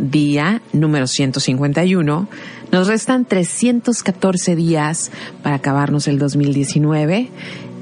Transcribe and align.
día 0.00 0.62
número 0.72 1.06
151. 1.06 2.28
Nos 2.72 2.86
restan 2.86 3.24
314 3.24 4.56
días 4.56 5.10
para 5.42 5.56
acabarnos 5.56 6.08
el 6.08 6.18
2019 6.18 7.28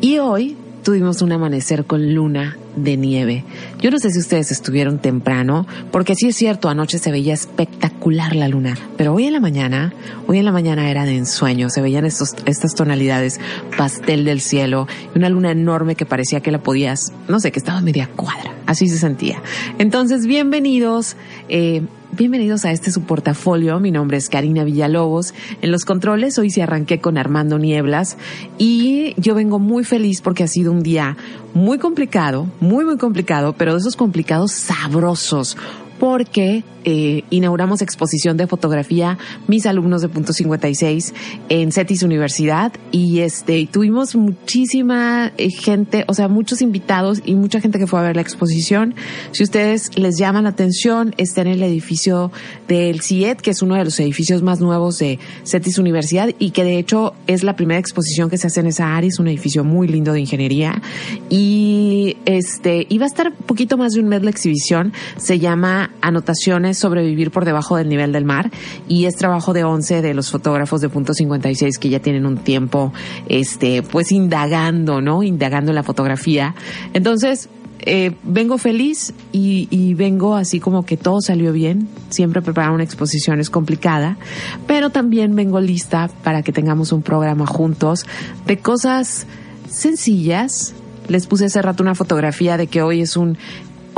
y 0.00 0.19
hoy 0.19 0.56
tuvimos 0.83 1.22
un 1.22 1.33
amanecer 1.33 1.84
con 1.84 2.14
luna 2.14 2.56
de 2.74 2.96
nieve. 2.96 3.44
Yo 3.80 3.91
no 3.91 3.98
sé 3.98 4.11
si 4.11 4.20
ustedes 4.20 4.50
estuvieron 4.50 4.98
temprano, 4.98 5.66
porque 5.91 6.14
sí 6.14 6.28
es 6.28 6.36
cierto, 6.36 6.69
anoche 6.69 6.98
se 6.98 7.11
veía 7.11 7.34
espectacular 7.34 8.34
la 8.34 8.48
luna, 8.48 8.78
pero 8.96 9.12
hoy 9.12 9.24
en 9.27 9.33
la 9.33 9.41
mañana, 9.41 9.92
hoy 10.27 10.39
en 10.39 10.44
la 10.44 10.52
mañana 10.52 10.91
era 10.91 11.05
de 11.05 11.16
ensueño, 11.16 11.69
se 11.70 11.83
veían 11.83 12.06
estos, 12.06 12.36
estas 12.46 12.74
tonalidades 12.74 13.41
pastel 13.77 14.24
del 14.24 14.41
cielo, 14.41 14.86
una 15.14 15.28
luna 15.28 15.50
enorme 15.50 15.94
que 15.94 16.06
parecía 16.06 16.41
que 16.41 16.52
la 16.52 16.62
podías, 16.62 17.12
no 17.28 17.41
sé, 17.41 17.52
que 17.52 17.58
estaba 17.58 17.80
media 17.80 18.08
cuadra, 18.14 18.55
así 18.66 18.89
se 18.89 18.98
sentía. 18.98 19.42
Entonces, 19.78 20.27
bienvenidos. 20.27 21.16
Eh, 21.48 21.83
Bienvenidos 22.19 22.64
a 22.64 22.72
este 22.72 22.91
su 22.91 23.02
portafolio. 23.02 23.78
Mi 23.78 23.92
nombre 23.92 24.16
es 24.16 24.28
Karina 24.28 24.64
Villalobos. 24.64 25.34
En 25.62 25.70
los 25.70 25.84
controles 25.84 26.36
hoy 26.36 26.50
se 26.50 26.64
arranqué 26.64 26.98
con 26.98 27.16
Armando 27.16 27.61
Nieblas 27.61 28.16
y 28.58 29.14
yo 29.19 29.36
vengo 29.36 29.61
muy 29.61 29.84
feliz 29.84 30.20
porque 30.20 30.42
ha 30.42 30.48
sido 30.48 30.72
un 30.72 30.83
día 30.83 31.16
muy 31.55 31.78
complicado, 31.78 32.48
muy 32.58 32.84
muy 32.84 32.96
complicado, 32.96 33.55
pero 33.56 33.74
de 33.74 33.78
esos 33.78 33.94
complicados 33.94 34.50
sabrosos 34.50 35.56
porque 36.00 36.64
eh, 36.91 37.25
inauguramos 37.28 37.83
exposición 37.83 38.39
de 38.39 38.47
fotografía 38.47 39.19
mis 39.47 39.67
alumnos 39.67 40.00
de 40.00 40.08
punto 40.08 40.33
56 40.33 41.12
en 41.50 41.70
CETIS 41.70 42.03
Universidad. 42.03 42.72
Y 42.92 43.19
este 43.19 43.69
tuvimos 43.70 44.17
muchísima 44.17 45.30
eh, 45.36 45.50
gente, 45.50 46.06
o 46.08 46.14
sea, 46.14 46.28
muchos 46.28 46.62
invitados 46.62 47.20
y 47.27 47.34
mucha 47.34 47.61
gente 47.61 47.78
que 47.78 47.86
fue 47.86 48.00
a 48.00 48.05
ver 48.05 48.17
la 48.17 48.22
exposición. 48.22 48.95
Si 49.33 49.42
ustedes 49.42 49.98
les 49.98 50.17
llaman 50.17 50.45
la 50.45 50.50
atención, 50.50 51.14
está 51.19 51.42
en 51.42 51.48
el 51.48 51.62
edificio 51.62 52.33
del 52.69 53.02
CIET, 53.02 53.42
que 53.42 53.50
es 53.50 53.61
uno 53.61 53.75
de 53.75 53.84
los 53.84 54.00
edificios 54.00 54.41
más 54.42 54.61
nuevos 54.61 54.98
de 54.98 55.19
CETIS 55.45 55.77
Universidad 55.77 56.30
y 56.39 56.52
que 56.52 56.64
de 56.64 56.78
hecho 56.78 57.12
es 57.27 57.42
la 57.42 57.55
primera 57.55 57.78
exposición 57.78 58.30
que 58.30 58.39
se 58.39 58.47
hace 58.47 58.61
en 58.61 58.69
esa 58.69 58.97
área, 58.97 59.08
es 59.08 59.19
un 59.19 59.28
edificio 59.28 59.62
muy 59.62 59.89
lindo 59.89 60.14
de 60.14 60.20
ingeniería. 60.20 60.80
Y 61.29 62.17
este 62.24 62.86
iba 62.89 63.05
a 63.05 63.08
estar 63.08 63.29
un 63.29 63.46
poquito 63.46 63.77
más 63.77 63.92
de 63.92 64.01
un 64.01 64.08
mes 64.08 64.23
la 64.23 64.30
exhibición, 64.30 64.95
se 65.18 65.39
llama 65.39 65.91
anotaciones 66.01 66.77
sobre 66.78 67.05
vivir 67.05 67.30
por 67.30 67.44
debajo 67.44 67.77
del 67.77 67.89
nivel 67.89 68.12
del 68.12 68.24
mar 68.24 68.50
y 68.89 69.05
es 69.05 69.16
trabajo 69.16 69.52
de 69.52 69.64
11 69.64 70.02
de 70.02 70.14
los 70.14 70.30
fotógrafos 70.30 70.80
de 70.80 70.89
punto 70.89 71.12
56 71.14 71.78
que 71.78 71.89
ya 71.89 72.00
tienen 72.00 72.27
un 72.27 72.39
tiempo, 72.39 72.92
este, 73.28 73.83
pues 73.83 74.12
indagando, 74.12 75.00
¿no? 75.00 75.22
Indagando 75.22 75.72
la 75.72 75.83
fotografía. 75.83 76.55
Entonces, 76.92 77.48
eh, 77.80 78.14
vengo 78.24 78.58
feliz 78.58 79.14
y, 79.33 79.68
y, 79.70 79.94
vengo 79.94 80.34
así 80.34 80.58
como 80.61 80.84
que 80.84 80.96
todo 80.96 81.20
salió 81.20 81.52
bien. 81.52 81.88
Siempre 82.08 82.42
preparar 82.42 82.72
una 82.72 82.84
exposición 82.84 83.40
es 83.40 83.50
complicada, 83.50 84.18
pero 84.67 84.90
también 84.90 85.36
vengo 85.36 85.61
lista 85.61 86.11
para 86.24 86.42
que 86.42 86.52
tengamos 86.52 86.92
un 86.92 87.02
programa 87.02 87.46
juntos 87.46 88.05
de 88.46 88.58
cosas 88.58 89.27
sencillas. 89.70 90.74
Les 91.06 91.27
puse 91.27 91.46
hace 91.46 91.62
rato 91.62 91.83
una 91.83 91.94
fotografía 91.94 92.56
de 92.56 92.67
que 92.67 92.83
hoy 92.83 93.00
es 93.00 93.17
un 93.17 93.38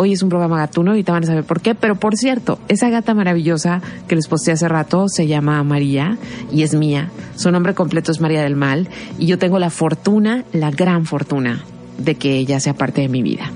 hoy 0.00 0.14
es 0.14 0.22
un 0.22 0.30
programa 0.30 0.56
gatuno, 0.56 0.92
ahorita 0.92 1.12
van 1.12 1.24
a 1.24 1.26
saber 1.26 1.44
por 1.44 1.60
qué, 1.60 1.74
pero 1.74 1.94
por 1.94 2.16
cierto, 2.16 2.58
esa 2.68 2.88
gata 2.88 3.12
maravillosa 3.12 3.82
que 4.08 4.16
les 4.16 4.28
posté 4.28 4.50
hace 4.50 4.66
rato 4.66 5.08
se 5.08 5.26
llama 5.26 5.62
María 5.62 6.16
y 6.50 6.62
es 6.62 6.74
mía. 6.74 7.10
Su 7.36 7.50
nombre 7.50 7.74
completo 7.74 8.10
es 8.10 8.18
María 8.18 8.40
del 8.42 8.56
Mal 8.56 8.88
y 9.18 9.26
yo 9.26 9.38
tengo 9.38 9.58
la 9.58 9.68
fortuna, 9.68 10.44
la 10.54 10.70
gran 10.70 11.04
fortuna 11.04 11.62
de 12.00 12.16
que 12.16 12.36
ella 12.36 12.60
sea 12.60 12.74
parte 12.74 13.02
de 13.02 13.08
mi 13.08 13.22
vida. 13.22 13.50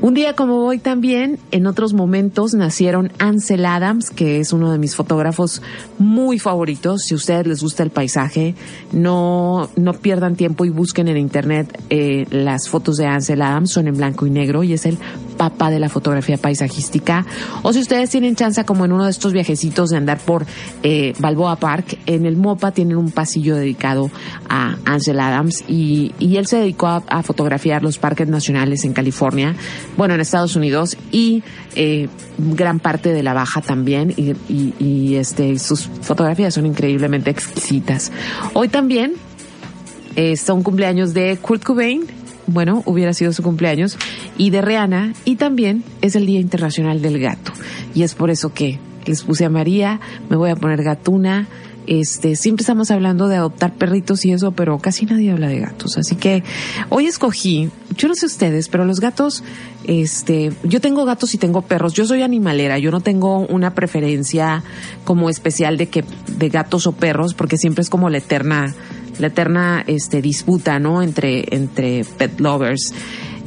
Un 0.00 0.14
día 0.14 0.34
como 0.34 0.64
hoy 0.64 0.78
también, 0.78 1.40
en 1.50 1.66
otros 1.66 1.92
momentos, 1.92 2.54
nacieron 2.54 3.10
Ansel 3.18 3.66
Adams, 3.66 4.10
que 4.10 4.38
es 4.38 4.52
uno 4.52 4.70
de 4.70 4.78
mis 4.78 4.94
fotógrafos 4.94 5.60
muy 5.98 6.38
favoritos. 6.38 7.02
Si 7.02 7.14
a 7.14 7.16
ustedes 7.16 7.48
les 7.48 7.62
gusta 7.62 7.82
el 7.82 7.90
paisaje, 7.90 8.54
no, 8.92 9.68
no 9.74 9.94
pierdan 9.94 10.36
tiempo 10.36 10.64
y 10.64 10.70
busquen 10.70 11.08
en 11.08 11.16
internet 11.16 11.82
eh, 11.90 12.26
las 12.30 12.68
fotos 12.68 12.96
de 12.96 13.06
Ansel 13.06 13.42
Adams, 13.42 13.72
son 13.72 13.88
en 13.88 13.96
blanco 13.96 14.24
y 14.24 14.30
negro 14.30 14.62
y 14.62 14.72
es 14.72 14.86
el 14.86 14.98
papá 15.36 15.70
de 15.70 15.80
la 15.80 15.88
fotografía 15.88 16.36
paisajística. 16.36 17.26
O 17.62 17.72
si 17.72 17.80
ustedes 17.80 18.10
tienen 18.10 18.36
chance, 18.36 18.64
como 18.64 18.84
en 18.84 18.92
uno 18.92 19.04
de 19.04 19.10
estos 19.10 19.32
viajecitos 19.32 19.90
de 19.90 19.96
andar 19.96 20.18
por 20.18 20.46
eh, 20.84 21.12
Balboa 21.18 21.56
Park, 21.56 21.98
en 22.06 22.24
el 22.24 22.36
MOPA 22.36 22.70
tienen 22.70 22.98
un 22.98 23.10
pasillo 23.10 23.56
dedicado 23.56 24.10
a 24.48 24.76
Ansel 24.84 25.18
Adams 25.18 25.64
y, 25.66 26.12
y 26.20 26.36
él 26.36 26.46
se 26.46 26.58
dedicó 26.58 26.86
a, 26.86 27.02
a 27.08 27.22
los 27.82 27.98
parques 27.98 28.28
nacionales 28.28 28.84
en 28.84 28.92
California 28.92 29.54
bueno, 29.96 30.14
en 30.14 30.20
Estados 30.20 30.56
Unidos 30.56 30.96
y 31.10 31.42
eh, 31.74 32.08
gran 32.38 32.80
parte 32.80 33.12
de 33.12 33.22
la 33.22 33.34
baja 33.34 33.60
también 33.60 34.12
y, 34.16 34.32
y, 34.48 34.74
y, 34.78 35.16
este 35.16 35.58
sus 35.58 35.82
fotografías 36.02 36.54
son 36.54 36.66
increíblemente 36.66 37.30
exquisitas. 37.30 38.12
Hoy 38.54 38.68
también 38.68 39.14
eh, 40.16 40.36
son 40.36 40.62
cumpleaños 40.62 41.14
de 41.14 41.36
Kurt 41.36 41.62
Cobain, 41.62 42.02
bueno, 42.46 42.82
hubiera 42.86 43.12
sido 43.12 43.32
su 43.32 43.42
cumpleaños, 43.42 43.96
y 44.36 44.50
de 44.50 44.62
Rihanna, 44.62 45.12
y 45.24 45.36
también 45.36 45.84
es 46.00 46.16
el 46.16 46.26
Día 46.26 46.40
Internacional 46.40 47.02
del 47.02 47.18
Gato. 47.18 47.52
Y 47.94 48.02
es 48.02 48.14
por 48.14 48.30
eso 48.30 48.52
que 48.52 48.78
les 49.06 49.22
puse 49.22 49.44
a 49.44 49.50
María, 49.50 50.00
me 50.28 50.36
voy 50.36 50.50
a 50.50 50.56
poner 50.56 50.82
gatuna, 50.82 51.46
este, 51.88 52.36
siempre 52.36 52.62
estamos 52.62 52.90
hablando 52.90 53.28
de 53.28 53.36
adoptar 53.36 53.72
perritos 53.72 54.26
y 54.26 54.32
eso, 54.32 54.52
pero 54.52 54.78
casi 54.78 55.06
nadie 55.06 55.32
habla 55.32 55.48
de 55.48 55.58
gatos. 55.58 55.96
Así 55.96 56.16
que 56.16 56.44
hoy 56.90 57.06
escogí, 57.06 57.70
yo 57.96 58.08
no 58.08 58.14
sé 58.14 58.26
ustedes, 58.26 58.68
pero 58.68 58.84
los 58.84 59.00
gatos, 59.00 59.42
este, 59.84 60.52
yo 60.64 60.82
tengo 60.82 61.06
gatos 61.06 61.32
y 61.32 61.38
tengo 61.38 61.62
perros. 61.62 61.94
Yo 61.94 62.04
soy 62.04 62.20
animalera, 62.22 62.78
yo 62.78 62.90
no 62.90 63.00
tengo 63.00 63.38
una 63.38 63.72
preferencia 63.74 64.62
como 65.04 65.30
especial 65.30 65.78
de 65.78 65.88
que, 65.88 66.04
de 66.26 66.48
gatos 66.50 66.86
o 66.86 66.92
perros, 66.92 67.32
porque 67.32 67.56
siempre 67.56 67.80
es 67.80 67.88
como 67.88 68.10
la 68.10 68.18
eterna, 68.18 68.74
la 69.18 69.28
eterna, 69.28 69.82
este, 69.86 70.20
disputa, 70.20 70.78
¿no? 70.78 71.02
Entre, 71.02 71.54
entre 71.56 72.04
pet 72.04 72.38
lovers. 72.38 72.92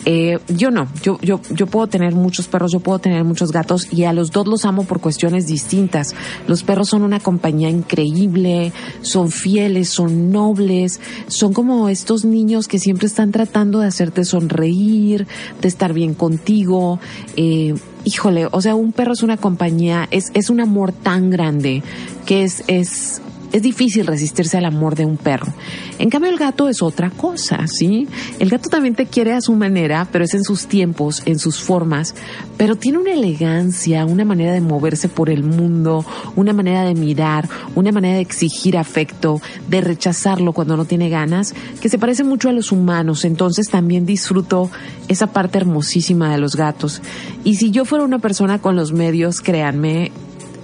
Eh, 0.06 0.40
yo 0.48 0.72
no, 0.72 0.88
yo, 1.04 1.20
yo, 1.22 1.42
yo 1.52 1.68
puedo 1.68 1.88
tener 1.88 2.16
muchos 2.16 2.48
perros, 2.48 2.72
yo 2.72 2.80
puedo 2.80 3.00
tener 3.00 3.24
muchos 3.24 3.52
gatos 3.52 3.92
y 3.92 4.06
a 4.06 4.14
los 4.14 4.32
dos 4.32 4.48
los 4.48 4.66
amo 4.66 4.84
por 4.86 5.00
cuestiones 5.00 5.48
distintas. 5.48 6.16
Los 6.48 6.64
perros 6.64 6.90
son 6.90 7.04
una 7.04 7.20
compañía 7.20 7.70
increíble, 7.70 8.74
son 9.02 9.32
fieles, 9.32 9.90
son 9.90 10.32
nobles, 10.32 11.00
son 11.28 11.54
como 11.54 11.90
estos 11.90 12.26
niños 12.26 12.68
que 12.68 12.80
siempre 12.80 13.08
están 13.08 13.32
tratando 13.32 13.80
de 13.80 13.88
hacerte 13.88 14.26
sonreír, 14.26 15.28
de 15.62 15.68
estar 15.68 15.94
bien 15.94 16.14
contigo. 16.14 17.00
Eh, 17.36 17.76
híjole, 18.04 18.48
o 18.52 18.62
sea, 18.62 18.76
un 18.76 18.92
perro 18.92 19.14
es 19.14 19.24
una 19.24 19.38
compañía, 19.38 20.08
es, 20.12 20.32
es 20.34 20.50
un 20.50 20.60
amor 20.60 20.92
tan 20.92 21.30
grande 21.30 21.84
que 22.26 22.44
es, 22.44 22.64
es, 22.68 23.22
es 23.52 23.62
difícil 23.62 24.08
resistirse 24.08 24.58
al 24.58 24.66
amor 24.66 24.96
de 24.96 25.06
un 25.06 25.18
perro. 25.18 25.54
En 26.00 26.10
cambio, 26.10 26.32
el 26.32 26.38
gato 26.38 26.70
es 26.70 26.82
otra 26.82 27.10
cosa, 27.10 27.68
¿sí? 27.68 28.08
El 28.40 28.50
gato 28.50 28.70
también 28.70 28.96
te 28.96 29.06
quiere 29.06 29.34
a 29.34 29.42
su 29.42 29.54
manera, 29.54 30.08
pero 30.12 30.24
es 30.24 30.34
en 30.34 30.44
sus 30.44 30.68
tiempos, 30.68 31.22
en 31.26 31.38
sus 31.38 31.60
formas, 31.60 32.16
pero 32.58 32.76
tiene 32.76 32.98
una 32.98 33.14
elegancia, 33.14 34.06
una 34.06 34.26
manera 34.26 34.54
de 34.54 34.62
moverse 34.62 35.10
por 35.10 35.30
el 35.30 35.44
mundo, 35.44 36.06
una 36.36 36.54
manera 36.54 36.84
de 36.84 36.96
mirar, 36.96 37.50
una 37.76 37.92
manera 37.92 38.16
de 38.16 38.22
exigir 38.22 38.78
afecto, 38.78 39.42
de 39.68 39.82
rechazarlo 39.82 40.54
cuando 40.54 40.78
no 40.78 40.86
tiene 40.86 41.10
ganas, 41.10 41.54
que 41.82 41.90
se 41.90 42.00
parece 42.00 42.24
mucho 42.24 42.50
a 42.50 42.54
los 42.54 42.72
humanos. 42.72 43.26
Entonces 43.26 43.68
también 43.68 44.06
disfruto 44.06 44.70
esa 45.08 45.28
parte 45.28 45.58
hermosísima 45.58 46.32
de 46.32 46.38
los 46.38 46.56
gatos. 46.56 47.02
Y 47.44 47.56
si 47.56 47.72
yo 47.72 47.86
fuera 47.86 48.06
una 48.06 48.20
persona 48.20 48.60
con 48.60 48.76
los 48.76 48.94
medios, 48.94 49.42
créanme, 49.42 50.12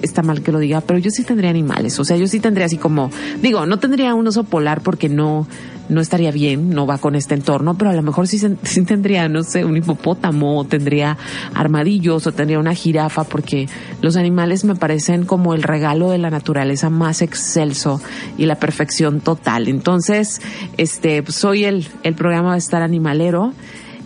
está 0.02 0.22
mal 0.24 0.42
que 0.42 0.52
lo 0.52 0.60
diga, 0.60 0.82
pero 0.82 1.00
yo 1.00 1.12
sí 1.12 1.24
tendría 1.24 1.50
animales. 1.50 2.00
O 2.00 2.06
sea, 2.06 2.18
yo 2.18 2.28
sí 2.28 2.40
tendría 2.40 2.66
así 2.66 2.78
como, 2.78 3.10
digo, 3.42 3.66
no 3.66 3.80
tendría 3.80 4.14
un 4.14 4.28
oso 4.28 4.44
polar 4.44 4.82
porque 4.82 5.10
no, 5.10 5.48
no 5.90 6.02
estaría 6.02 6.32
bien, 6.32 6.70
no 6.70 6.86
va 6.86 6.98
con 6.98 7.16
este 7.16 7.34
entorno, 7.34 7.78
pero 7.78 7.92
a 7.92 7.94
lo 7.94 8.02
mejor 8.02 8.28
sí, 8.28 8.40
sí 8.64 8.86
tendría, 8.86 9.28
no 9.30 9.44
sé, 9.44 9.66
un 9.66 9.78
hipopótamo, 9.78 10.60
o 10.60 10.64
tendría 10.66 11.18
armadillos, 11.54 12.28
o 12.28 12.32
tendría 12.32 12.60
una 12.60 12.74
jirafa, 12.74 13.24
porque 13.24 13.68
los 14.02 14.16
animales 14.16 14.64
me 14.64 14.76
parecen 14.76 15.26
como 15.26 15.54
el 15.54 15.64
regalo 15.64 16.10
de 16.10 16.18
la 16.18 16.30
naturaleza 16.30 16.90
más 16.90 17.22
excelso 17.22 18.02
y 18.38 18.46
la 18.46 18.56
perfección 18.56 19.22
total. 19.22 19.68
Entonces, 19.68 20.42
este, 20.78 21.24
pues, 21.24 21.36
soy 21.36 21.66
el, 21.66 21.88
el 22.04 22.16
programa 22.16 22.54
de 22.54 22.60
estar 22.60 22.82
animalero. 22.82 23.54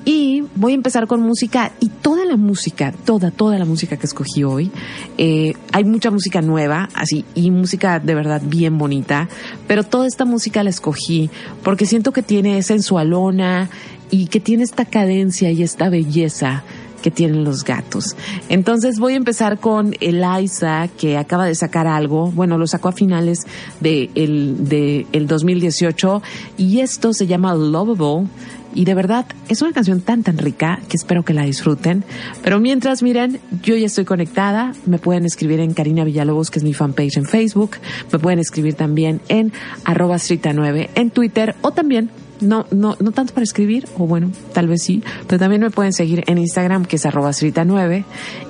Y 0.03 0.43
voy 0.55 0.71
a 0.71 0.75
empezar 0.75 1.05
con 1.05 1.21
música 1.21 1.71
y 1.79 1.89
toda 1.89 2.25
la 2.25 2.35
música, 2.35 2.91
toda, 3.05 3.29
toda 3.29 3.59
la 3.59 3.65
música 3.65 3.97
que 3.97 4.07
escogí 4.07 4.43
hoy. 4.43 4.71
Eh, 5.17 5.53
hay 5.71 5.83
mucha 5.83 6.09
música 6.09 6.41
nueva, 6.41 6.89
así, 6.95 7.23
y 7.35 7.51
música 7.51 7.99
de 7.99 8.15
verdad 8.15 8.41
bien 8.43 8.77
bonita, 8.79 9.29
pero 9.67 9.83
toda 9.83 10.07
esta 10.07 10.25
música 10.25 10.63
la 10.63 10.71
escogí 10.71 11.29
porque 11.63 11.85
siento 11.85 12.13
que 12.13 12.23
tiene 12.23 12.63
sensualona 12.63 13.69
y 14.09 14.27
que 14.27 14.39
tiene 14.39 14.63
esta 14.63 14.85
cadencia 14.85 15.51
y 15.51 15.61
esta 15.61 15.89
belleza 15.89 16.63
que 17.01 17.11
tienen 17.11 17.43
los 17.43 17.63
gatos. 17.63 18.15
Entonces 18.47 18.99
voy 18.99 19.13
a 19.13 19.17
empezar 19.17 19.59
con 19.59 19.95
Eliza, 19.99 20.87
que 20.97 21.17
acaba 21.17 21.45
de 21.45 21.55
sacar 21.55 21.87
algo. 21.87 22.31
Bueno, 22.31 22.57
lo 22.57 22.67
sacó 22.67 22.89
a 22.89 22.91
finales 22.91 23.39
de 23.79 24.09
de 24.13 25.07
el 25.11 25.27
2018 25.27 26.21
y 26.57 26.79
esto 26.79 27.13
se 27.13 27.27
llama 27.27 27.55
Lovable 27.55 28.27
y 28.73 28.85
de 28.85 28.93
verdad 28.93 29.25
es 29.49 29.61
una 29.61 29.73
canción 29.73 30.01
tan 30.01 30.23
tan 30.23 30.37
rica 30.37 30.79
que 30.89 30.97
espero 30.97 31.23
que 31.23 31.33
la 31.33 31.43
disfruten. 31.43 32.03
Pero 32.43 32.59
mientras 32.59 33.03
miren, 33.03 33.39
yo 33.63 33.75
ya 33.75 33.85
estoy 33.85 34.05
conectada, 34.05 34.73
me 34.85 34.97
pueden 34.97 35.25
escribir 35.25 35.59
en 35.59 35.73
Karina 35.73 36.03
Villalobos, 36.03 36.51
que 36.51 36.59
es 36.59 36.63
mi 36.63 36.73
fanpage 36.73 37.17
en 37.17 37.25
Facebook, 37.25 37.77
me 38.11 38.19
pueden 38.19 38.39
escribir 38.39 38.75
también 38.75 39.21
en 39.27 39.51
arroba 39.85 40.17
9 40.53 40.89
en 40.95 41.09
Twitter 41.11 41.55
o 41.61 41.71
también 41.71 42.09
no, 42.41 42.65
no, 42.71 42.97
no 42.99 43.11
tanto 43.11 43.33
para 43.33 43.43
escribir, 43.43 43.87
o 43.97 44.07
bueno, 44.07 44.31
tal 44.53 44.67
vez 44.67 44.81
sí, 44.83 45.03
pero 45.27 45.39
también 45.39 45.61
me 45.61 45.69
pueden 45.69 45.93
seguir 45.93 46.23
en 46.27 46.37
Instagram, 46.37 46.85
que 46.85 46.95
es 46.95 47.05
arroba 47.05 47.31
9 47.65 48.05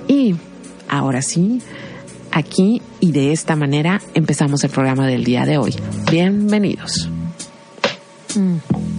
Y 0.08 0.36
ahora 0.88 1.22
sí, 1.22 1.62
aquí 2.32 2.82
y 3.00 3.12
de 3.12 3.32
esta 3.32 3.56
manera 3.56 4.02
empezamos 4.14 4.64
el 4.64 4.70
programa 4.70 5.08
del 5.08 5.24
día 5.24 5.46
de 5.46 5.58
hoy. 5.58 5.76
Bienvenidos. 6.10 7.10
Mm. 8.36 8.91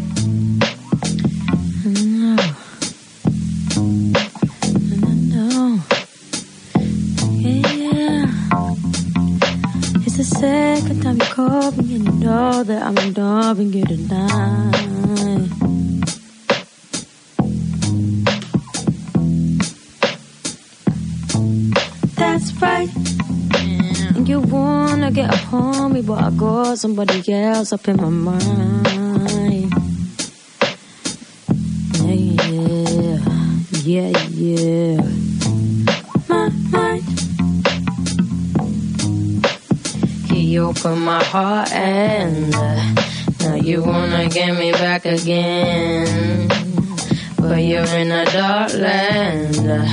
Second 10.43 11.00
time 11.05 11.19
you 11.23 11.29
call 11.39 11.71
me 11.71 11.94
and 11.94 12.05
you 12.05 12.12
know 12.19 12.65
that 12.65 12.83
I'm 12.83 12.99
ignoring 12.99 13.73
you 13.73 13.85
tonight. 13.85 15.49
That's 22.19 22.49
right. 22.61 22.91
And 24.17 24.29
you 24.29 24.41
wanna 24.41 25.12
get 25.12 25.33
upon 25.33 25.93
me, 25.93 26.03
but 26.03 26.19
I 26.19 26.31
got 26.31 26.77
somebody 26.77 27.23
else 27.33 27.73
up 27.73 27.87
in 27.87 27.99
my 27.99 28.09
mind. 28.09 28.83
Yeah, 32.03 33.19
yeah, 33.85 34.11
yeah. 34.31 34.62
My 34.67 34.81
Open 40.84 40.99
my 40.99 41.23
heart 41.23 41.70
and 41.70 42.52
uh, 42.56 42.94
now 43.43 43.55
you 43.55 43.84
wanna 43.84 44.29
get 44.29 44.58
me 44.58 44.73
back 44.73 45.05
again. 45.05 46.49
But 47.38 47.62
you're 47.62 47.84
in 47.84 48.11
a 48.11 48.25
dark 48.25 48.75
land 48.75 49.58
uh, 49.58 49.87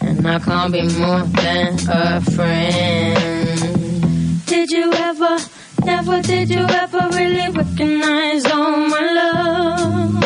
and 0.00 0.26
I 0.26 0.40
can't 0.40 0.72
be 0.72 0.82
more 0.98 1.22
than 1.22 1.78
a 1.88 2.20
friend. 2.22 3.56
Did 4.46 4.70
you 4.72 4.92
ever, 4.92 5.38
never 5.84 6.20
did 6.22 6.50
you 6.50 6.66
ever 6.66 7.08
really 7.12 7.48
recognize 7.48 8.44
all 8.46 8.78
my 8.88 9.12
love? 9.20 10.24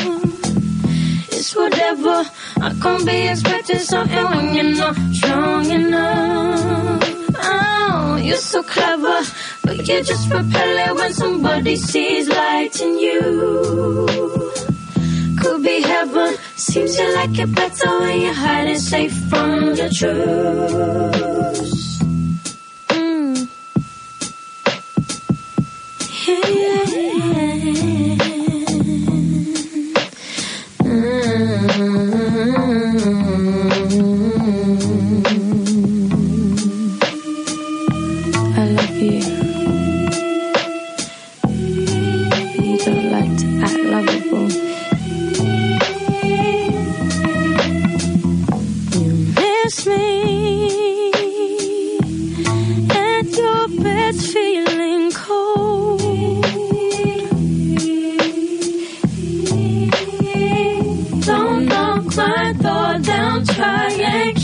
It's 1.31 1.55
whatever, 1.55 2.25
I 2.63 2.73
can't 2.83 3.05
be 3.05 3.29
expecting 3.29 3.81
something 3.81 4.25
when 4.25 4.55
you're 4.55 4.77
not 4.77 4.97
strong 5.13 5.71
enough. 5.71 7.03
Oh, 7.39 8.19
you're 8.23 8.39
so 8.39 8.63
clever. 8.63 9.21
But 9.67 9.79
you 9.89 10.01
just 10.01 10.31
repel 10.31 10.79
it 10.87 10.95
when 10.95 11.13
somebody 11.13 11.75
sees 11.75 12.29
light 12.29 12.81
in 12.81 12.99
you. 13.01 14.07
Could 15.41 15.63
be 15.65 15.83
heaven, 15.83 16.37
seems 16.55 16.97
you 16.97 17.15
like 17.15 17.37
it 17.37 17.53
better 17.53 17.99
when 17.99 18.21
you're 18.21 18.33
hiding 18.33 18.79
safe 18.79 19.13
from 19.29 19.75
the 19.75 19.89
truth. 19.99 21.76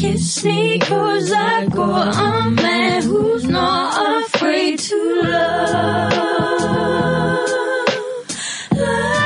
kiss 0.02 0.42
me 0.42 0.78
cause 0.80 1.30
I 1.30 1.66
got 1.66 2.16
a 2.16 2.50
man 2.50 3.02
who's 3.04 3.44
not 3.44 4.24
afraid 4.24 4.80
to 4.80 5.22
love. 5.22 6.12
love. 8.74 9.24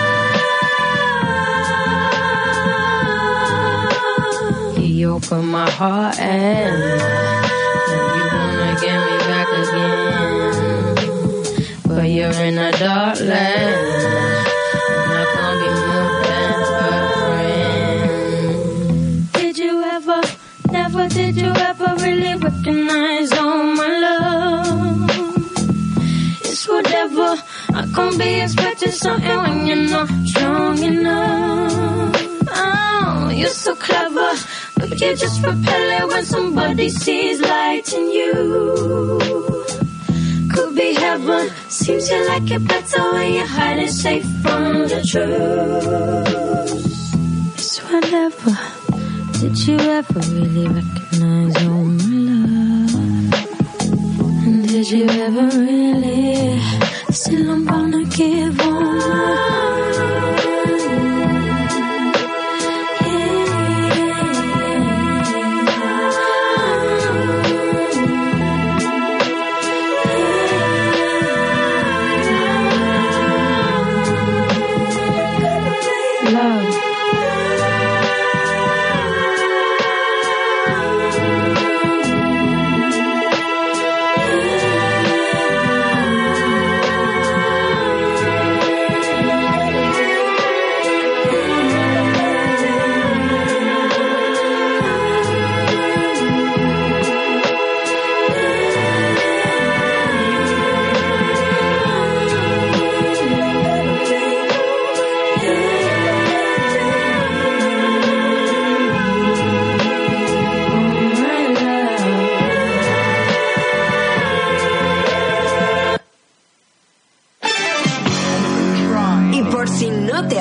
You 4.79 5.13
open 5.13 5.47
my 5.47 5.71
heart 5.71 6.19
and 6.21 6.77
you 8.13 8.25
wanna 8.37 8.73
get 8.85 8.99
me 9.07 9.17
back 9.31 9.49
again, 9.63 10.97
but 11.89 12.07
you're 12.17 12.41
in 12.49 12.59
a 12.59 12.71
dark 12.73 13.19
land. 13.21 14.06
Be 28.19 28.41
expecting 28.41 28.93
something 28.93 29.37
when 29.37 29.67
you're 29.67 29.91
not 29.91 30.09
strong 30.25 30.83
enough. 30.83 32.17
Oh, 32.49 33.31
you're 33.35 33.49
so 33.49 33.75
clever, 33.75 34.33
but 34.77 35.01
you 35.01 35.15
just 35.17 35.43
repel 35.43 35.91
it 35.99 36.09
when 36.09 36.25
somebody 36.25 36.89
sees 36.89 37.41
light 37.41 37.93
in 37.93 38.11
you. 38.11 39.19
Could 40.51 40.75
be 40.75 40.95
heaven, 40.95 41.51
seems 41.69 42.09
you 42.11 42.27
like 42.27 42.51
it 42.51 42.67
better 42.67 43.13
when 43.13 43.35
you're 43.35 43.47
hiding, 43.47 43.89
safe 43.89 44.25
from 44.43 44.89
the 44.89 45.03
truth. 45.11 46.27
It's 47.55 47.79
whatever. 47.79 48.57
Did 49.41 49.59
you 49.67 49.79
ever 49.79 50.21
really 50.21 50.69
recognize 50.69 51.57
all 51.67 51.85
my 51.85 52.15
love? 52.31 52.95
And 54.47 54.69
did 54.69 54.91
you 54.91 55.07
ever 55.07 55.49
really? 55.59 56.76
till 57.27 57.51
I'm 57.51 57.65
gonna 57.65 58.05
give 58.05 58.61
up. 58.61 59.56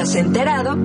Has 0.06 0.16
enterado. 0.16 0.78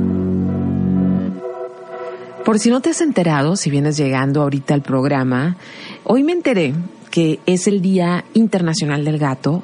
Por 2.44 2.58
si 2.58 2.70
no 2.70 2.80
te 2.80 2.90
has 2.90 3.00
enterado, 3.00 3.56
si 3.56 3.70
vienes 3.70 3.96
llegando 3.96 4.42
ahorita 4.42 4.74
al 4.74 4.82
programa, 4.82 5.56
hoy 6.04 6.22
me 6.22 6.32
enteré 6.32 6.74
que 7.10 7.40
es 7.46 7.66
el 7.66 7.82
Día 7.82 8.24
Internacional 8.34 9.04
del 9.04 9.18
Gato 9.18 9.62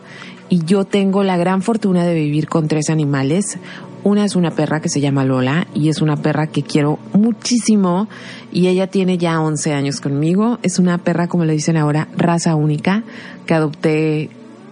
y 0.48 0.64
yo 0.64 0.84
tengo 0.84 1.22
la 1.22 1.36
gran 1.36 1.62
fortuna 1.62 2.04
de 2.04 2.14
vivir 2.14 2.48
con 2.48 2.68
tres 2.68 2.90
animales. 2.90 3.58
Una 4.04 4.24
es 4.24 4.36
una 4.36 4.50
perra 4.50 4.80
que 4.80 4.88
se 4.88 5.00
llama 5.00 5.24
Lola 5.24 5.66
y 5.74 5.88
es 5.88 6.00
una 6.00 6.16
perra 6.16 6.46
que 6.46 6.62
quiero 6.62 6.98
muchísimo 7.12 8.08
y 8.52 8.68
ella 8.68 8.86
tiene 8.88 9.18
ya 9.18 9.40
11 9.40 9.72
años 9.72 10.00
conmigo. 10.00 10.58
Es 10.62 10.78
una 10.78 10.98
perra, 10.98 11.28
como 11.28 11.44
le 11.44 11.54
dicen 11.54 11.76
ahora, 11.76 12.08
raza 12.16 12.54
única 12.54 13.02
que 13.46 13.54
adopté, 13.54 14.30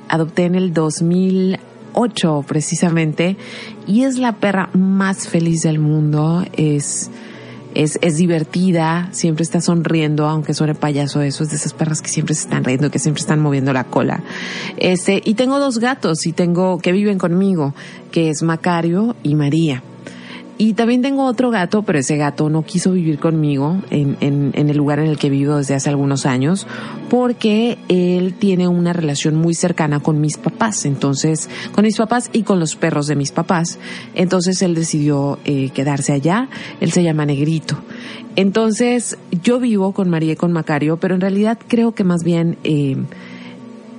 adopté 0.08 0.44
en 0.44 0.54
el 0.54 0.72
2008 1.94 2.44
precisamente 2.46 3.36
y 3.86 4.02
es 4.02 4.18
la 4.18 4.36
perra 4.36 4.68
más 4.74 5.28
feliz 5.28 5.62
del 5.62 5.78
mundo. 5.78 6.44
Es 6.56 7.10
es, 7.74 7.98
es 8.02 8.16
divertida, 8.16 9.08
siempre 9.12 9.42
está 9.42 9.60
sonriendo, 9.60 10.28
aunque 10.28 10.54
suene 10.54 10.74
payaso 10.74 11.22
eso, 11.22 11.42
es 11.42 11.50
de 11.50 11.56
esas 11.56 11.72
perras 11.72 12.00
que 12.02 12.08
siempre 12.08 12.34
se 12.34 12.42
están 12.42 12.64
riendo, 12.64 12.90
que 12.90 12.98
siempre 12.98 13.20
están 13.20 13.40
moviendo 13.40 13.72
la 13.72 13.84
cola. 13.84 14.22
Este, 14.76 15.20
y 15.24 15.34
tengo 15.34 15.58
dos 15.58 15.78
gatos 15.78 16.24
y 16.26 16.32
tengo, 16.32 16.78
que 16.78 16.92
viven 16.92 17.18
conmigo, 17.18 17.74
que 18.12 18.30
es 18.30 18.42
Macario 18.42 19.16
y 19.22 19.34
María. 19.34 19.82
Y 20.56 20.74
también 20.74 21.02
tengo 21.02 21.24
otro 21.24 21.50
gato, 21.50 21.82
pero 21.82 21.98
ese 21.98 22.16
gato 22.16 22.48
no 22.48 22.62
quiso 22.62 22.92
vivir 22.92 23.18
conmigo 23.18 23.82
en, 23.90 24.16
en, 24.20 24.52
en, 24.54 24.68
el 24.68 24.76
lugar 24.76 25.00
en 25.00 25.06
el 25.06 25.18
que 25.18 25.28
vivo 25.28 25.56
desde 25.56 25.74
hace 25.74 25.90
algunos 25.90 26.26
años, 26.26 26.66
porque 27.10 27.76
él 27.88 28.34
tiene 28.34 28.68
una 28.68 28.92
relación 28.92 29.34
muy 29.34 29.54
cercana 29.54 29.98
con 29.98 30.20
mis 30.20 30.36
papás, 30.36 30.84
entonces, 30.84 31.50
con 31.72 31.84
mis 31.84 31.96
papás 31.96 32.30
y 32.32 32.42
con 32.42 32.60
los 32.60 32.76
perros 32.76 33.08
de 33.08 33.16
mis 33.16 33.32
papás. 33.32 33.80
Entonces 34.14 34.62
él 34.62 34.76
decidió 34.76 35.40
eh, 35.44 35.70
quedarse 35.70 36.12
allá, 36.12 36.48
él 36.80 36.92
se 36.92 37.02
llama 37.02 37.26
Negrito. 37.26 37.76
Entonces, 38.36 39.18
yo 39.42 39.58
vivo 39.58 39.92
con 39.92 40.08
María 40.08 40.32
y 40.32 40.36
con 40.36 40.52
Macario, 40.52 40.98
pero 40.98 41.16
en 41.16 41.20
realidad 41.20 41.58
creo 41.66 41.94
que 41.94 42.04
más 42.04 42.22
bien... 42.22 42.58
Eh, 42.62 42.96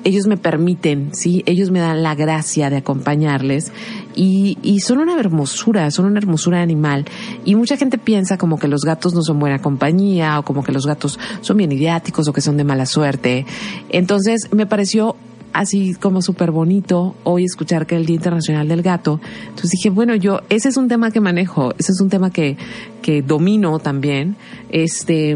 ellos 0.06 0.28
me 0.28 0.38
permiten, 0.38 1.10
sí, 1.14 1.44
ellos 1.48 1.72
me 1.72 1.80
dan 1.80 2.04
la 2.04 2.14
gracia 2.14 2.70
de 2.70 2.78
acompañarles 2.78 3.72
y, 4.16 4.60
y 4.62 4.80
son 4.82 5.00
una 5.00 5.20
hermosura, 5.20 5.90
son 5.90 6.06
una 6.06 6.20
hermosura 6.20 6.62
animal. 6.62 7.06
Y 7.44 7.56
mucha 7.56 7.76
gente 7.76 7.98
piensa 7.98 8.38
como 8.38 8.60
que 8.60 8.68
los 8.68 8.82
gatos 8.82 9.16
no 9.16 9.24
son 9.24 9.40
buena 9.40 9.60
compañía 9.60 10.40
o 10.40 10.44
como 10.44 10.64
que 10.64 10.72
los 10.72 10.86
gatos 10.86 11.20
son 11.42 11.58
bien 11.58 11.72
idiáticos 11.72 12.28
o 12.28 12.34
que 12.34 12.42
son 12.42 12.56
de 12.56 12.64
mala 12.64 12.86
suerte. 12.86 13.48
Entonces 13.90 14.54
me 14.54 14.68
pareció 14.68 15.16
así 15.54 15.96
como 15.96 16.22
súper 16.22 16.52
bonito 16.52 17.16
hoy 17.24 17.46
escuchar 17.46 17.88
que 17.88 17.96
el 17.96 18.06
Día 18.06 18.18
Internacional 18.18 18.68
del 18.68 18.84
Gato. 18.84 19.20
Entonces 19.48 19.72
dije, 19.72 19.90
bueno, 19.90 20.14
yo, 20.14 20.42
ese 20.50 20.70
es 20.70 20.78
un 20.78 20.88
tema 20.88 21.10
que 21.10 21.20
manejo, 21.20 21.74
ese 21.80 21.94
es 21.94 22.00
un 22.00 22.10
tema 22.10 22.30
que, 22.30 22.58
que 23.02 23.24
domino 23.24 23.80
también. 23.80 24.36
Este, 24.70 25.36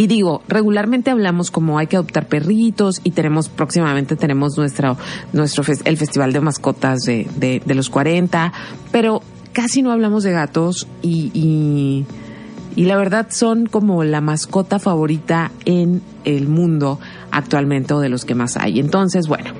y 0.00 0.06
digo, 0.06 0.40
regularmente 0.48 1.10
hablamos 1.10 1.50
como 1.50 1.78
hay 1.78 1.86
que 1.86 1.96
adoptar 1.96 2.26
perritos 2.26 3.02
y 3.04 3.10
tenemos 3.10 3.50
próximamente 3.50 4.16
tenemos 4.16 4.56
nuestro, 4.56 4.96
nuestro 5.34 5.62
el 5.84 5.98
Festival 5.98 6.32
de 6.32 6.40
Mascotas 6.40 7.00
de, 7.00 7.28
de, 7.36 7.60
de 7.62 7.74
los 7.74 7.90
40, 7.90 8.50
pero 8.92 9.20
casi 9.52 9.82
no 9.82 9.92
hablamos 9.92 10.22
de 10.22 10.32
gatos 10.32 10.88
y, 11.02 11.30
y, 11.34 12.06
y 12.76 12.86
la 12.86 12.96
verdad 12.96 13.26
son 13.28 13.66
como 13.66 14.02
la 14.02 14.22
mascota 14.22 14.78
favorita 14.78 15.52
en 15.66 16.00
el 16.24 16.48
mundo 16.48 16.98
actualmente 17.30 17.94
o 17.94 18.00
de 18.00 18.08
los 18.08 18.24
que 18.24 18.34
más 18.34 18.56
hay. 18.56 18.80
Entonces, 18.80 19.26
bueno, 19.28 19.50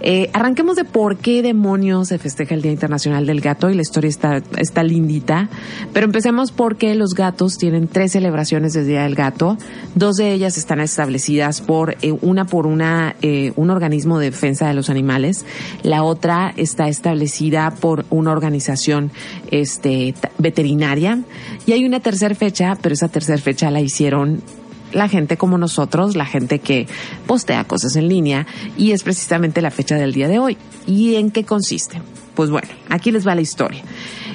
eh, 0.00 0.30
arranquemos 0.32 0.76
de 0.76 0.84
por 0.84 1.16
qué 1.16 1.42
demonios 1.42 2.08
se 2.08 2.18
festeja 2.18 2.54
el 2.54 2.62
Día 2.62 2.72
Internacional 2.72 3.26
del 3.26 3.40
Gato 3.40 3.70
y 3.70 3.74
la 3.74 3.82
historia 3.82 4.08
está, 4.08 4.42
está 4.56 4.82
lindita, 4.82 5.48
pero 5.92 6.06
empecemos 6.06 6.52
porque 6.52 6.94
los 6.94 7.14
gatos 7.14 7.58
tienen 7.58 7.88
tres 7.88 8.12
celebraciones 8.12 8.72
del 8.72 8.86
Día 8.86 9.02
del 9.02 9.14
Gato, 9.14 9.56
dos 9.94 10.16
de 10.16 10.32
ellas 10.32 10.58
están 10.58 10.80
establecidas 10.80 11.60
por 11.60 11.96
eh, 12.02 12.12
una 12.22 12.46
por 12.46 12.66
una 12.66 13.16
eh, 13.22 13.52
un 13.56 13.70
organismo 13.70 14.18
de 14.18 14.26
defensa 14.30 14.68
de 14.68 14.74
los 14.74 14.90
animales, 14.90 15.44
la 15.82 16.02
otra 16.02 16.52
está 16.56 16.88
establecida 16.88 17.72
por 17.80 18.04
una 18.10 18.32
organización 18.32 19.10
este 19.50 20.14
veterinaria. 20.38 21.20
Y 21.66 21.72
hay 21.72 21.84
una 21.84 22.00
tercera 22.00 22.34
fecha, 22.34 22.76
pero 22.80 22.94
esa 22.94 23.08
tercera 23.08 23.38
fecha 23.38 23.70
la 23.70 23.80
hicieron 23.80 24.42
la 24.92 25.08
gente 25.08 25.36
como 25.36 25.58
nosotros, 25.58 26.16
la 26.16 26.26
gente 26.26 26.58
que 26.58 26.86
postea 27.26 27.64
cosas 27.64 27.96
en 27.96 28.08
línea 28.08 28.46
y 28.76 28.92
es 28.92 29.02
precisamente 29.02 29.62
la 29.62 29.70
fecha 29.70 29.96
del 29.96 30.12
día 30.12 30.28
de 30.28 30.38
hoy. 30.38 30.56
¿Y 30.86 31.16
en 31.16 31.30
qué 31.30 31.44
consiste? 31.44 32.00
Pues 32.34 32.50
bueno, 32.50 32.68
aquí 32.88 33.10
les 33.10 33.26
va 33.26 33.34
la 33.34 33.40
historia. 33.40 33.82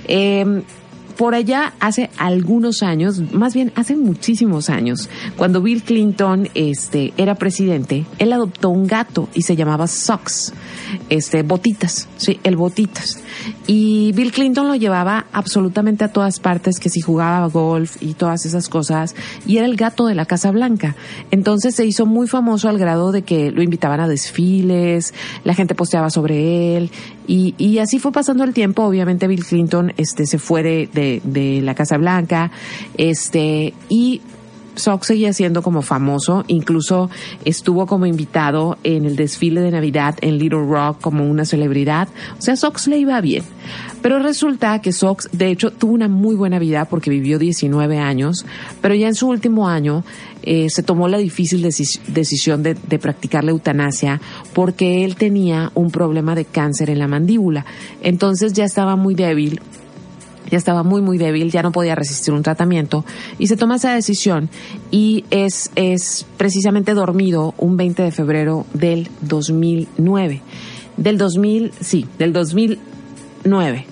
Eh, 0.08 0.64
por 1.18 1.36
allá 1.36 1.74
hace 1.80 2.10
algunos 2.18 2.84
años, 2.84 3.22
más 3.34 3.54
bien 3.54 3.72
hace 3.76 3.96
muchísimos 3.96 4.70
años, 4.70 5.10
cuando 5.38 5.62
Bill 5.62 5.84
Clinton 5.84 6.50
este, 6.56 7.14
era 7.18 7.36
presidente, 7.36 8.06
él 8.18 8.34
adoptó 8.34 8.70
un 8.70 8.88
gato 8.88 9.30
y 9.34 9.44
se 9.44 9.56
llamaba 9.56 9.88
Socks, 9.88 10.54
este, 11.10 11.44
botitas, 11.44 12.08
sí, 12.18 12.40
el 12.44 12.56
botitas. 12.56 13.20
Y 13.68 14.12
Bill 14.14 14.32
Clinton 14.32 14.68
lo 14.68 14.76
llevaba 14.76 15.26
absolutamente 15.32 16.04
a 16.04 16.12
todas 16.12 16.40
partes, 16.40 16.80
que 16.80 16.90
si 16.90 17.02
jugaba 17.02 17.48
golf 17.48 18.02
y 18.02 18.14
todas 18.14 18.46
esas 18.46 18.70
cosas, 18.70 19.16
y 19.46 19.58
era 19.58 19.66
el 19.66 19.76
gato 19.76 20.06
de 20.06 20.16
la 20.16 20.26
Casa 20.26 20.52
Blanca. 20.52 20.96
Entonces 21.32 21.76
se 21.76 21.86
hizo 21.86 22.06
muy 22.06 22.28
famoso 22.28 22.70
al 22.70 22.78
grado 22.78 23.12
de 23.12 23.24
que 23.24 23.52
lo 23.52 23.62
invitaban 23.62 24.00
a 24.00 24.08
desfiles, 24.08 25.14
la 25.44 25.54
gente 25.54 25.76
posteaba 25.76 26.10
sobre 26.10 26.78
él, 26.78 26.92
y, 27.28 27.56
y 27.58 27.80
así 27.80 28.00
fue 28.00 28.12
pasando 28.12 28.44
el 28.44 28.54
tiempo. 28.54 28.84
Obviamente 28.84 29.28
Bill 29.28 29.46
Clinton 29.46 29.94
este, 29.98 30.26
se 30.26 30.38
fue 30.38 30.64
de, 30.64 31.22
de, 31.24 31.62
la 31.62 31.76
Casa 31.76 31.98
Blanca, 31.98 32.52
este, 32.98 33.74
y 33.90 34.22
Sox 34.76 35.08
seguía 35.08 35.34
siendo 35.34 35.62
como 35.62 35.82
famoso, 35.82 36.44
incluso 36.48 37.10
estuvo 37.46 37.86
como 37.86 38.06
invitado 38.06 38.78
en 38.84 39.06
el 39.06 39.16
desfile 39.16 39.62
de 39.62 39.72
Navidad 39.72 40.16
en 40.22 40.38
Little 40.38 40.66
Rock 40.66 41.00
como 41.02 41.26
una 41.26 41.46
celebridad. 41.46 42.08
O 42.38 42.42
sea, 42.42 42.56
Sox 42.56 42.88
le 42.88 42.98
iba 42.98 43.20
bien. 43.22 43.44
Pero 44.02 44.20
resulta 44.20 44.82
que 44.82 44.92
Sox, 44.92 45.30
de 45.32 45.50
hecho, 45.50 45.72
tuvo 45.72 45.94
una 45.94 46.08
muy 46.08 46.36
buena 46.36 46.60
vida 46.60 46.86
porque 46.86 47.10
vivió 47.10 47.40
19 47.40 48.00
años, 48.00 48.46
pero 48.82 48.96
ya 48.96 49.08
en 49.08 49.16
su 49.16 49.30
último 49.30 49.70
año 49.70 50.04
eh, 50.44 50.70
se 50.70 50.84
tomó 50.84 51.08
la 51.08 51.18
difícil 51.18 51.62
decisión 51.62 52.64
de, 52.64 52.76
de 52.76 53.00
practicar 53.00 53.44
la 53.44 53.52
eutanasia 53.52 54.22
porque 54.54 55.04
él 55.06 55.16
tenía 55.16 55.72
un 55.74 55.92
problema 55.92 56.36
de 56.36 56.46
cáncer 56.46 56.90
en 56.90 57.00
la 57.00 57.08
mandíbula. 57.08 57.66
Entonces 58.02 58.54
ya 58.54 58.66
estaba 58.66 58.96
muy 58.96 59.16
débil 59.16 59.62
ya 60.54 60.58
estaba 60.58 60.84
muy 60.84 61.02
muy 61.02 61.18
débil, 61.18 61.52
ya 61.52 61.64
no 61.64 61.72
podía 61.72 61.96
resistir 61.96 62.32
un 62.34 62.44
tratamiento 62.44 63.06
y 63.40 63.48
se 63.48 63.58
toma 63.58 63.78
esa 63.78 63.96
decisión 63.96 64.50
y 64.92 65.26
es, 65.32 65.72
es 65.76 66.28
precisamente 66.38 66.94
dormido 66.94 67.56
un 67.58 67.76
20 67.76 68.04
de 68.04 68.12
febrero 68.12 68.66
del 68.74 69.10
2009. 69.22 70.42
Del 70.98 71.18
2000, 71.18 71.72
sí, 71.80 72.06
del 72.20 72.34
2009. 72.34 73.88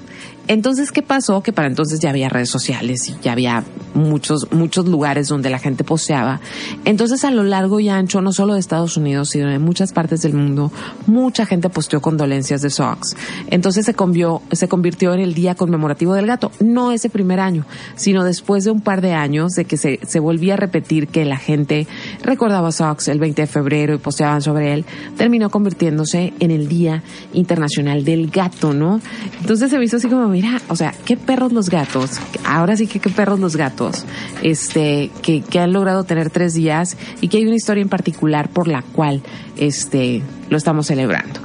Entonces, 0.52 0.92
¿qué 0.92 1.02
pasó? 1.02 1.42
Que 1.42 1.54
para 1.54 1.70
entonces 1.70 2.02
ya 2.02 2.10
había 2.10 2.28
redes 2.28 2.50
sociales 2.50 3.08
y 3.08 3.16
ya 3.22 3.32
había 3.32 3.64
muchos, 3.94 4.52
muchos 4.52 4.86
lugares 4.86 5.30
donde 5.30 5.50
la 5.50 5.60
gente 5.60 5.86
poseaba. 5.86 6.42
Entonces, 6.84 7.24
a 7.24 7.32
lo 7.32 7.44
largo 7.44 7.80
y 7.80 7.88
ancho, 7.88 8.20
no 8.22 8.34
solo 8.34 8.56
de 8.56 8.60
Estados 8.60 8.98
Unidos, 8.98 9.30
sino 9.30 9.48
de 9.48 9.60
muchas 9.60 9.94
partes 9.94 10.24
del 10.24 10.34
mundo, 10.34 10.70
mucha 11.08 11.46
gente 11.46 11.70
posteó 11.70 12.02
condolencias 12.02 12.62
de 12.62 12.70
Sox. 12.70 13.16
Entonces 13.48 13.86
se 13.86 13.94
convirtió, 13.94 14.42
se 14.52 14.68
convirtió 14.68 15.14
en 15.14 15.22
el 15.22 15.34
día 15.34 15.56
conmemorativo 15.56 16.16
del 16.16 16.28
gato. 16.28 16.52
No 16.60 16.92
ese 16.92 17.10
primer 17.10 17.40
año, 17.40 17.66
sino 17.96 18.26
después 18.26 18.66
de 18.66 18.72
un 18.72 18.82
par 18.82 19.00
de 19.00 19.14
años 19.14 19.54
de 19.54 19.64
que 19.64 19.78
se, 19.78 20.02
se 20.06 20.20
volvía 20.20 20.56
a 20.56 20.58
repetir 20.58 21.08
que 21.08 21.24
la 21.24 21.38
gente 21.38 21.88
recordaba 22.24 22.68
a 22.68 22.72
Sox 22.74 23.08
el 23.08 23.20
20 23.20 23.44
de 23.44 23.48
febrero 23.48 23.96
y 23.96 24.00
posteaban 24.00 24.42
sobre 24.42 24.74
él, 24.74 24.84
terminó 25.16 25.50
convirtiéndose 25.50 26.34
en 26.42 26.52
el 26.52 26.68
Día 26.68 27.04
Internacional 27.32 28.04
del 28.04 28.30
Gato, 28.30 28.74
¿no? 28.74 29.00
Entonces 29.40 29.70
se 29.70 29.80
me 29.80 29.86
así 29.86 30.10
como, 30.10 30.41
mira, 30.42 30.60
o 30.70 30.76
sea, 30.76 30.94
qué 31.06 31.18
perros 31.18 31.52
los 31.52 31.70
gatos, 31.70 32.20
ahora 32.46 32.76
sí 32.76 32.88
que 32.88 33.00
qué 33.00 33.10
perros 33.10 33.40
los 33.40 33.56
gatos, 33.56 34.06
este, 34.42 35.12
que, 35.22 35.42
que 35.42 35.60
han 35.60 35.72
logrado 35.72 36.04
tener 36.04 36.32
tres 36.32 36.56
días 36.56 36.98
y 37.22 37.28
que 37.28 37.38
hay 37.38 37.46
una 37.46 37.56
historia 37.56 37.84
en 37.84 37.90
particular 37.90 38.50
por 38.50 38.68
la 38.68 38.82
cual, 38.82 39.22
este, 39.58 40.24
lo 40.50 40.58
estamos 40.58 40.88
celebrando. 40.88 41.40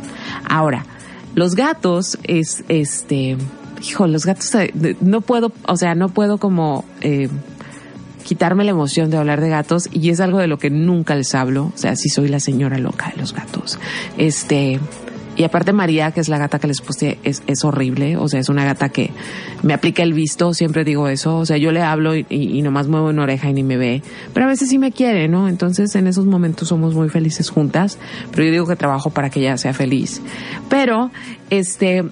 Ahora, 0.48 0.86
los 1.34 1.54
gatos 1.54 2.18
es, 2.24 2.64
este, 2.68 3.36
hijo, 3.86 4.06
los 4.06 4.24
gatos, 4.24 4.54
eh, 4.54 4.96
no 5.02 5.20
puedo, 5.20 5.52
o 5.68 5.76
sea, 5.76 5.94
no 5.94 6.08
puedo 6.08 6.38
como, 6.38 6.86
eh, 7.02 7.28
quitarme 8.24 8.64
la 8.64 8.70
emoción 8.70 9.10
de 9.10 9.18
hablar 9.18 9.42
de 9.42 9.50
gatos 9.50 9.90
y 9.92 10.08
es 10.08 10.20
algo 10.20 10.38
de 10.38 10.46
lo 10.46 10.58
que 10.58 10.70
nunca 10.70 11.14
les 11.14 11.34
hablo, 11.34 11.70
o 11.74 11.78
sea, 11.78 11.96
sí 11.96 12.08
soy 12.08 12.28
la 12.28 12.40
señora 12.40 12.78
loca 12.78 13.10
de 13.14 13.20
los 13.20 13.34
gatos. 13.34 13.78
Este, 14.16 14.80
y 15.36 15.44
aparte 15.44 15.72
María, 15.72 16.12
que 16.12 16.20
es 16.20 16.28
la 16.28 16.38
gata 16.38 16.58
que 16.58 16.66
les 16.66 16.80
puse, 16.80 17.18
es, 17.22 17.42
es 17.46 17.64
horrible. 17.64 18.16
O 18.16 18.26
sea, 18.28 18.40
es 18.40 18.48
una 18.48 18.64
gata 18.64 18.88
que 18.88 19.10
me 19.62 19.74
aplica 19.74 20.02
el 20.02 20.14
visto, 20.14 20.54
siempre 20.54 20.84
digo 20.84 21.08
eso. 21.08 21.36
O 21.36 21.46
sea, 21.46 21.58
yo 21.58 21.72
le 21.72 21.82
hablo 21.82 22.16
y, 22.16 22.26
y, 22.30 22.62
nomás 22.62 22.88
muevo 22.88 23.08
una 23.08 23.24
oreja 23.24 23.50
y 23.50 23.52
ni 23.52 23.62
me 23.62 23.76
ve. 23.76 24.02
Pero 24.32 24.46
a 24.46 24.48
veces 24.48 24.70
sí 24.70 24.78
me 24.78 24.92
quiere, 24.92 25.28
¿no? 25.28 25.48
Entonces 25.48 25.94
en 25.94 26.06
esos 26.06 26.24
momentos 26.24 26.68
somos 26.68 26.94
muy 26.94 27.10
felices 27.10 27.50
juntas. 27.50 27.98
Pero 28.30 28.44
yo 28.44 28.50
digo 28.50 28.66
que 28.66 28.76
trabajo 28.76 29.10
para 29.10 29.28
que 29.28 29.40
ella 29.40 29.58
sea 29.58 29.74
feliz. 29.74 30.22
Pero, 30.70 31.10
este, 31.50 32.04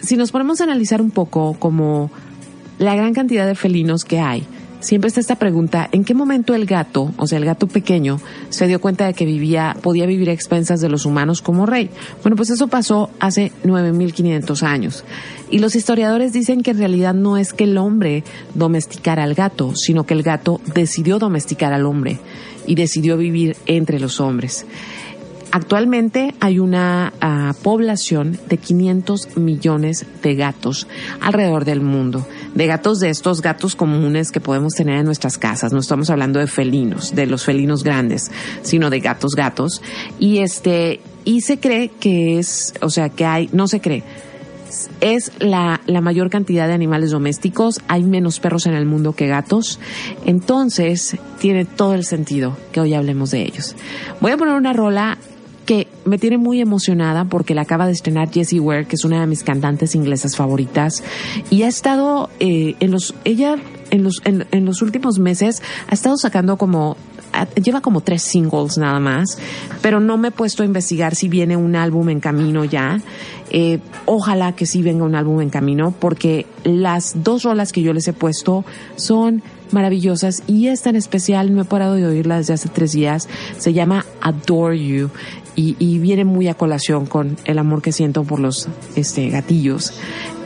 si 0.00 0.16
nos 0.16 0.30
ponemos 0.30 0.60
a 0.60 0.64
analizar 0.64 1.02
un 1.02 1.10
poco 1.10 1.54
como 1.58 2.10
la 2.78 2.94
gran 2.94 3.14
cantidad 3.14 3.46
de 3.46 3.56
felinos 3.56 4.04
que 4.04 4.20
hay, 4.20 4.46
siempre 4.80 5.08
está 5.08 5.20
esta 5.20 5.36
pregunta, 5.36 5.88
¿en 5.92 6.04
qué 6.04 6.14
momento 6.14 6.54
el 6.54 6.66
gato, 6.66 7.12
o 7.16 7.26
sea, 7.26 7.38
el 7.38 7.44
gato 7.44 7.66
pequeño, 7.66 8.20
se 8.48 8.66
dio 8.66 8.80
cuenta 8.80 9.06
de 9.06 9.14
que 9.14 9.24
vivía, 9.24 9.76
podía 9.82 10.06
vivir 10.06 10.30
a 10.30 10.32
expensas 10.32 10.80
de 10.80 10.88
los 10.88 11.06
humanos 11.06 11.42
como 11.42 11.66
rey? 11.66 11.90
Bueno, 12.22 12.36
pues 12.36 12.50
eso 12.50 12.68
pasó 12.68 13.10
hace 13.20 13.52
9500 13.64 14.62
años. 14.62 15.04
Y 15.50 15.58
los 15.58 15.76
historiadores 15.76 16.32
dicen 16.32 16.62
que 16.62 16.72
en 16.72 16.78
realidad 16.78 17.14
no 17.14 17.36
es 17.36 17.52
que 17.52 17.64
el 17.64 17.78
hombre 17.78 18.24
domesticara 18.54 19.22
al 19.22 19.34
gato, 19.34 19.74
sino 19.74 20.04
que 20.04 20.14
el 20.14 20.22
gato 20.22 20.60
decidió 20.74 21.18
domesticar 21.18 21.72
al 21.72 21.86
hombre 21.86 22.18
y 22.66 22.74
decidió 22.74 23.16
vivir 23.16 23.56
entre 23.66 24.00
los 24.00 24.20
hombres. 24.20 24.66
Actualmente 25.52 26.34
hay 26.38 26.60
una 26.60 27.12
uh, 27.20 27.60
población 27.62 28.38
de 28.48 28.56
500 28.58 29.36
millones 29.36 30.06
de 30.22 30.36
gatos 30.36 30.86
alrededor 31.20 31.64
del 31.64 31.80
mundo. 31.80 32.24
De 32.54 32.66
gatos 32.66 33.00
de 33.00 33.10
estos 33.10 33.42
gatos 33.42 33.76
comunes 33.76 34.32
que 34.32 34.40
podemos 34.40 34.74
tener 34.74 34.98
en 34.98 35.06
nuestras 35.06 35.38
casas. 35.38 35.72
No 35.72 35.78
estamos 35.78 36.10
hablando 36.10 36.38
de 36.40 36.46
felinos, 36.46 37.14
de 37.14 37.26
los 37.26 37.44
felinos 37.44 37.84
grandes, 37.84 38.30
sino 38.62 38.90
de 38.90 39.00
gatos 39.00 39.34
gatos. 39.34 39.82
Y 40.18 40.38
este, 40.38 41.00
y 41.24 41.42
se 41.42 41.58
cree 41.60 41.88
que 41.88 42.38
es, 42.38 42.74
o 42.80 42.90
sea, 42.90 43.08
que 43.08 43.24
hay, 43.24 43.48
no 43.52 43.68
se 43.68 43.80
cree, 43.80 44.02
es 45.00 45.32
la, 45.38 45.80
la, 45.86 46.00
mayor 46.00 46.30
cantidad 46.30 46.66
de 46.68 46.74
animales 46.74 47.10
domésticos, 47.10 47.80
hay 47.88 48.04
menos 48.04 48.40
perros 48.40 48.66
en 48.66 48.74
el 48.74 48.86
mundo 48.86 49.12
que 49.14 49.26
gatos, 49.26 49.80
entonces 50.24 51.16
tiene 51.40 51.64
todo 51.64 51.94
el 51.94 52.04
sentido 52.04 52.56
que 52.72 52.80
hoy 52.80 52.94
hablemos 52.94 53.30
de 53.30 53.42
ellos. 53.42 53.74
Voy 54.20 54.32
a 54.32 54.36
poner 54.36 54.54
una 54.54 54.72
rola 54.72 55.18
que 55.70 55.86
me 56.04 56.18
tiene 56.18 56.36
muy 56.36 56.60
emocionada 56.60 57.26
porque 57.26 57.54
la 57.54 57.62
acaba 57.62 57.86
de 57.86 57.92
estrenar 57.92 58.28
Jessie 58.32 58.58
Ware, 58.58 58.86
que 58.86 58.96
es 58.96 59.04
una 59.04 59.20
de 59.20 59.28
mis 59.28 59.44
cantantes 59.44 59.94
inglesas 59.94 60.34
favoritas, 60.34 61.04
y 61.48 61.62
ha 61.62 61.68
estado 61.68 62.28
eh, 62.40 62.74
en 62.80 62.90
los, 62.90 63.14
ella 63.22 63.54
en 63.92 64.02
los, 64.02 64.20
en, 64.24 64.48
en 64.50 64.64
los 64.64 64.82
últimos 64.82 65.20
meses 65.20 65.62
ha 65.86 65.94
estado 65.94 66.16
sacando 66.16 66.56
como 66.56 66.96
lleva 67.62 67.80
como 67.80 68.00
tres 68.00 68.22
singles 68.22 68.78
nada 68.78 68.98
más, 68.98 69.38
pero 69.80 70.00
no 70.00 70.16
me 70.18 70.28
he 70.28 70.30
puesto 70.32 70.64
a 70.64 70.66
investigar 70.66 71.14
si 71.14 71.28
viene 71.28 71.56
un 71.56 71.76
álbum 71.76 72.08
en 72.08 72.18
camino 72.18 72.64
ya. 72.64 73.00
Eh, 73.52 73.78
ojalá 74.06 74.54
que 74.56 74.66
sí 74.66 74.82
venga 74.82 75.04
un 75.04 75.14
álbum 75.14 75.40
en 75.40 75.50
camino, 75.50 75.94
porque 75.96 76.46
las 76.64 77.22
dos 77.22 77.44
rolas 77.44 77.72
que 77.72 77.82
yo 77.82 77.92
les 77.92 78.08
he 78.08 78.12
puesto 78.12 78.64
son 78.96 79.42
maravillosas 79.72 80.42
y 80.48 80.66
esta 80.66 80.90
en 80.90 80.96
especial 80.96 81.54
no 81.54 81.62
he 81.62 81.64
parado 81.64 81.94
de 81.94 82.06
oírla 82.06 82.38
desde 82.38 82.54
hace 82.54 82.68
tres 82.68 82.92
días. 82.92 83.28
Se 83.58 83.72
llama 83.72 84.04
Adore 84.20 84.84
You 84.84 85.10
y, 85.78 85.98
viene 85.98 86.24
muy 86.24 86.48
a 86.48 86.54
colación 86.54 87.06
con 87.06 87.36
el 87.44 87.58
amor 87.58 87.82
que 87.82 87.92
siento 87.92 88.24
por 88.24 88.40
los 88.40 88.68
este, 88.96 89.28
gatillos. 89.28 89.92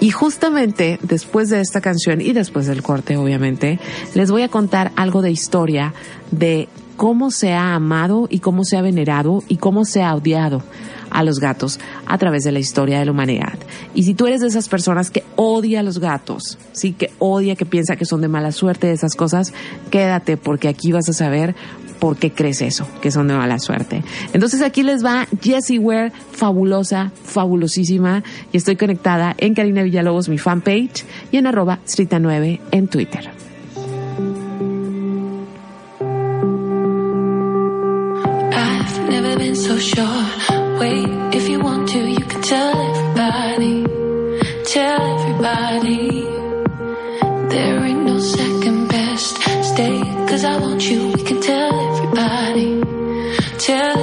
Y 0.00 0.10
justamente 0.10 0.98
después 1.02 1.50
de 1.50 1.60
esta 1.60 1.80
canción 1.80 2.20
y 2.20 2.32
después 2.32 2.66
del 2.66 2.82
corte, 2.82 3.16
obviamente, 3.16 3.78
les 4.14 4.30
voy 4.30 4.42
a 4.42 4.48
contar 4.48 4.92
algo 4.96 5.22
de 5.22 5.30
historia 5.30 5.94
de 6.30 6.68
cómo 6.96 7.30
se 7.30 7.52
ha 7.52 7.74
amado 7.74 8.26
y 8.28 8.40
cómo 8.40 8.64
se 8.64 8.76
ha 8.76 8.82
venerado 8.82 9.42
y 9.48 9.56
cómo 9.56 9.84
se 9.84 10.02
ha 10.02 10.14
odiado 10.14 10.62
a 11.10 11.22
los 11.22 11.38
gatos 11.38 11.78
a 12.06 12.18
través 12.18 12.42
de 12.42 12.50
la 12.50 12.58
historia 12.58 12.98
de 12.98 13.04
la 13.04 13.12
humanidad. 13.12 13.54
Y 13.94 14.02
si 14.02 14.14
tú 14.14 14.26
eres 14.26 14.40
de 14.40 14.48
esas 14.48 14.68
personas 14.68 15.10
que 15.10 15.22
odia 15.36 15.80
a 15.80 15.82
los 15.84 16.00
gatos, 16.00 16.58
sí, 16.72 16.92
que 16.92 17.12
odia, 17.20 17.54
que 17.54 17.64
piensa 17.64 17.94
que 17.94 18.04
son 18.04 18.20
de 18.20 18.28
mala 18.28 18.50
suerte, 18.50 18.90
esas 18.90 19.14
cosas, 19.14 19.52
quédate 19.90 20.36
porque 20.36 20.68
aquí 20.68 20.90
vas 20.90 21.08
a 21.08 21.12
saber 21.12 21.54
por 21.98 22.16
qué 22.16 22.33
crees 22.33 22.61
eso, 22.62 22.87
que 23.00 23.11
son 23.11 23.28
de 23.28 23.35
mala 23.35 23.59
suerte. 23.59 24.02
Entonces 24.33 24.62
aquí 24.62 24.83
les 24.83 25.04
va 25.04 25.26
Jessie 25.42 25.78
Ware, 25.78 26.12
fabulosa, 26.33 27.12
fabulosísima, 27.24 28.22
y 28.52 28.57
estoy 28.57 28.76
conectada 28.76 29.35
en 29.38 29.54
Karina 29.54 29.83
Villalobos, 29.83 30.28
mi 30.28 30.38
fanpage, 30.38 31.04
y 31.30 31.38
en 31.38 31.46
arroba 31.46 31.78
Strita9 31.87 32.61
en 32.70 32.88
Twitter. 32.88 33.30
I've 38.52 39.11
never 39.11 39.37
been 39.37 39.57
so 39.57 39.78
sure. 39.78 40.24
Wait, 40.78 41.09
if 41.35 41.48
you 41.48 41.61
want 41.61 41.88
to, 41.90 41.98
you 41.98 42.20
can 42.20 42.42
tell 42.42 42.74
everybody. 42.90 43.85
Tell 44.64 45.00
everybody. 45.20 46.24
There 47.48 47.85
ain't 47.85 48.04
no 48.04 48.18
second 48.18 48.88
best. 48.88 49.37
Stay, 49.62 50.00
cause 50.28 50.44
I 50.44 50.59
want 50.59 50.83
you. 50.90 51.09
We 51.09 51.22
can 51.22 51.40
tell. 51.40 51.73
Tell 53.64 53.93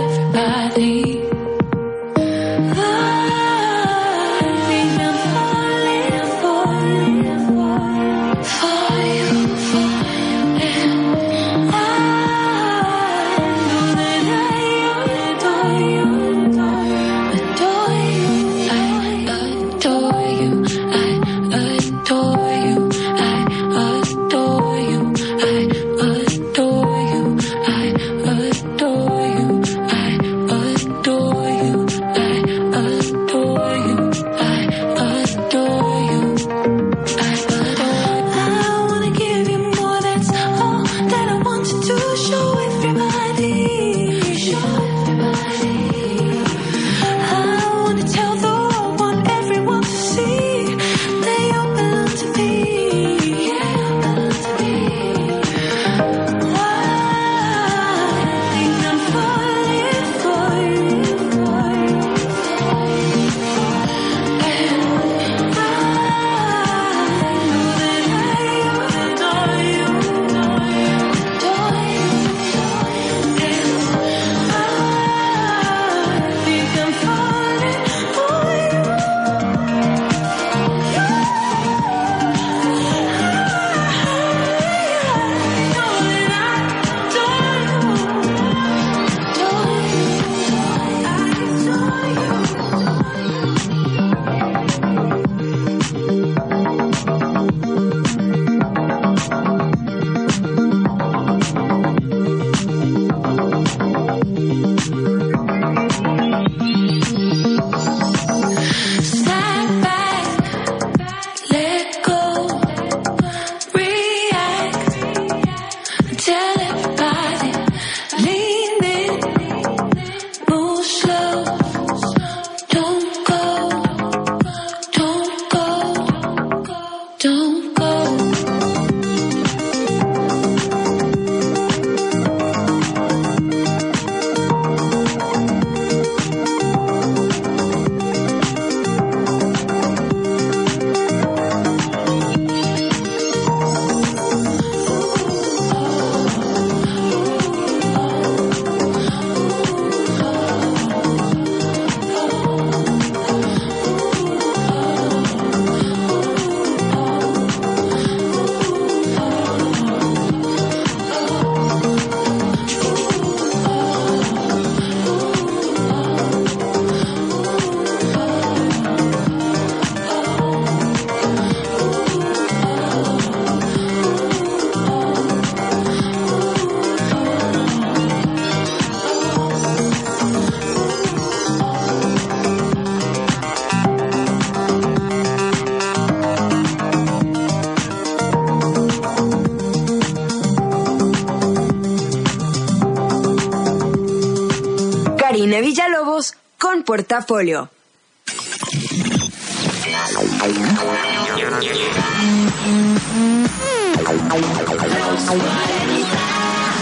Karina 195.51 195.67
Villalobos 195.67 196.33
con 196.57 196.83
Portafolio. 196.83 197.69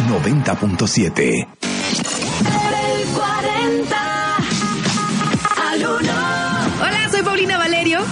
90.7 0.08 1.47
Hola, 6.79 7.10
soy 7.10 7.23
Paulina 7.23 7.59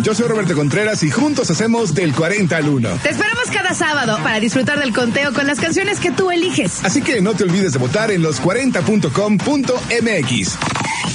Yo 0.03 0.13
soy 0.13 0.27
Roberto 0.27 0.55
Contreras 0.55 1.03
y 1.03 1.11
juntos 1.11 1.49
hacemos 1.49 1.93
del 1.93 2.13
40 2.13 2.57
al 2.57 2.69
1. 2.69 2.99
Te 3.03 3.09
esperamos 3.09 3.45
cada 3.51 3.73
sábado 3.73 4.17
para 4.23 4.39
disfrutar 4.39 4.79
del 4.79 4.93
conteo 4.93 5.33
con 5.33 5.47
las 5.47 5.59
canciones 5.59 5.99
que 5.99 6.11
tú 6.11 6.31
eliges. 6.31 6.83
Así 6.83 7.01
que 7.01 7.21
no 7.21 7.33
te 7.33 7.43
olvides 7.43 7.73
de 7.73 7.79
votar 7.79 8.11
en 8.11 8.23
los40.com.mx. 8.23 10.57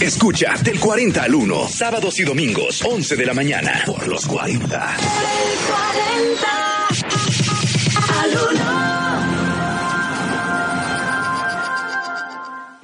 Escucha 0.00 0.54
del 0.62 0.80
40 0.80 1.22
al 1.22 1.34
1, 1.34 1.68
sábados 1.68 2.18
y 2.18 2.24
domingos, 2.24 2.82
11 2.84 3.16
de 3.16 3.26
la 3.26 3.34
mañana, 3.34 3.82
por 3.86 4.06
los 4.08 4.26
40. 4.26 4.96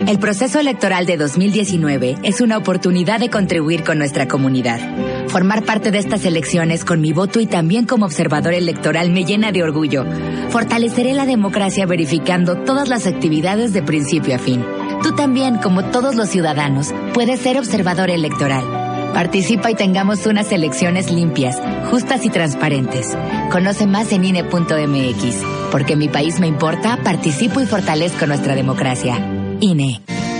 El 0.07 0.19
proceso 0.19 0.59
electoral 0.59 1.05
de 1.05 1.19
2019 1.19 2.17
es 2.23 2.41
una 2.41 2.57
oportunidad 2.57 3.21
de 3.21 3.29
contribuir 3.29 3.85
con 3.85 3.99
nuestra 3.99 4.27
comunidad. 4.27 4.81
Formar 5.29 5.65
parte 5.65 5.91
de 5.91 5.99
estas 5.99 6.25
elecciones 6.25 6.85
con 6.85 7.01
mi 7.01 7.13
voto 7.13 7.39
y 7.39 7.47
también 7.47 7.85
como 7.85 8.07
observador 8.07 8.55
electoral 8.55 9.11
me 9.11 9.25
llena 9.25 9.53
de 9.53 9.63
orgullo. 9.63 10.07
Fortaleceré 10.49 11.13
la 11.13 11.27
democracia 11.27 11.85
verificando 11.87 12.57
todas 12.57 12.89
las 12.89 13.07
actividades 13.07 13.73
de 13.75 13.83
principio 13.83 14.35
a 14.35 14.39
fin. 14.39 14.65
Tú 15.03 15.15
también, 15.15 15.59
como 15.59 15.85
todos 15.85 16.17
los 16.17 16.31
ciudadanos, 16.31 16.95
puedes 17.13 17.41
ser 17.41 17.59
observador 17.59 18.11
electoral. 18.11 18.65
Participa 19.13 19.71
y 19.71 19.75
tengamos 19.75 20.27
unas 20.27 20.51
elecciones 20.51 21.11
limpias, 21.11 21.61
justas 21.91 22.25
y 22.25 22.31
transparentes. 22.31 23.17
Conoce 23.51 23.87
más 23.87 24.13
en 24.13 24.25
INE.mx. 24.25 25.37
Porque 25.71 25.97
mi 25.97 26.09
país 26.09 26.41
me 26.41 26.47
importa, 26.47 26.99
participo 27.05 27.61
y 27.61 27.67
fortalezco 27.67 28.27
nuestra 28.27 28.55
democracia. 28.55 29.19
INE. 29.61 30.01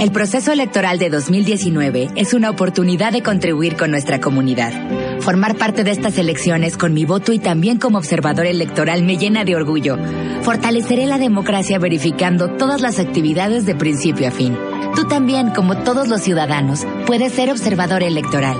El 0.00 0.10
proceso 0.10 0.50
electoral 0.50 0.98
de 0.98 1.08
2019 1.08 2.10
es 2.16 2.34
una 2.34 2.50
oportunidad 2.50 3.12
de 3.12 3.22
contribuir 3.22 3.76
con 3.76 3.92
nuestra 3.92 4.20
comunidad. 4.20 4.72
Formar 5.20 5.56
parte 5.56 5.84
de 5.84 5.92
estas 5.92 6.18
elecciones 6.18 6.76
con 6.76 6.92
mi 6.92 7.04
voto 7.04 7.32
y 7.32 7.38
también 7.38 7.78
como 7.78 7.98
observador 7.98 8.46
electoral 8.46 9.04
me 9.04 9.16
llena 9.16 9.44
de 9.44 9.54
orgullo. 9.54 9.96
Fortaleceré 10.42 11.06
la 11.06 11.18
democracia 11.18 11.78
verificando 11.78 12.50
todas 12.50 12.80
las 12.80 12.98
actividades 12.98 13.66
de 13.66 13.76
principio 13.76 14.26
a 14.26 14.30
fin. 14.32 14.58
Tú 14.96 15.06
también, 15.06 15.50
como 15.50 15.76
todos 15.78 16.08
los 16.08 16.20
ciudadanos, 16.22 16.84
puedes 17.06 17.32
ser 17.32 17.50
observador 17.50 18.02
electoral. 18.02 18.56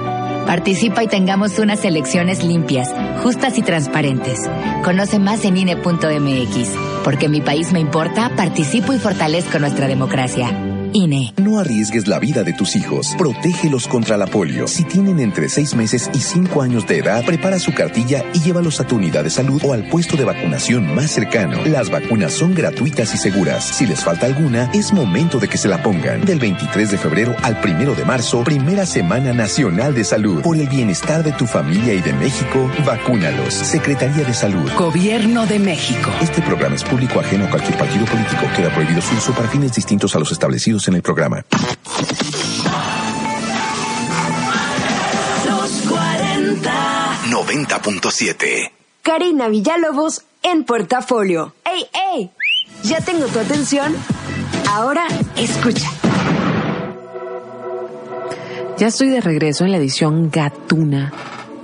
Participa 0.47 1.03
y 1.03 1.09
tengamos 1.09 1.59
unas 1.59 1.85
elecciones 1.85 2.45
limpias, 2.45 2.95
justas 3.23 3.59
y 3.59 3.63
transparentes. 3.63 4.39
Conoce 4.85 5.19
más 5.19 5.45
en 5.45 5.57
INE.mx. 5.57 6.71
Porque 7.03 7.29
mi 7.29 7.41
país 7.41 7.73
me 7.73 7.81
importa, 7.81 8.31
participo 8.37 8.93
y 8.93 8.99
fortalezco 8.99 9.59
nuestra 9.59 9.89
democracia. 9.89 10.74
INE. 10.95 11.35
No 11.37 11.59
arriesgues 11.59 12.07
la 12.07 12.21
vida 12.21 12.45
de 12.45 12.53
tus 12.53 12.77
hijos. 12.77 13.15
Protégelos 13.19 13.89
contra 13.89 14.17
la 14.17 14.27
polio. 14.27 14.69
Si 14.69 14.85
tienen 14.85 15.19
entre 15.19 15.49
6 15.49 15.75
meses 15.75 16.09
y 16.15 16.19
5 16.19 16.63
años 16.63 16.87
de 16.87 16.99
edad, 16.99 17.25
prepara 17.25 17.59
su 17.59 17.75
cartilla 17.75 18.25
y 18.33 18.39
llévalos 18.39 18.81
a 18.81 18.85
tu 18.85 18.97
unidad 18.97 19.25
de 19.25 19.31
salud 19.31 19.61
o 19.65 19.73
al 19.73 19.89
puesto 19.89 20.17
de 20.17 20.25
vacunación 20.25 20.95
más 20.95 21.11
cercano. 21.11 21.65
Las 21.65 21.91
vacunas 21.91 22.33
son 22.33 22.55
gratuitas 22.55 23.13
y 23.13 23.19
seguras. 23.19 23.65
Si 23.65 23.87
les 23.87 24.05
falta 24.05 24.27
alguna, 24.27 24.71
es 24.73 24.93
momento 24.93 25.41
de 25.41 25.49
que 25.49 25.59
se 25.59 25.67
la 25.67 25.83
pongan. 25.83 26.25
Del 26.25 26.39
23 26.39 26.93
de 26.93 26.99
febrero 26.99 27.35
al 27.43 27.59
1 27.63 27.95
de 27.95 28.05
marzo, 28.05 28.45
primera 28.45 28.87
Semana 28.87 29.33
Nacional 29.33 29.95
de 29.95 30.05
Salud. 30.05 30.43
Por 30.43 30.57
el 30.57 30.69
bienestar 30.69 31.25
de 31.25 31.33
tu 31.33 31.47
familia 31.47 31.93
y 31.93 32.03
de 32.03 32.13
México, 32.13 32.71
vacúnalos. 32.87 33.53
Secretaría 33.53 34.23
de 34.23 34.33
Salud. 34.33 34.71
Gobierno 34.79 35.45
de 35.47 35.59
México. 35.59 36.11
Este 36.23 36.41
programa 36.43 36.77
es 36.77 36.85
público 36.85 37.19
ajeno 37.19 37.47
a 37.47 37.51
cualquier 37.51 37.77
partido 37.77 38.07
político. 38.07 38.47
Queda 38.57 38.73
prohibido 38.73 39.03
su 39.03 39.17
uso 39.17 39.33
para 39.35 39.49
fines 39.49 39.73
distintos 39.73 40.15
a 40.15 40.21
los 40.21 40.31
establecidos 40.31 40.84
en 40.89 40.95
el 40.95 41.03
programa. 41.03 41.45
Los 45.47 45.71
40. 45.89 46.73
90.7 47.31 48.71
Karina 49.03 49.49
Villalobos 49.49 50.23
en 50.43 50.65
Portafolio. 50.65 51.55
¡Ey, 51.65 51.87
ey! 52.15 52.31
¿Ya 52.83 53.01
tengo 53.01 53.27
tu 53.27 53.39
atención? 53.39 53.95
Ahora 54.69 55.07
escucha. 55.37 55.91
Ya 58.79 58.89
estoy 58.89 59.09
de 59.09 59.21
regreso 59.21 59.65
en 59.65 59.73
la 59.73 59.77
edición 59.79 60.31
gatuna 60.31 61.13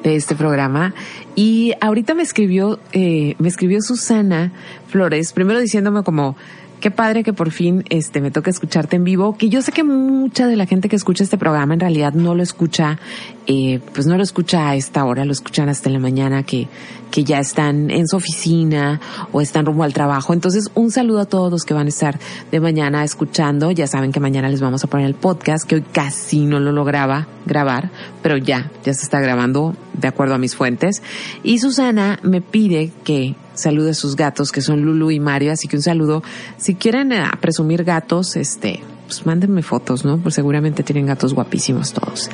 de 0.02 0.16
este 0.16 0.34
programa 0.34 0.94
y 1.34 1.74
ahorita 1.80 2.14
me 2.14 2.22
escribió, 2.22 2.78
eh, 2.92 3.34
me 3.38 3.48
escribió 3.48 3.80
Susana 3.80 4.52
Flores, 4.88 5.32
primero 5.32 5.60
diciéndome 5.60 6.02
como, 6.02 6.36
qué 6.80 6.90
padre 6.90 7.22
que 7.22 7.32
por 7.32 7.50
fin 7.50 7.84
este 7.90 8.20
me 8.20 8.30
toca 8.30 8.50
escucharte 8.50 8.96
en 8.96 9.04
vivo, 9.04 9.36
que 9.36 9.48
yo 9.48 9.62
sé 9.62 9.70
que 9.70 9.84
mucha 9.84 10.46
de 10.46 10.56
la 10.56 10.66
gente 10.66 10.88
que 10.88 10.96
escucha 10.96 11.22
este 11.22 11.38
programa 11.38 11.74
en 11.74 11.80
realidad 11.80 12.14
no 12.14 12.34
lo 12.34 12.42
escucha, 12.42 12.98
eh, 13.46 13.80
pues 13.94 14.06
no 14.06 14.16
lo 14.16 14.22
escucha 14.22 14.68
a 14.68 14.74
esta 14.74 15.04
hora, 15.04 15.24
lo 15.24 15.32
escuchan 15.32 15.68
hasta 15.68 15.90
la 15.90 15.98
mañana 15.98 16.42
que, 16.42 16.68
que 17.10 17.24
ya 17.24 17.38
están 17.38 17.90
en 17.90 18.08
su 18.08 18.16
oficina 18.16 19.00
o 19.32 19.40
están 19.40 19.66
rumbo 19.66 19.84
al 19.84 19.92
trabajo. 19.92 20.32
Entonces, 20.32 20.70
un 20.74 20.90
saludo 20.90 21.20
a 21.20 21.26
todos 21.26 21.50
los 21.50 21.64
que 21.64 21.74
van 21.74 21.86
a 21.86 21.90
estar 21.90 22.18
de 22.50 22.60
mañana 22.60 23.04
escuchando. 23.04 23.70
Ya 23.70 23.86
saben 23.86 24.12
que 24.12 24.20
mañana 24.20 24.48
les 24.48 24.60
vamos 24.60 24.82
a 24.84 24.86
poner 24.86 25.06
el 25.06 25.14
podcast, 25.14 25.68
que 25.68 25.76
hoy 25.76 25.82
casi 25.82 26.46
no 26.46 26.60
lo 26.60 26.72
lograba 26.72 27.28
grabar, 27.46 27.90
pero 28.22 28.36
ya, 28.36 28.70
ya 28.84 28.94
se 28.94 29.04
está 29.04 29.20
grabando 29.20 29.74
de 29.92 30.08
acuerdo 30.08 30.34
a 30.34 30.38
mis 30.38 30.56
fuentes. 30.56 31.02
Y 31.42 31.58
Susana 31.58 32.18
me 32.22 32.40
pide 32.40 32.92
que 33.04 33.34
salude 33.60 33.90
a 33.90 33.94
sus 33.94 34.16
gatos, 34.16 34.52
que 34.52 34.60
son 34.60 34.82
Lulu 34.82 35.10
y 35.10 35.20
Mario, 35.20 35.52
así 35.52 35.68
que 35.68 35.76
un 35.76 35.82
saludo. 35.82 36.22
Si 36.56 36.74
quieren 36.74 37.12
eh, 37.12 37.22
presumir 37.40 37.84
gatos, 37.84 38.36
este, 38.36 38.80
pues 39.06 39.26
mándenme 39.26 39.62
fotos, 39.62 40.04
¿no? 40.04 40.18
Pues 40.18 40.34
seguramente 40.34 40.82
tienen 40.82 41.06
gatos 41.06 41.34
guapísimos 41.34 41.92
todos. 41.92 42.30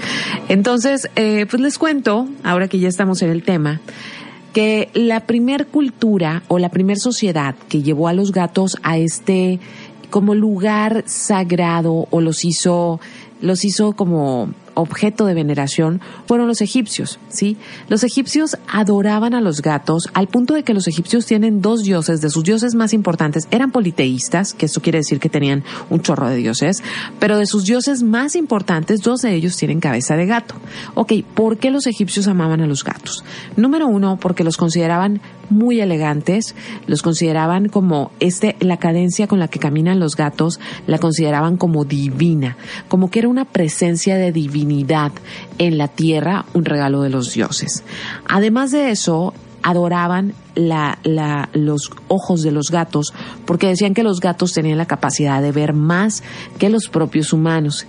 Entonces, 0.48 1.08
eh, 1.16 1.46
pues 1.48 1.60
les 1.60 1.78
cuento, 1.78 2.28
ahora 2.42 2.68
que 2.68 2.78
ya 2.78 2.88
estamos 2.88 3.22
en 3.22 3.30
el 3.30 3.42
tema, 3.42 3.80
que 4.52 4.90
la 4.94 5.20
primer 5.20 5.66
cultura 5.66 6.42
o 6.48 6.58
la 6.58 6.70
primer 6.70 6.98
sociedad 6.98 7.54
que 7.68 7.82
llevó 7.82 8.08
a 8.08 8.14
los 8.14 8.32
gatos 8.32 8.78
a 8.82 8.96
este 8.96 9.60
como 10.10 10.34
lugar 10.34 11.04
sagrado 11.06 12.06
o 12.10 12.20
los 12.20 12.44
hizo, 12.44 13.00
los 13.40 13.64
hizo 13.64 13.92
como 13.92 14.50
objeto 14.76 15.26
de 15.26 15.34
veneración 15.34 16.00
fueron 16.26 16.46
los 16.46 16.60
egipcios, 16.60 17.18
¿sí? 17.28 17.56
Los 17.88 18.04
egipcios 18.04 18.56
adoraban 18.68 19.34
a 19.34 19.40
los 19.40 19.62
gatos 19.62 20.08
al 20.14 20.28
punto 20.28 20.54
de 20.54 20.62
que 20.62 20.74
los 20.74 20.86
egipcios 20.86 21.26
tienen 21.26 21.60
dos 21.60 21.82
dioses, 21.82 22.20
de 22.20 22.30
sus 22.30 22.44
dioses 22.44 22.74
más 22.74 22.92
importantes 22.92 23.48
eran 23.50 23.72
politeístas, 23.72 24.54
que 24.54 24.66
esto 24.66 24.80
quiere 24.80 24.98
decir 24.98 25.18
que 25.18 25.28
tenían 25.28 25.64
un 25.90 26.00
chorro 26.02 26.28
de 26.28 26.36
dioses, 26.36 26.82
pero 27.18 27.38
de 27.38 27.46
sus 27.46 27.64
dioses 27.64 28.02
más 28.02 28.36
importantes, 28.36 29.00
dos 29.00 29.22
de 29.22 29.34
ellos 29.34 29.56
tienen 29.56 29.80
cabeza 29.80 30.16
de 30.16 30.26
gato. 30.26 30.54
Ok, 30.94 31.12
¿por 31.34 31.58
qué 31.58 31.70
los 31.70 31.86
egipcios 31.86 32.28
amaban 32.28 32.60
a 32.60 32.66
los 32.66 32.84
gatos? 32.84 33.24
Número 33.56 33.88
uno, 33.88 34.18
porque 34.20 34.44
los 34.44 34.56
consideraban 34.56 35.20
muy 35.50 35.80
elegantes, 35.80 36.54
los 36.86 37.02
consideraban 37.02 37.68
como 37.68 38.10
este, 38.20 38.56
la 38.60 38.78
cadencia 38.78 39.26
con 39.26 39.38
la 39.38 39.48
que 39.48 39.58
caminan 39.58 40.00
los 40.00 40.16
gatos, 40.16 40.60
la 40.86 40.98
consideraban 40.98 41.56
como 41.56 41.84
divina, 41.84 42.56
como 42.88 43.10
que 43.10 43.20
era 43.20 43.28
una 43.28 43.44
presencia 43.44 44.16
de 44.16 44.32
en 45.58 45.78
la 45.78 45.88
tierra, 45.88 46.44
un 46.54 46.64
regalo 46.64 47.02
de 47.02 47.10
los 47.10 47.32
dioses. 47.32 47.84
Además 48.28 48.70
de 48.70 48.90
eso, 48.90 49.34
adoraban 49.62 50.34
los 50.54 51.90
ojos 52.08 52.42
de 52.42 52.52
los 52.52 52.70
gatos 52.70 53.12
porque 53.46 53.66
decían 53.66 53.94
que 53.94 54.04
los 54.04 54.20
gatos 54.20 54.52
tenían 54.52 54.78
la 54.78 54.86
capacidad 54.86 55.42
de 55.42 55.52
ver 55.52 55.72
más 55.72 56.22
que 56.58 56.68
los 56.68 56.88
propios 56.88 57.32
humanos. 57.32 57.86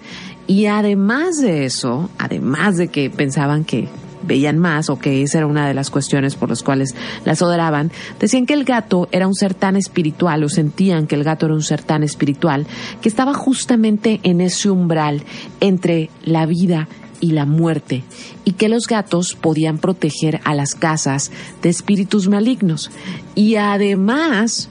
Y 0.47 0.65
además 0.65 1.37
de 1.41 1.65
eso, 1.65 2.09
además 2.17 2.77
de 2.77 2.87
que 2.87 3.09
pensaban 3.09 3.63
que 3.63 3.89
veían 4.23 4.57
más 4.57 4.89
o 4.89 4.99
que 4.99 5.23
esa 5.23 5.39
era 5.39 5.47
una 5.47 5.67
de 5.67 5.73
las 5.73 5.89
cuestiones 5.89 6.35
por 6.35 6.49
las 6.49 6.63
cuales 6.63 6.95
las 7.25 7.41
adoraban, 7.41 7.91
decían 8.19 8.45
que 8.45 8.53
el 8.53 8.63
gato 8.63 9.07
era 9.11 9.27
un 9.27 9.35
ser 9.35 9.53
tan 9.53 9.75
espiritual 9.75 10.43
o 10.43 10.49
sentían 10.49 11.07
que 11.07 11.15
el 11.15 11.23
gato 11.23 11.45
era 11.45 11.55
un 11.55 11.63
ser 11.63 11.83
tan 11.83 12.03
espiritual 12.03 12.65
que 13.01 13.09
estaba 13.09 13.33
justamente 13.33 14.19
en 14.23 14.41
ese 14.41 14.69
umbral 14.69 15.23
entre 15.59 16.09
la 16.23 16.45
vida 16.45 16.87
y 17.19 17.31
la 17.31 17.45
muerte 17.45 18.03
y 18.45 18.53
que 18.53 18.69
los 18.69 18.87
gatos 18.87 19.35
podían 19.35 19.77
proteger 19.77 20.39
a 20.43 20.53
las 20.53 20.75
casas 20.75 21.31
de 21.61 21.69
espíritus 21.69 22.27
malignos. 22.27 22.91
Y 23.35 23.55
además 23.55 24.69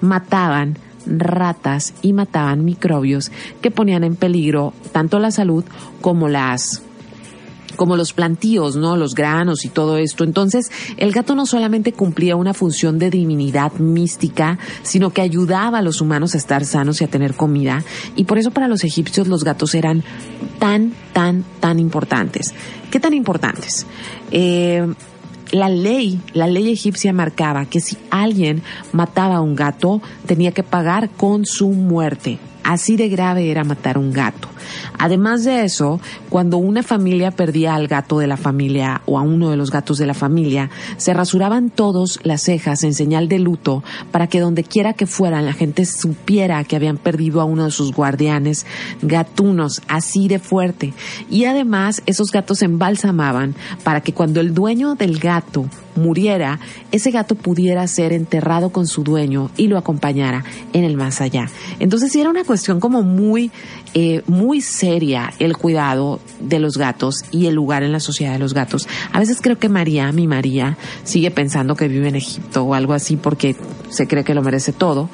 mataban 0.00 0.78
ratas 1.06 1.94
y 2.02 2.12
mataban 2.12 2.64
microbios 2.64 3.32
que 3.60 3.70
ponían 3.70 4.04
en 4.04 4.16
peligro 4.16 4.72
tanto 4.92 5.18
la 5.18 5.30
salud 5.30 5.64
como 6.00 6.28
las 6.28 6.82
como 7.80 7.96
los 7.96 8.12
plantíos, 8.12 8.76
¿no? 8.76 8.98
Los 8.98 9.14
granos 9.14 9.64
y 9.64 9.70
todo 9.70 9.96
esto. 9.96 10.22
Entonces, 10.22 10.70
el 10.98 11.12
gato 11.12 11.34
no 11.34 11.46
solamente 11.46 11.94
cumplía 11.94 12.36
una 12.36 12.52
función 12.52 12.98
de 12.98 13.08
divinidad 13.08 13.72
mística, 13.78 14.58
sino 14.82 15.08
que 15.14 15.22
ayudaba 15.22 15.78
a 15.78 15.82
los 15.82 16.02
humanos 16.02 16.34
a 16.34 16.36
estar 16.36 16.66
sanos 16.66 17.00
y 17.00 17.04
a 17.04 17.08
tener 17.08 17.32
comida. 17.32 17.82
Y 18.16 18.24
por 18.24 18.36
eso 18.36 18.50
para 18.50 18.68
los 18.68 18.84
egipcios 18.84 19.28
los 19.28 19.44
gatos 19.44 19.74
eran 19.74 20.04
tan, 20.58 20.92
tan, 21.14 21.42
tan 21.60 21.78
importantes. 21.78 22.52
¿Qué 22.90 23.00
tan 23.00 23.14
importantes? 23.14 23.86
Eh, 24.30 24.86
la 25.50 25.70
ley, 25.70 26.20
la 26.34 26.48
ley 26.48 26.70
egipcia 26.70 27.14
marcaba 27.14 27.64
que 27.64 27.80
si 27.80 27.96
alguien 28.10 28.62
mataba 28.92 29.36
a 29.36 29.40
un 29.40 29.54
gato, 29.54 30.02
tenía 30.26 30.52
que 30.52 30.62
pagar 30.62 31.08
con 31.08 31.46
su 31.46 31.70
muerte. 31.70 32.38
Así 32.64 32.96
de 32.96 33.08
grave 33.08 33.50
era 33.50 33.64
matar 33.64 33.98
un 33.98 34.12
gato. 34.12 34.48
Además 34.98 35.44
de 35.44 35.64
eso, 35.64 36.00
cuando 36.28 36.58
una 36.58 36.82
familia 36.82 37.30
perdía 37.30 37.74
al 37.74 37.88
gato 37.88 38.18
de 38.18 38.26
la 38.26 38.36
familia 38.36 39.02
o 39.06 39.18
a 39.18 39.22
uno 39.22 39.50
de 39.50 39.56
los 39.56 39.70
gatos 39.70 39.98
de 39.98 40.06
la 40.06 40.14
familia, 40.14 40.70
se 40.96 41.14
rasuraban 41.14 41.70
todos 41.70 42.20
las 42.22 42.42
cejas 42.42 42.84
en 42.84 42.94
señal 42.94 43.28
de 43.28 43.38
luto 43.38 43.82
para 44.10 44.26
que 44.26 44.40
donde 44.40 44.62
quiera 44.62 44.92
que 44.92 45.06
fueran 45.06 45.46
la 45.46 45.52
gente 45.52 45.84
supiera 45.86 46.62
que 46.64 46.76
habían 46.76 46.98
perdido 46.98 47.40
a 47.40 47.44
uno 47.44 47.64
de 47.64 47.70
sus 47.70 47.92
guardianes 47.92 48.66
gatunos 49.02 49.82
así 49.88 50.28
de 50.28 50.38
fuerte. 50.38 50.92
Y 51.30 51.46
además 51.46 52.02
esos 52.06 52.30
gatos 52.30 52.58
se 52.58 52.66
embalsamaban 52.66 53.54
para 53.82 54.00
que 54.02 54.12
cuando 54.12 54.40
el 54.40 54.54
dueño 54.54 54.94
del 54.94 55.18
gato 55.18 55.66
muriera, 55.96 56.58
ese 56.92 57.10
gato 57.10 57.34
pudiera 57.34 57.86
ser 57.86 58.12
enterrado 58.12 58.70
con 58.70 58.86
su 58.86 59.02
dueño 59.02 59.50
y 59.56 59.68
lo 59.68 59.78
acompañara 59.78 60.44
en 60.72 60.84
el 60.84 60.96
más 60.96 61.20
allá. 61.20 61.48
Entonces 61.78 62.14
era 62.16 62.30
una 62.30 62.44
cuestión 62.50 62.80
como 62.80 63.04
muy, 63.04 63.52
eh, 63.94 64.24
muy 64.26 64.60
seria 64.60 65.32
el 65.38 65.56
cuidado 65.56 66.18
de 66.40 66.58
los 66.58 66.76
gatos 66.76 67.22
y 67.30 67.46
el 67.46 67.54
lugar 67.54 67.84
en 67.84 67.92
la 67.92 68.00
sociedad 68.00 68.32
de 68.32 68.40
los 68.40 68.54
gatos. 68.54 68.88
A 69.12 69.20
veces 69.20 69.38
creo 69.40 69.56
que 69.56 69.68
María, 69.68 70.10
mi 70.10 70.26
María, 70.26 70.76
sigue 71.04 71.30
pensando 71.30 71.76
que 71.76 71.86
vive 71.86 72.08
en 72.08 72.16
Egipto 72.16 72.64
o 72.64 72.74
algo 72.74 72.92
así 72.92 73.14
porque 73.14 73.54
se 73.88 74.08
cree 74.08 74.24
que 74.24 74.34
lo 74.34 74.42
merece 74.42 74.72
todo. 74.72 75.08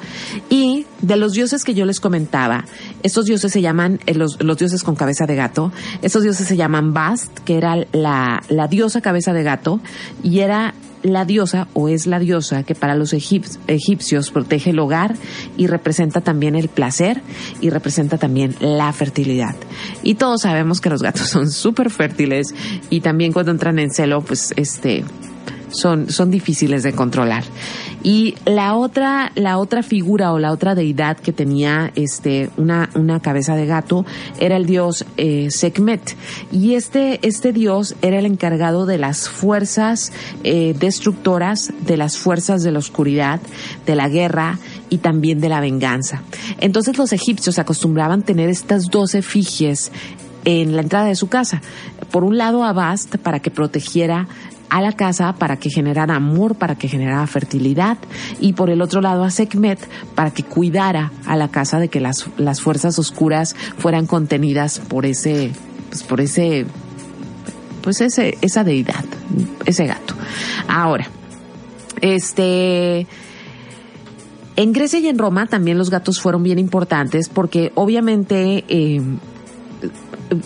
Y 0.49 0.87
de 1.03 1.15
los 1.15 1.33
dioses 1.33 1.63
que 1.63 1.75
yo 1.75 1.85
les 1.85 1.99
comentaba, 1.99 2.65
estos 3.03 3.25
dioses 3.25 3.51
se 3.51 3.61
llaman, 3.61 3.99
eh, 4.07 4.15
los, 4.15 4.41
los 4.41 4.57
dioses 4.57 4.83
con 4.83 4.95
cabeza 4.95 5.27
de 5.27 5.35
gato, 5.35 5.71
estos 6.01 6.23
dioses 6.23 6.47
se 6.47 6.57
llaman 6.57 6.91
Bast, 6.91 7.37
que 7.45 7.55
era 7.55 7.85
la, 7.91 8.41
la 8.49 8.67
diosa 8.67 9.01
cabeza 9.01 9.31
de 9.31 9.43
gato, 9.43 9.79
y 10.23 10.39
era 10.39 10.73
la 11.03 11.25
diosa 11.25 11.67
o 11.73 11.89
es 11.89 12.07
la 12.07 12.19
diosa 12.19 12.63
que 12.63 12.75
para 12.75 12.95
los 12.95 13.13
egipcios 13.13 14.31
protege 14.31 14.71
el 14.71 14.79
hogar 14.79 15.15
y 15.57 15.67
representa 15.67 16.21
también 16.21 16.55
el 16.55 16.69
placer 16.69 17.21
y 17.61 17.69
representa 17.69 18.17
también 18.17 18.55
la 18.59 18.91
fertilidad. 18.93 19.55
Y 20.03 20.15
todos 20.15 20.41
sabemos 20.41 20.81
que 20.81 20.89
los 20.89 21.01
gatos 21.01 21.27
son 21.29 21.49
súper 21.49 21.89
fértiles 21.89 22.53
y 22.89 23.01
también 23.01 23.33
cuando 23.33 23.51
entran 23.51 23.79
en 23.79 23.91
celo, 23.91 24.21
pues 24.21 24.53
este, 24.55 25.03
son, 25.69 26.09
son 26.09 26.31
difíciles 26.31 26.83
de 26.83 26.93
controlar. 26.93 27.43
Y 28.03 28.35
la 28.45 28.75
otra, 28.75 29.31
la 29.35 29.57
otra 29.57 29.83
figura 29.83 30.31
o 30.31 30.39
la 30.39 30.51
otra 30.51 30.75
deidad 30.75 31.17
que 31.17 31.33
tenía 31.33 31.91
este, 31.95 32.49
una, 32.57 32.89
una 32.95 33.19
cabeza 33.19 33.55
de 33.55 33.65
gato 33.65 34.05
era 34.39 34.55
el 34.57 34.65
dios 34.65 35.05
eh, 35.17 35.49
Sekhmet. 35.49 36.15
Y 36.51 36.75
este, 36.75 37.19
este 37.27 37.51
dios 37.51 37.95
era 38.01 38.19
el 38.19 38.25
encargado 38.25 38.85
de 38.85 38.97
las 38.97 39.29
fuerzas 39.29 40.11
eh, 40.43 40.75
destructoras, 40.79 41.73
de 41.85 41.97
las 41.97 42.17
fuerzas 42.17 42.63
de 42.63 42.71
la 42.71 42.79
oscuridad, 42.79 43.41
de 43.85 43.95
la 43.95 44.09
guerra 44.09 44.59
y 44.89 44.99
también 44.99 45.41
de 45.41 45.49
la 45.49 45.59
venganza. 45.59 46.21
Entonces 46.59 46.97
los 46.97 47.11
egipcios 47.13 47.59
acostumbraban 47.59 48.23
tener 48.23 48.49
estas 48.49 48.85
dos 48.85 49.15
efigies 49.15 49.91
en 50.45 50.75
la 50.75 50.81
entrada 50.81 51.07
de 51.07 51.15
su 51.15 51.27
casa. 51.27 51.61
Por 52.11 52.23
un 52.23 52.37
lado 52.37 52.63
a 52.63 52.71
Bast 52.71 53.17
para 53.17 53.41
que 53.41 53.51
protegiera 53.51 54.27
a 54.69 54.81
la 54.81 54.91
casa 54.91 55.33
para 55.33 55.57
que 55.57 55.69
generara 55.69 56.15
amor, 56.15 56.55
para 56.55 56.75
que 56.75 56.87
generara 56.87 57.25
fertilidad 57.27 57.97
y 58.39 58.53
por 58.53 58.69
el 58.69 58.81
otro 58.81 59.01
lado 59.01 59.23
a 59.23 59.31
Sekhmet 59.31 59.79
para 60.15 60.31
que 60.31 60.43
cuidara 60.43 61.11
a 61.25 61.35
la 61.35 61.49
casa 61.49 61.79
de 61.79 61.89
que 61.89 61.99
las, 61.99 62.29
las 62.37 62.61
fuerzas 62.61 62.99
oscuras 62.99 63.55
fueran 63.77 64.07
contenidas 64.07 64.79
por 64.79 65.05
ese, 65.05 65.51
pues 65.89 66.03
por 66.03 66.21
ese, 66.21 66.65
pues 67.81 68.01
ese, 68.01 68.37
esa 68.41 68.63
deidad, 68.63 69.05
ese 69.65 69.85
gato. 69.85 70.13
Ahora, 70.67 71.07
este, 72.01 73.07
en 74.55 74.73
Grecia 74.73 74.99
y 74.99 75.07
en 75.07 75.17
Roma 75.17 75.47
también 75.47 75.77
los 75.77 75.89
gatos 75.89 76.19
fueron 76.19 76.43
bien 76.43 76.59
importantes 76.59 77.29
porque 77.29 77.71
obviamente 77.75 78.65
eh, 78.67 79.01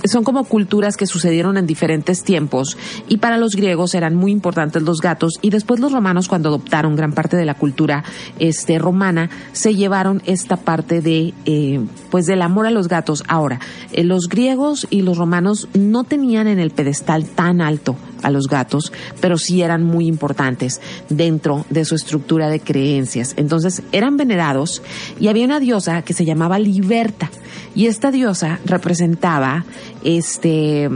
son 0.05 0.23
como 0.23 0.43
culturas 0.43 0.97
que 0.97 1.05
sucedieron 1.05 1.57
en 1.57 1.65
diferentes 1.65 2.23
tiempos 2.23 2.77
y 3.07 3.17
para 3.17 3.37
los 3.37 3.55
griegos 3.55 3.95
eran 3.95 4.15
muy 4.15 4.31
importantes 4.31 4.83
los 4.83 4.99
gatos 4.99 5.33
y 5.41 5.49
después 5.49 5.79
los 5.79 5.91
romanos 5.91 6.27
cuando 6.27 6.49
adoptaron 6.49 6.95
gran 6.95 7.13
parte 7.13 7.37
de 7.37 7.45
la 7.45 7.53
cultura 7.53 8.03
este 8.39 8.79
romana 8.79 9.29
se 9.51 9.75
llevaron 9.75 10.21
esta 10.25 10.57
parte 10.57 11.01
de 11.01 11.33
eh, 11.45 11.85
pues 12.09 12.25
del 12.25 12.41
amor 12.41 12.65
a 12.67 12.71
los 12.71 12.87
gatos. 12.87 13.23
Ahora 13.27 13.59
eh, 13.91 14.03
los 14.03 14.27
griegos 14.27 14.87
y 14.89 15.01
los 15.01 15.17
romanos 15.17 15.67
no 15.73 16.03
tenían 16.03 16.47
en 16.47 16.59
el 16.59 16.71
pedestal 16.71 17.25
tan 17.25 17.61
alto 17.61 17.95
a 18.21 18.29
los 18.29 18.47
gatos, 18.47 18.91
pero 19.19 19.37
sí 19.37 19.61
eran 19.61 19.83
muy 19.83 20.07
importantes 20.07 20.81
dentro 21.09 21.65
de 21.69 21.85
su 21.85 21.95
estructura 21.95 22.49
de 22.49 22.59
creencias. 22.59 23.33
Entonces 23.37 23.83
eran 23.91 24.17
venerados 24.17 24.81
y 25.19 25.27
había 25.27 25.45
una 25.45 25.59
diosa 25.59 26.01
que 26.01 26.13
se 26.13 26.25
llamaba 26.25 26.59
Liberta 26.59 27.29
y 27.75 27.87
esta 27.87 28.11
diosa 28.11 28.59
representaba 28.65 29.65
este 30.03 30.89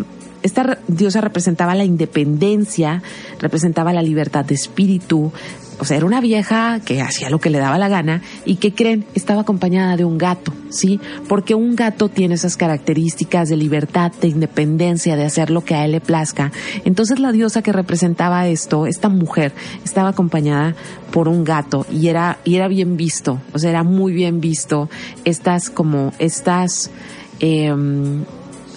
esta 0.44 0.78
diosa 0.88 1.22
representaba 1.22 1.74
la 1.74 1.86
independencia, 1.86 3.02
representaba 3.40 3.94
la 3.94 4.04
libertad 4.04 4.46
de 4.46 4.54
espíritu, 4.54 5.32
o 5.80 5.86
sea, 5.86 5.98
era 5.98 6.06
una 6.06 6.22
vieja 6.22 6.80
que 6.80 7.02
hacía 7.02 7.30
lo 7.30 7.40
que 7.40 7.50
le 7.50 7.60
daba 7.60 7.78
la 7.78 7.90
gana 7.90 8.22
y 8.46 8.56
que 8.56 8.74
creen 8.74 9.06
estaba 9.14 9.42
acompañada 9.42 9.98
de 9.98 10.06
un 10.06 10.18
gato, 10.18 10.54
¿sí? 10.70 11.00
Porque 11.28 11.56
un 11.56 11.76
gato 11.76 12.10
tiene 12.10 12.36
esas 12.36 12.58
características 12.58 13.50
de 13.50 13.58
libertad, 13.58 14.12
de 14.22 14.28
independencia, 14.28 15.16
de 15.16 15.26
hacer 15.26 15.50
lo 15.50 15.64
que 15.64 15.76
a 15.76 15.86
él 15.86 15.92
le 15.92 16.02
plazca. 16.02 16.52
Entonces 16.86 17.20
la 17.20 17.32
diosa 17.32 17.62
que 17.62 17.74
representaba 17.74 18.48
esto, 18.48 18.86
esta 18.88 19.10
mujer, 19.10 19.54
estaba 19.84 20.10
acompañada 20.10 20.76
por 21.12 21.28
un 21.28 21.44
gato 21.44 21.86
y 21.92 22.08
era, 22.08 22.40
y 22.44 22.56
era 22.56 22.68
bien 22.68 22.98
visto, 22.98 23.42
o 23.54 23.60
sea, 23.60 23.70
era 23.70 23.84
muy 23.84 24.14
bien 24.14 24.40
visto 24.40 24.90
estas 25.24 25.70
como, 25.70 26.14
estas, 26.20 26.90
em, 27.40 28.24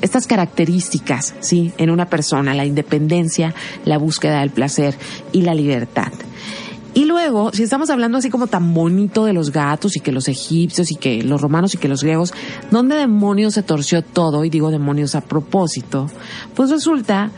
estas 0.00 0.26
características, 0.26 1.34
sí, 1.40 1.72
en 1.78 1.90
una 1.90 2.06
persona, 2.06 2.54
la 2.54 2.64
independencia, 2.64 3.54
la 3.84 3.98
búsqueda 3.98 4.40
del 4.40 4.50
placer 4.50 4.94
y 5.32 5.42
la 5.42 5.54
libertad. 5.54 6.12
Y 6.98 7.04
luego, 7.04 7.52
si 7.52 7.62
estamos 7.62 7.90
hablando 7.90 8.18
así 8.18 8.28
como 8.28 8.48
tan 8.48 8.74
bonito 8.74 9.24
de 9.24 9.32
los 9.32 9.52
gatos 9.52 9.96
y 9.96 10.00
que 10.00 10.10
los 10.10 10.26
egipcios 10.26 10.90
y 10.90 10.96
que 10.96 11.22
los 11.22 11.40
romanos 11.40 11.72
y 11.72 11.78
que 11.78 11.86
los 11.86 12.02
griegos, 12.02 12.34
¿dónde 12.72 12.96
demonios 12.96 13.54
se 13.54 13.62
torció 13.62 14.02
todo? 14.02 14.44
Y 14.44 14.50
digo 14.50 14.72
demonios 14.72 15.14
a 15.14 15.20
propósito. 15.20 16.10
Pues 16.56 16.70
resulta, 16.70 17.30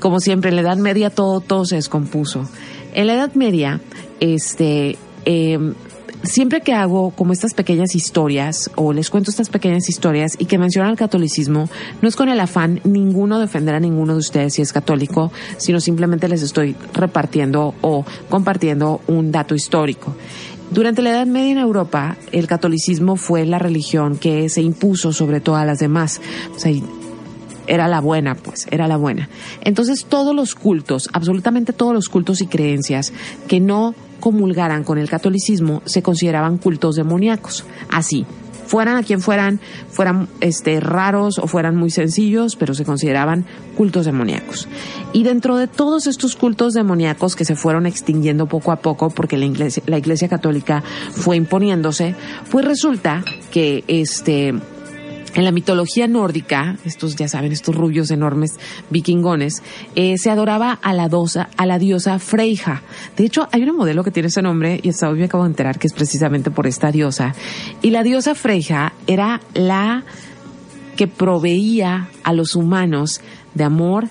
como 0.00 0.18
siempre, 0.18 0.48
en 0.48 0.56
la 0.56 0.62
Edad 0.62 0.78
Media 0.78 1.10
todo, 1.10 1.40
todo 1.40 1.66
se 1.66 1.76
descompuso. 1.76 2.48
En 2.94 3.06
la 3.06 3.12
Edad 3.12 3.34
Media, 3.34 3.82
este, 4.20 4.96
eh, 5.26 5.58
siempre 6.22 6.60
que 6.60 6.72
hago 6.72 7.10
como 7.10 7.32
estas 7.32 7.54
pequeñas 7.54 7.94
historias 7.94 8.70
o 8.76 8.92
les 8.92 9.10
cuento 9.10 9.30
estas 9.30 9.48
pequeñas 9.48 9.88
historias 9.88 10.36
y 10.38 10.46
que 10.46 10.58
mencionan 10.58 10.92
el 10.92 10.96
catolicismo, 10.96 11.68
no 12.00 12.08
es 12.08 12.16
con 12.16 12.28
el 12.28 12.40
afán 12.40 12.80
ninguno 12.84 13.38
de 13.38 13.44
ofender 13.44 13.74
a 13.74 13.80
ninguno 13.80 14.14
de 14.14 14.20
ustedes 14.20 14.54
si 14.54 14.62
es 14.62 14.72
católico, 14.72 15.32
sino 15.56 15.80
simplemente 15.80 16.28
les 16.28 16.42
estoy 16.42 16.76
repartiendo 16.92 17.74
o 17.80 18.04
compartiendo 18.28 19.00
un 19.06 19.32
dato 19.32 19.54
histórico. 19.54 20.14
Durante 20.70 21.02
la 21.02 21.10
Edad 21.10 21.26
Media 21.26 21.52
en 21.52 21.58
Europa, 21.58 22.16
el 22.32 22.46
catolicismo 22.46 23.16
fue 23.16 23.44
la 23.44 23.58
religión 23.58 24.16
que 24.16 24.48
se 24.48 24.62
impuso 24.62 25.12
sobre 25.12 25.40
todas 25.40 25.66
las 25.66 25.80
demás. 25.80 26.20
O 26.56 26.58
sea, 26.58 26.72
era 27.66 27.88
la 27.88 28.00
buena, 28.00 28.34
pues, 28.34 28.66
era 28.70 28.88
la 28.88 28.96
buena. 28.96 29.28
Entonces 29.60 30.06
todos 30.06 30.34
los 30.34 30.54
cultos, 30.54 31.10
absolutamente 31.12 31.72
todos 31.72 31.92
los 31.92 32.08
cultos 32.08 32.40
y 32.40 32.46
creencias 32.46 33.12
que 33.48 33.60
no 33.60 33.94
comulgaran 34.22 34.84
con 34.84 34.98
el 34.98 35.10
catolicismo 35.10 35.82
se 35.84 36.00
consideraban 36.00 36.56
cultos 36.56 36.94
demoníacos. 36.94 37.64
Así, 37.90 38.24
fueran 38.66 38.96
a 38.96 39.02
quien 39.02 39.20
fueran, 39.20 39.58
fueran 39.90 40.28
este, 40.40 40.78
raros 40.78 41.38
o 41.38 41.48
fueran 41.48 41.74
muy 41.74 41.90
sencillos, 41.90 42.54
pero 42.54 42.72
se 42.72 42.84
consideraban 42.84 43.44
cultos 43.76 44.06
demoníacos. 44.06 44.68
Y 45.12 45.24
dentro 45.24 45.56
de 45.56 45.66
todos 45.66 46.06
estos 46.06 46.36
cultos 46.36 46.72
demoníacos 46.72 47.34
que 47.34 47.44
se 47.44 47.56
fueron 47.56 47.84
extinguiendo 47.84 48.46
poco 48.46 48.70
a 48.70 48.76
poco, 48.76 49.10
porque 49.10 49.36
la 49.36 49.46
iglesia, 49.46 49.82
la 49.86 49.98
iglesia 49.98 50.28
católica 50.28 50.84
fue 51.10 51.36
imponiéndose, 51.36 52.14
pues 52.48 52.64
resulta 52.64 53.24
que 53.50 53.82
este 53.88 54.54
en 55.34 55.44
la 55.44 55.52
mitología 55.52 56.06
nórdica, 56.06 56.76
estos 56.84 57.16
ya 57.16 57.28
saben, 57.28 57.52
estos 57.52 57.74
rubios 57.74 58.10
enormes 58.10 58.52
vikingones, 58.90 59.62
eh, 59.94 60.16
se 60.18 60.30
adoraba 60.30 60.78
a 60.82 60.92
la, 60.92 61.08
dosa, 61.08 61.48
a 61.56 61.66
la 61.66 61.78
diosa 61.78 62.18
Freyja. 62.18 62.82
De 63.16 63.24
hecho, 63.24 63.48
hay 63.50 63.62
un 63.62 63.76
modelo 63.76 64.04
que 64.04 64.10
tiene 64.10 64.28
ese 64.28 64.42
nombre 64.42 64.80
y 64.82 64.90
hasta 64.90 65.08
hoy 65.08 65.18
me 65.18 65.24
acabo 65.24 65.44
de 65.44 65.50
enterar 65.50 65.78
que 65.78 65.86
es 65.86 65.92
precisamente 65.92 66.50
por 66.50 66.66
esta 66.66 66.90
diosa. 66.90 67.34
Y 67.80 67.90
la 67.90 68.02
diosa 68.02 68.34
Freyja 68.34 68.92
era 69.06 69.40
la 69.54 70.04
que 70.96 71.08
proveía 71.08 72.08
a 72.22 72.32
los 72.32 72.54
humanos 72.54 73.20
de 73.54 73.64
amor 73.64 74.08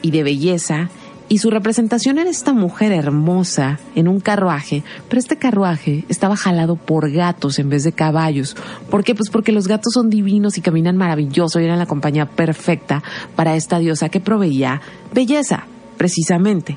y 0.00 0.10
de 0.10 0.22
belleza 0.22 0.90
y 1.32 1.38
su 1.38 1.48
representación 1.48 2.18
era 2.18 2.28
esta 2.28 2.52
mujer 2.52 2.92
hermosa 2.92 3.80
en 3.94 4.06
un 4.06 4.20
carruaje, 4.20 4.84
pero 5.08 5.18
este 5.18 5.38
carruaje 5.38 6.04
estaba 6.10 6.36
jalado 6.36 6.76
por 6.76 7.10
gatos 7.10 7.58
en 7.58 7.70
vez 7.70 7.84
de 7.84 7.92
caballos. 7.92 8.54
¿Por 8.90 9.02
qué? 9.02 9.14
Pues 9.14 9.30
porque 9.30 9.50
los 9.50 9.66
gatos 9.66 9.94
son 9.94 10.10
divinos 10.10 10.58
y 10.58 10.60
caminan 10.60 10.98
maravilloso 10.98 11.58
y 11.58 11.64
eran 11.64 11.78
la 11.78 11.86
compañía 11.86 12.26
perfecta 12.26 13.02
para 13.34 13.56
esta 13.56 13.78
diosa 13.78 14.10
que 14.10 14.20
proveía 14.20 14.82
belleza, 15.14 15.64
precisamente. 15.96 16.76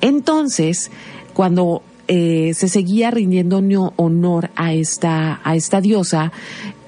Entonces, 0.00 0.92
cuando 1.34 1.82
eh, 2.06 2.52
se 2.54 2.68
seguía 2.68 3.10
rindiendo 3.10 3.60
honor 3.96 4.50
a 4.54 4.72
esta, 4.72 5.40
a 5.42 5.56
esta 5.56 5.80
diosa, 5.80 6.30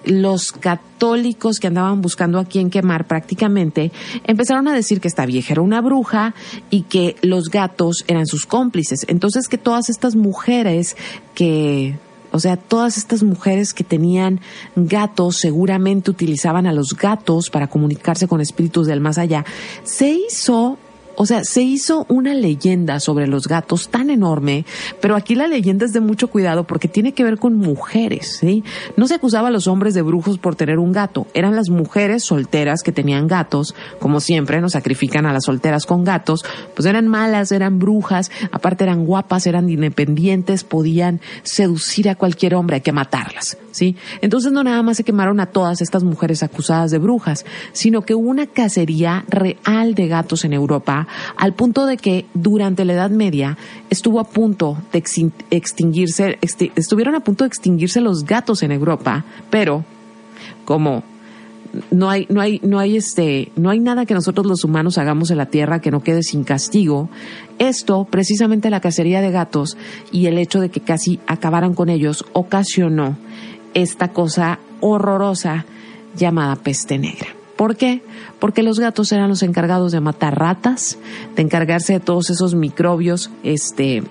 los 0.08 0.52
católicos 0.52 1.60
que 1.60 1.66
andaban 1.68 2.00
buscando 2.00 2.38
a 2.38 2.44
quién 2.44 2.70
quemar 2.70 3.06
prácticamente 3.06 3.92
empezaron 4.24 4.66
a 4.66 4.74
decir 4.74 5.00
que 5.00 5.08
esta 5.08 5.26
vieja 5.26 5.52
era 5.52 5.62
una 5.62 5.80
bruja 5.80 6.34
y 6.70 6.82
que 6.82 7.16
los 7.22 7.50
gatos 7.50 8.04
eran 8.08 8.26
sus 8.26 8.46
cómplices. 8.46 9.04
Entonces 9.08 9.48
que 9.48 9.58
todas 9.58 9.90
estas 9.90 10.16
mujeres 10.16 10.96
que 11.34 11.98
o 12.30 12.40
sea, 12.40 12.56
todas 12.58 12.98
estas 12.98 13.22
mujeres 13.22 13.72
que 13.72 13.84
tenían 13.84 14.40
gatos 14.76 15.36
seguramente 15.36 16.10
utilizaban 16.10 16.66
a 16.66 16.72
los 16.72 16.94
gatos 16.94 17.48
para 17.50 17.68
comunicarse 17.68 18.28
con 18.28 18.40
espíritus 18.40 18.86
del 18.86 19.00
más 19.00 19.16
allá. 19.16 19.46
Se 19.82 20.10
hizo 20.10 20.78
o 21.20 21.26
sea, 21.26 21.42
se 21.42 21.62
hizo 21.62 22.06
una 22.08 22.32
leyenda 22.32 23.00
sobre 23.00 23.26
los 23.26 23.48
gatos 23.48 23.88
tan 23.88 24.08
enorme, 24.08 24.64
pero 25.00 25.16
aquí 25.16 25.34
la 25.34 25.48
leyenda 25.48 25.84
es 25.84 25.92
de 25.92 25.98
mucho 25.98 26.28
cuidado 26.28 26.62
porque 26.62 26.86
tiene 26.86 27.12
que 27.12 27.24
ver 27.24 27.38
con 27.38 27.56
mujeres, 27.56 28.36
¿sí? 28.38 28.62
No 28.96 29.08
se 29.08 29.16
acusaba 29.16 29.48
a 29.48 29.50
los 29.50 29.66
hombres 29.66 29.94
de 29.94 30.02
brujos 30.02 30.38
por 30.38 30.54
tener 30.54 30.78
un 30.78 30.92
gato, 30.92 31.26
eran 31.34 31.56
las 31.56 31.70
mujeres 31.70 32.22
solteras 32.22 32.84
que 32.84 32.92
tenían 32.92 33.26
gatos, 33.26 33.74
como 33.98 34.20
siempre 34.20 34.60
nos 34.60 34.72
sacrifican 34.72 35.26
a 35.26 35.32
las 35.32 35.46
solteras 35.46 35.86
con 35.86 36.04
gatos, 36.04 36.44
pues 36.76 36.86
eran 36.86 37.08
malas, 37.08 37.50
eran 37.50 37.80
brujas, 37.80 38.30
aparte 38.52 38.84
eran 38.84 39.04
guapas, 39.04 39.48
eran 39.48 39.68
independientes, 39.68 40.62
podían 40.62 41.20
seducir 41.42 42.08
a 42.10 42.14
cualquier 42.14 42.54
hombre, 42.54 42.76
hay 42.76 42.82
que 42.82 42.92
matarlas, 42.92 43.58
¿sí? 43.72 43.96
Entonces 44.20 44.52
no 44.52 44.62
nada 44.62 44.84
más 44.84 44.98
se 44.98 45.04
quemaron 45.04 45.40
a 45.40 45.46
todas 45.46 45.80
estas 45.80 46.04
mujeres 46.04 46.44
acusadas 46.44 46.92
de 46.92 46.98
brujas, 46.98 47.44
sino 47.72 48.02
que 48.02 48.14
hubo 48.14 48.30
una 48.30 48.46
cacería 48.46 49.24
real 49.28 49.96
de 49.96 50.06
gatos 50.06 50.44
en 50.44 50.52
Europa 50.52 51.07
al 51.36 51.54
punto 51.54 51.86
de 51.86 51.96
que 51.96 52.26
durante 52.34 52.84
la 52.84 52.94
Edad 52.94 53.10
Media 53.10 53.56
estuvo 53.90 54.20
a 54.20 54.24
punto 54.24 54.78
de 54.92 55.02
extinguirse, 55.50 56.38
estuvieron 56.40 57.14
a 57.14 57.20
punto 57.20 57.44
de 57.44 57.48
extinguirse 57.48 58.00
los 58.00 58.24
gatos 58.24 58.62
en 58.62 58.72
Europa, 58.72 59.24
pero 59.50 59.84
como 60.64 61.02
no 61.90 62.10
hay, 62.10 62.26
no 62.28 62.40
hay, 62.40 62.60
no 62.62 62.78
hay 62.78 62.96
este, 62.96 63.52
no 63.56 63.70
hay 63.70 63.80
nada 63.80 64.06
que 64.06 64.14
nosotros 64.14 64.46
los 64.46 64.64
humanos 64.64 64.98
hagamos 64.98 65.30
en 65.30 65.38
la 65.38 65.46
tierra 65.46 65.80
que 65.80 65.90
no 65.90 66.02
quede 66.02 66.22
sin 66.22 66.44
castigo. 66.44 67.08
Esto, 67.58 68.06
precisamente 68.10 68.70
la 68.70 68.80
cacería 68.80 69.20
de 69.20 69.30
gatos 69.30 69.76
y 70.12 70.26
el 70.26 70.38
hecho 70.38 70.60
de 70.60 70.70
que 70.70 70.80
casi 70.80 71.20
acabaran 71.26 71.74
con 71.74 71.88
ellos, 71.88 72.24
ocasionó 72.32 73.16
esta 73.74 74.08
cosa 74.08 74.58
horrorosa 74.80 75.66
llamada 76.16 76.56
peste 76.56 76.98
negra. 76.98 77.37
¿Por 77.58 77.74
qué? 77.74 78.02
Porque 78.38 78.62
los 78.62 78.78
gatos 78.78 79.10
eran 79.10 79.28
los 79.28 79.42
encargados 79.42 79.90
de 79.90 79.98
matar 79.98 80.38
ratas, 80.38 80.96
de 81.34 81.42
encargarse 81.42 81.94
de 81.94 81.98
todos 81.98 82.30
esos 82.30 82.54
microbios, 82.54 83.32
este, 83.42 84.04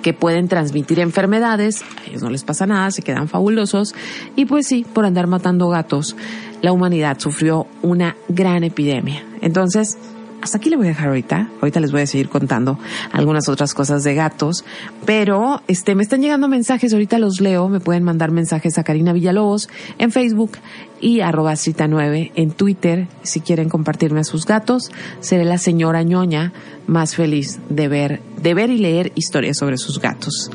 que 0.00 0.12
pueden 0.12 0.46
transmitir 0.46 1.00
enfermedades, 1.00 1.82
a 1.82 2.08
ellos 2.08 2.22
no 2.22 2.30
les 2.30 2.44
pasa 2.44 2.66
nada, 2.66 2.92
se 2.92 3.02
quedan 3.02 3.26
fabulosos, 3.26 3.96
y 4.36 4.44
pues 4.44 4.68
sí, 4.68 4.86
por 4.94 5.06
andar 5.06 5.26
matando 5.26 5.68
gatos, 5.70 6.14
la 6.62 6.70
humanidad 6.70 7.18
sufrió 7.18 7.66
una 7.82 8.14
gran 8.28 8.62
epidemia. 8.62 9.24
Entonces, 9.40 9.98
hasta 10.40 10.58
aquí 10.58 10.70
le 10.70 10.76
voy 10.76 10.86
a 10.86 10.90
dejar 10.90 11.08
ahorita. 11.08 11.48
Ahorita 11.60 11.80
les 11.80 11.92
voy 11.92 12.02
a 12.02 12.06
seguir 12.06 12.28
contando 12.28 12.78
algunas 13.12 13.48
otras 13.48 13.74
cosas 13.74 14.04
de 14.04 14.14
gatos. 14.14 14.64
Pero 15.04 15.62
este 15.68 15.94
me 15.94 16.02
están 16.02 16.22
llegando 16.22 16.48
mensajes, 16.48 16.92
ahorita 16.92 17.18
los 17.18 17.40
leo. 17.40 17.68
Me 17.68 17.80
pueden 17.80 18.02
mandar 18.02 18.30
mensajes 18.30 18.78
a 18.78 18.84
Karina 18.84 19.12
Villalobos 19.12 19.68
en 19.98 20.12
Facebook 20.12 20.52
y 21.00 21.20
arroba 21.20 21.56
cita 21.56 21.88
9 21.88 22.32
en 22.34 22.50
Twitter. 22.52 23.08
Si 23.22 23.40
quieren 23.40 23.68
compartirme 23.68 24.20
a 24.20 24.24
sus 24.24 24.46
gatos, 24.46 24.90
seré 25.20 25.44
la 25.44 25.58
señora 25.58 26.02
ñoña 26.02 26.52
más 26.90 27.14
feliz 27.14 27.60
de 27.68 27.86
ver, 27.86 28.20
de 28.42 28.52
ver 28.52 28.68
y 28.68 28.78
leer 28.78 29.12
historias 29.14 29.56
sobre 29.56 29.78
sus 29.78 30.00
gatos. 30.00 30.50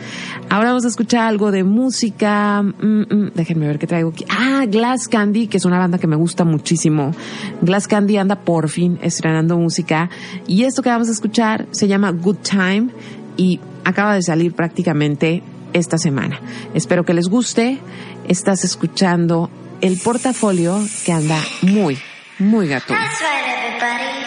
Ahora 0.49 0.69
vamos 0.69 0.83
a 0.83 0.89
escuchar 0.89 1.21
algo 1.21 1.49
de 1.49 1.63
música. 1.63 2.61
Mm, 2.61 3.01
mm, 3.09 3.31
déjenme 3.33 3.67
ver 3.67 3.79
qué 3.79 3.87
traigo 3.87 4.09
aquí. 4.09 4.25
Ah, 4.29 4.65
Glass 4.67 5.07
Candy, 5.07 5.47
que 5.47 5.55
es 5.55 5.65
una 5.65 5.79
banda 5.79 5.97
que 5.97 6.07
me 6.07 6.17
gusta 6.17 6.43
muchísimo. 6.43 7.13
Glass 7.61 7.87
Candy 7.87 8.17
anda 8.17 8.35
por 8.35 8.69
fin 8.69 8.99
estrenando 9.01 9.57
música. 9.57 10.09
Y 10.45 10.65
esto 10.65 10.83
que 10.83 10.89
vamos 10.89 11.07
a 11.07 11.13
escuchar 11.13 11.67
se 11.71 11.87
llama 11.87 12.11
Good 12.11 12.37
Time 12.37 12.89
y 13.37 13.61
acaba 13.85 14.13
de 14.13 14.21
salir 14.21 14.53
prácticamente 14.53 15.41
esta 15.71 15.97
semana. 15.97 16.41
Espero 16.73 17.05
que 17.05 17.13
les 17.13 17.29
guste. 17.29 17.79
Estás 18.27 18.65
escuchando 18.65 19.49
el 19.79 19.97
portafolio 19.99 20.81
que 21.05 21.13
anda 21.13 21.39
muy, 21.61 21.97
muy 22.39 22.67
gato. 22.67 22.93
That's 22.93 23.21
right, 23.21 23.45
everybody. 23.47 24.25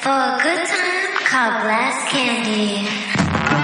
For 0.00 0.10
a 0.10 0.38
good 0.42 0.66
time, 0.66 1.03
call 1.34 1.50
Glass 1.62 2.12
Candy. 2.12 3.63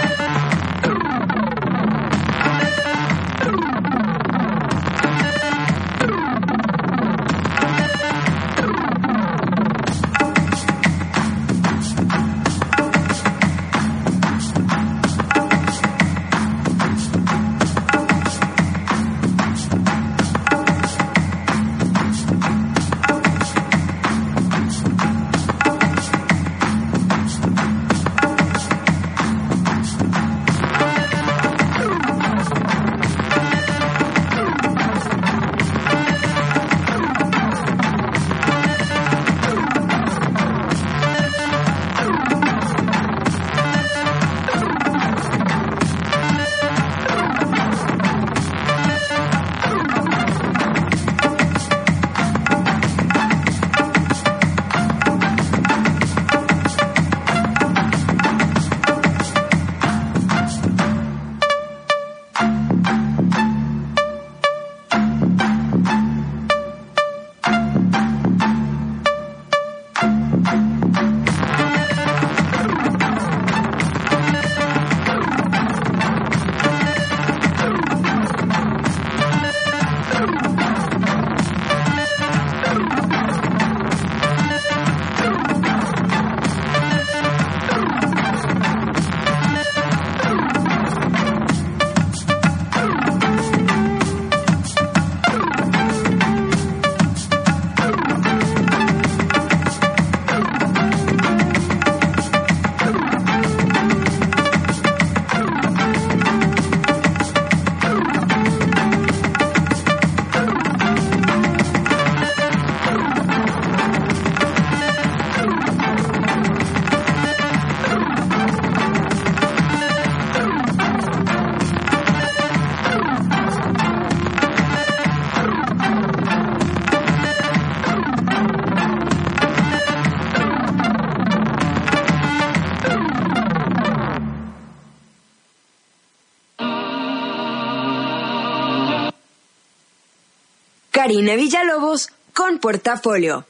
Karina 141.03 141.34
Villalobos 141.34 142.11
con 142.34 142.59
Portafolio. 142.59 143.46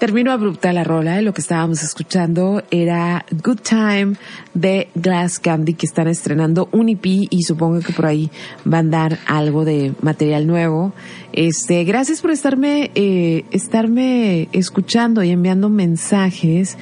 Termino 0.00 0.32
abrupta 0.32 0.72
la 0.72 0.82
rola. 0.82 1.22
Lo 1.22 1.32
que 1.32 1.42
estábamos 1.42 1.80
escuchando 1.84 2.64
era 2.72 3.24
Good 3.30 3.60
Time 3.60 4.16
de 4.52 4.88
Glass 4.96 5.38
Candy, 5.38 5.74
que 5.74 5.86
están 5.86 6.08
estrenando 6.08 6.68
un 6.72 6.88
EP 6.88 7.06
y 7.06 7.44
supongo 7.44 7.78
que 7.78 7.92
por 7.92 8.06
ahí 8.06 8.32
van 8.64 8.92
a 8.92 8.98
dar 8.98 9.18
algo 9.26 9.64
de 9.64 9.94
material 10.02 10.48
nuevo. 10.48 10.92
Este, 11.32 11.84
gracias 11.84 12.20
por 12.20 12.32
estarme, 12.32 12.90
eh, 12.96 13.44
estarme 13.52 14.48
escuchando 14.50 15.22
y 15.22 15.30
enviando 15.30 15.68
mensajes. 15.68 16.76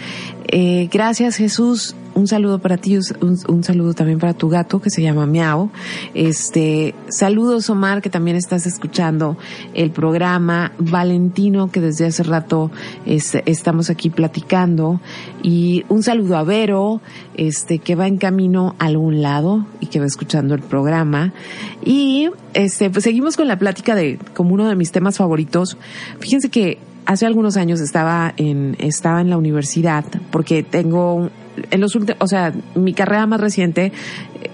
Eh, 0.48 0.88
gracias 0.90 1.36
Jesús 1.36 1.94
un 2.14 2.26
saludo 2.26 2.58
para 2.58 2.76
ti, 2.76 2.98
un, 3.20 3.64
saludo 3.64 3.94
también 3.94 4.18
para 4.18 4.34
tu 4.34 4.48
gato 4.48 4.80
que 4.80 4.90
se 4.90 5.02
llama 5.02 5.26
Miau. 5.26 5.70
Este, 6.14 6.94
saludos 7.08 7.70
Omar 7.70 8.02
que 8.02 8.10
también 8.10 8.36
estás 8.36 8.66
escuchando 8.66 9.36
el 9.74 9.90
programa, 9.90 10.72
Valentino 10.78 11.70
que 11.70 11.80
desde 11.80 12.06
hace 12.06 12.22
rato 12.22 12.70
estamos 13.06 13.90
aquí 13.90 14.10
platicando 14.10 15.00
y 15.42 15.84
un 15.88 16.02
saludo 16.02 16.36
a 16.36 16.44
Vero, 16.44 17.00
este, 17.34 17.78
que 17.78 17.94
va 17.94 18.06
en 18.06 18.18
camino 18.18 18.74
a 18.78 18.86
algún 18.86 19.22
lado 19.22 19.66
y 19.80 19.86
que 19.86 20.00
va 20.00 20.06
escuchando 20.06 20.54
el 20.54 20.62
programa 20.62 21.32
y 21.84 22.30
este, 22.54 22.90
pues 22.90 23.04
seguimos 23.04 23.36
con 23.36 23.48
la 23.48 23.58
plática 23.58 23.94
de 23.94 24.18
como 24.34 24.54
uno 24.54 24.68
de 24.68 24.76
mis 24.76 24.92
temas 24.92 25.16
favoritos. 25.16 25.76
Fíjense 26.20 26.50
que 26.50 26.78
hace 27.06 27.26
algunos 27.26 27.56
años 27.56 27.80
estaba 27.80 28.34
en, 28.36 28.76
estaba 28.78 29.20
en 29.20 29.30
la 29.30 29.36
universidad 29.36 30.04
porque 30.30 30.62
tengo 30.62 31.30
en 31.70 31.80
los 31.80 31.96
o 31.96 32.26
sea, 32.26 32.52
mi 32.74 32.94
carrera 32.94 33.26
más 33.26 33.40
reciente, 33.40 33.92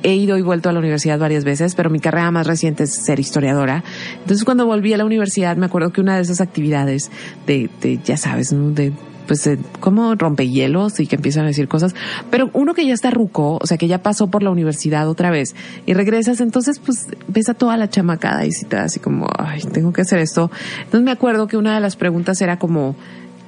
he 0.03 0.15
ido 0.15 0.37
y 0.39 0.43
vuelto 0.43 0.69
a 0.69 0.73
la 0.73 0.79
universidad 0.79 1.19
varias 1.19 1.45
veces, 1.45 1.75
pero 1.75 1.91
mi 1.91 2.01
carrera 2.01 2.31
más 2.31 2.47
reciente 2.47 2.85
es 2.85 2.95
ser 2.95 3.21
historiadora. 3.21 3.85
Entonces 4.21 4.45
cuando 4.45 4.67
volví 4.67 4.93
a 4.93 4.97
la 4.97 5.05
universidad 5.05 5.57
me 5.57 5.67
acuerdo 5.67 5.91
que 5.91 6.01
una 6.01 6.17
de 6.17 6.23
esas 6.23 6.41
actividades 6.41 7.11
de, 7.47 7.71
de 7.81 7.99
ya 8.05 8.17
sabes, 8.17 8.53
¿no? 8.53 8.71
de 8.71 8.93
pues 9.29 9.49
como 9.79 10.15
rompehielos 10.15 10.99
y 11.01 11.07
que 11.07 11.17
empiezan 11.17 11.45
a 11.45 11.49
decir 11.49 11.69
cosas, 11.69 11.95
pero 12.31 12.51
uno 12.55 12.75
que 12.75 12.87
ya 12.87 12.95
está 12.95 13.11
ruco, 13.11 13.59
o 13.61 13.67
sea, 13.67 13.77
que 13.77 13.87
ya 13.87 14.03
pasó 14.03 14.29
por 14.29 14.43
la 14.43 14.51
universidad 14.51 15.07
otra 15.07 15.31
vez 15.31 15.55
y 15.85 15.93
regresas, 15.93 16.41
entonces 16.41 16.81
pues 16.81 17.07
ves 17.29 17.49
a 17.51 17.55
toda 17.55 17.77
la 17.77 17.91
chamacada 17.91 18.47
y 18.47 18.53
si 18.53 18.65
te 18.65 18.79
así 18.79 18.99
como, 18.99 19.29
ay, 19.39 19.61
tengo 19.61 19.93
que 19.93 20.01
hacer 20.01 20.19
esto. 20.19 20.51
Entonces 20.79 21.03
me 21.03 21.11
acuerdo 21.11 21.47
que 21.47 21.59
una 21.59 21.75
de 21.75 21.81
las 21.81 21.95
preguntas 21.95 22.41
era 22.41 22.59
como, 22.59 22.97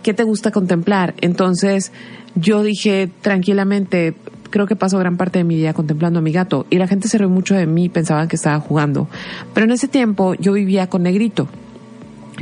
¿qué 0.02 0.14
te 0.14 0.22
gusta 0.22 0.50
contemplar? 0.50 1.14
Entonces 1.20 1.92
yo 2.34 2.62
dije 2.62 3.10
tranquilamente, 3.20 4.14
creo 4.50 4.66
que 4.66 4.76
paso 4.76 4.98
gran 4.98 5.16
parte 5.16 5.38
de 5.38 5.44
mi 5.44 5.56
día 5.56 5.72
contemplando 5.72 6.18
a 6.18 6.22
mi 6.22 6.32
gato 6.32 6.66
y 6.70 6.76
la 6.76 6.86
gente 6.86 7.08
se 7.08 7.18
rió 7.18 7.28
mucho 7.28 7.54
de 7.54 7.66
mí, 7.66 7.88
pensaban 7.88 8.28
que 8.28 8.36
estaba 8.36 8.60
jugando. 8.60 9.08
Pero 9.54 9.64
en 9.64 9.72
ese 9.72 9.88
tiempo 9.88 10.34
yo 10.34 10.52
vivía 10.52 10.88
con 10.88 11.02
Negrito. 11.02 11.48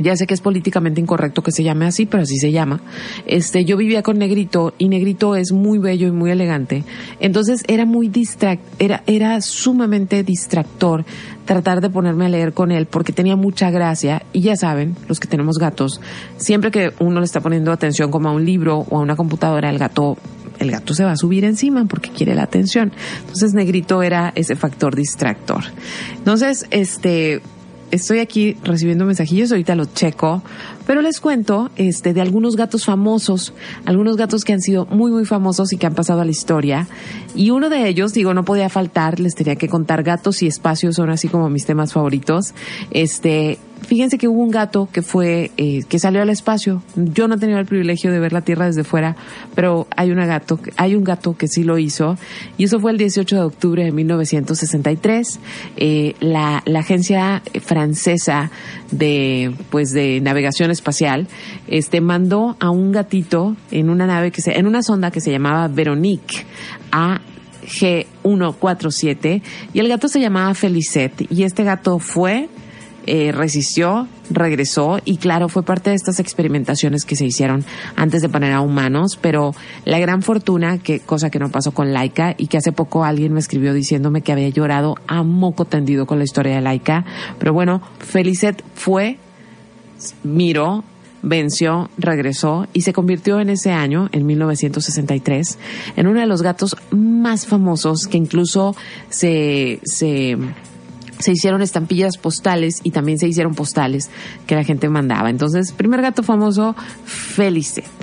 Ya 0.01 0.15
sé 0.15 0.27
que 0.27 0.33
es 0.33 0.39
políticamente 0.39 1.01
incorrecto 1.01 1.43
que 1.43 1.51
se 1.51 1.63
llame 1.63 1.85
así, 1.85 2.05
pero 2.05 2.23
así 2.23 2.37
se 2.37 2.53
llama. 2.53 2.79
Este, 3.25 3.65
yo 3.65 3.75
vivía 3.75 4.01
con 4.01 4.17
Negrito 4.17 4.73
y 4.77 4.87
Negrito 4.87 5.35
es 5.35 5.51
muy 5.51 5.77
bello 5.77 6.07
y 6.07 6.11
muy 6.11 6.31
elegante. 6.31 6.85
Entonces 7.19 7.63
era 7.67 7.85
muy 7.85 8.07
distract, 8.07 8.61
era, 8.79 9.03
era 9.07 9.41
sumamente 9.41 10.23
distractor 10.23 11.03
tratar 11.49 11.81
de 11.81 11.89
ponerme 11.89 12.27
a 12.27 12.29
leer 12.29 12.53
con 12.53 12.71
él 12.71 12.85
porque 12.85 13.11
tenía 13.11 13.35
mucha 13.35 13.71
gracia 13.71 14.21
y 14.33 14.41
ya 14.41 14.55
saben, 14.55 14.95
los 15.07 15.19
que 15.19 15.27
tenemos 15.27 15.57
gatos, 15.57 15.99
siempre 16.37 16.69
que 16.69 16.93
uno 16.99 17.19
le 17.19 17.25
está 17.25 17.41
poniendo 17.41 17.71
atención 17.71 18.11
como 18.11 18.29
a 18.29 18.33
un 18.33 18.45
libro 18.45 18.85
o 18.87 18.99
a 18.99 19.01
una 19.01 19.15
computadora, 19.15 19.71
el 19.71 19.79
gato 19.79 20.15
el 20.59 20.69
gato 20.69 20.93
se 20.93 21.03
va 21.03 21.13
a 21.13 21.15
subir 21.15 21.45
encima 21.45 21.85
porque 21.85 22.11
quiere 22.11 22.35
la 22.35 22.43
atención. 22.43 22.91
Entonces 23.21 23.53
Negrito 23.53 24.03
era 24.03 24.31
ese 24.35 24.55
factor 24.55 24.95
distractor. 24.95 25.63
Entonces, 26.17 26.67
este, 26.69 27.41
estoy 27.91 28.19
aquí 28.19 28.57
recibiendo 28.63 29.05
mensajillos, 29.05 29.51
ahorita 29.51 29.75
los 29.75 29.93
checo, 29.93 30.41
pero 30.85 31.01
les 31.01 31.19
cuento 31.19 31.69
este 31.75 32.13
de 32.13 32.21
algunos 32.21 32.55
gatos 32.55 32.85
famosos, 32.85 33.53
algunos 33.85 34.17
gatos 34.17 34.43
que 34.43 34.53
han 34.53 34.61
sido 34.61 34.85
muy 34.85 35.11
muy 35.11 35.25
famosos 35.25 35.73
y 35.73 35.77
que 35.77 35.87
han 35.87 35.95
pasado 35.95 36.21
a 36.21 36.25
la 36.25 36.31
historia. 36.31 36.87
Y 37.35 37.51
uno 37.51 37.69
de 37.69 37.87
ellos, 37.87 38.13
digo, 38.13 38.33
no 38.33 38.43
podía 38.43 38.69
faltar, 38.69 39.19
les 39.19 39.35
tenía 39.35 39.55
que 39.55 39.67
contar 39.67 40.03
gatos 40.03 40.41
y 40.41 40.47
espacios 40.47 40.95
son 40.95 41.09
así 41.09 41.27
como 41.27 41.49
mis 41.49 41.65
temas 41.65 41.93
favoritos. 41.93 42.53
Este, 42.91 43.59
fíjense 43.81 44.17
que 44.17 44.27
hubo 44.27 44.41
un 44.41 44.51
gato 44.51 44.89
que 44.91 45.01
fue, 45.01 45.51
eh, 45.57 45.83
que 45.87 45.99
salió 45.99 46.21
al 46.21 46.29
espacio. 46.29 46.83
Yo 46.95 47.27
no 47.27 47.35
he 47.35 47.37
tenido 47.37 47.59
el 47.59 47.65
privilegio 47.65 48.11
de 48.11 48.19
ver 48.19 48.33
la 48.33 48.41
Tierra 48.41 48.65
desde 48.65 48.83
fuera, 48.83 49.15
pero 49.55 49.87
hay 49.95 50.11
una 50.11 50.25
gato, 50.25 50.59
hay 50.77 50.95
un 50.95 51.03
gato 51.03 51.35
que 51.37 51.47
sí 51.47 51.63
lo 51.63 51.77
hizo. 51.77 52.17
Y 52.57 52.65
eso 52.65 52.79
fue 52.79 52.91
el 52.91 52.97
18 52.97 53.35
de 53.35 53.41
octubre 53.41 53.83
de 53.83 53.91
1963. 53.91 55.39
Eh, 55.77 56.15
la, 56.19 56.63
agencia 56.79 57.43
francesa 57.61 58.51
de, 58.91 59.53
pues, 59.69 59.91
de 59.91 60.21
navegación 60.21 60.71
espacial, 60.71 61.27
este, 61.67 61.99
mandó 61.99 62.55
a 62.59 62.69
un 62.69 62.91
gatito 62.91 63.57
en 63.69 63.89
una 63.89 64.07
nave 64.07 64.31
que 64.31 64.41
se, 64.41 64.57
en 64.57 64.65
una 64.65 64.81
sonda 64.81 65.11
que 65.11 65.19
se 65.19 65.31
llamaba 65.31 65.67
Veronique 65.67 66.45
a 66.91 67.19
G147 67.69 69.41
y 69.73 69.79
el 69.79 69.87
gato 69.87 70.07
se 70.07 70.19
llamaba 70.19 70.53
Felicet 70.53 71.27
y 71.29 71.43
este 71.43 71.63
gato 71.63 71.99
fue 71.99 72.49
eh, 73.05 73.31
resistió, 73.31 74.07
regresó 74.29 74.99
y 75.05 75.17
claro, 75.17 75.49
fue 75.49 75.63
parte 75.63 75.89
de 75.89 75.95
estas 75.95 76.19
experimentaciones 76.19 77.05
que 77.05 77.15
se 77.15 77.25
hicieron 77.25 77.63
antes 77.95 78.21
de 78.21 78.29
poner 78.29 78.53
a 78.53 78.61
humanos, 78.61 79.17
pero 79.21 79.55
la 79.85 79.99
gran 79.99 80.21
fortuna, 80.21 80.77
que 80.77 80.99
cosa 80.99 81.29
que 81.29 81.39
no 81.39 81.49
pasó 81.49 81.71
con 81.71 81.93
Laika 81.93 82.35
y 82.37 82.47
que 82.47 82.57
hace 82.57 82.71
poco 82.71 83.03
alguien 83.03 83.33
me 83.33 83.39
escribió 83.39 83.73
diciéndome 83.73 84.21
que 84.21 84.31
había 84.31 84.49
llorado 84.49 84.95
a 85.07 85.23
moco 85.23 85.65
tendido 85.65 86.05
con 86.05 86.17
la 86.17 86.23
historia 86.23 86.55
de 86.55 86.61
Laika, 86.61 87.05
pero 87.39 87.53
bueno, 87.53 87.81
Felicet 87.99 88.63
fue, 88.75 89.17
miró, 90.23 90.83
venció, 91.21 91.89
regresó 91.97 92.67
y 92.73 92.81
se 92.81 92.93
convirtió 92.93 93.39
en 93.39 93.49
ese 93.49 93.71
año, 93.71 94.09
en 94.11 94.25
1963, 94.25 95.57
en 95.95 96.07
uno 96.07 96.19
de 96.19 96.27
los 96.27 96.41
gatos 96.41 96.75
más 96.91 97.45
famosos 97.45 98.07
que 98.07 98.17
incluso 98.17 98.75
se, 99.09 99.79
se 99.83 100.37
se 101.19 101.33
hicieron 101.33 101.61
estampillas 101.61 102.17
postales 102.17 102.79
y 102.83 102.91
también 102.91 103.19
se 103.19 103.27
hicieron 103.27 103.53
postales 103.53 104.09
que 104.47 104.55
la 104.55 104.63
gente 104.63 104.89
mandaba. 104.89 105.29
Entonces, 105.29 105.71
primer 105.73 106.01
gato 106.01 106.23
famoso, 106.23 106.75
Felicet. 107.05 107.98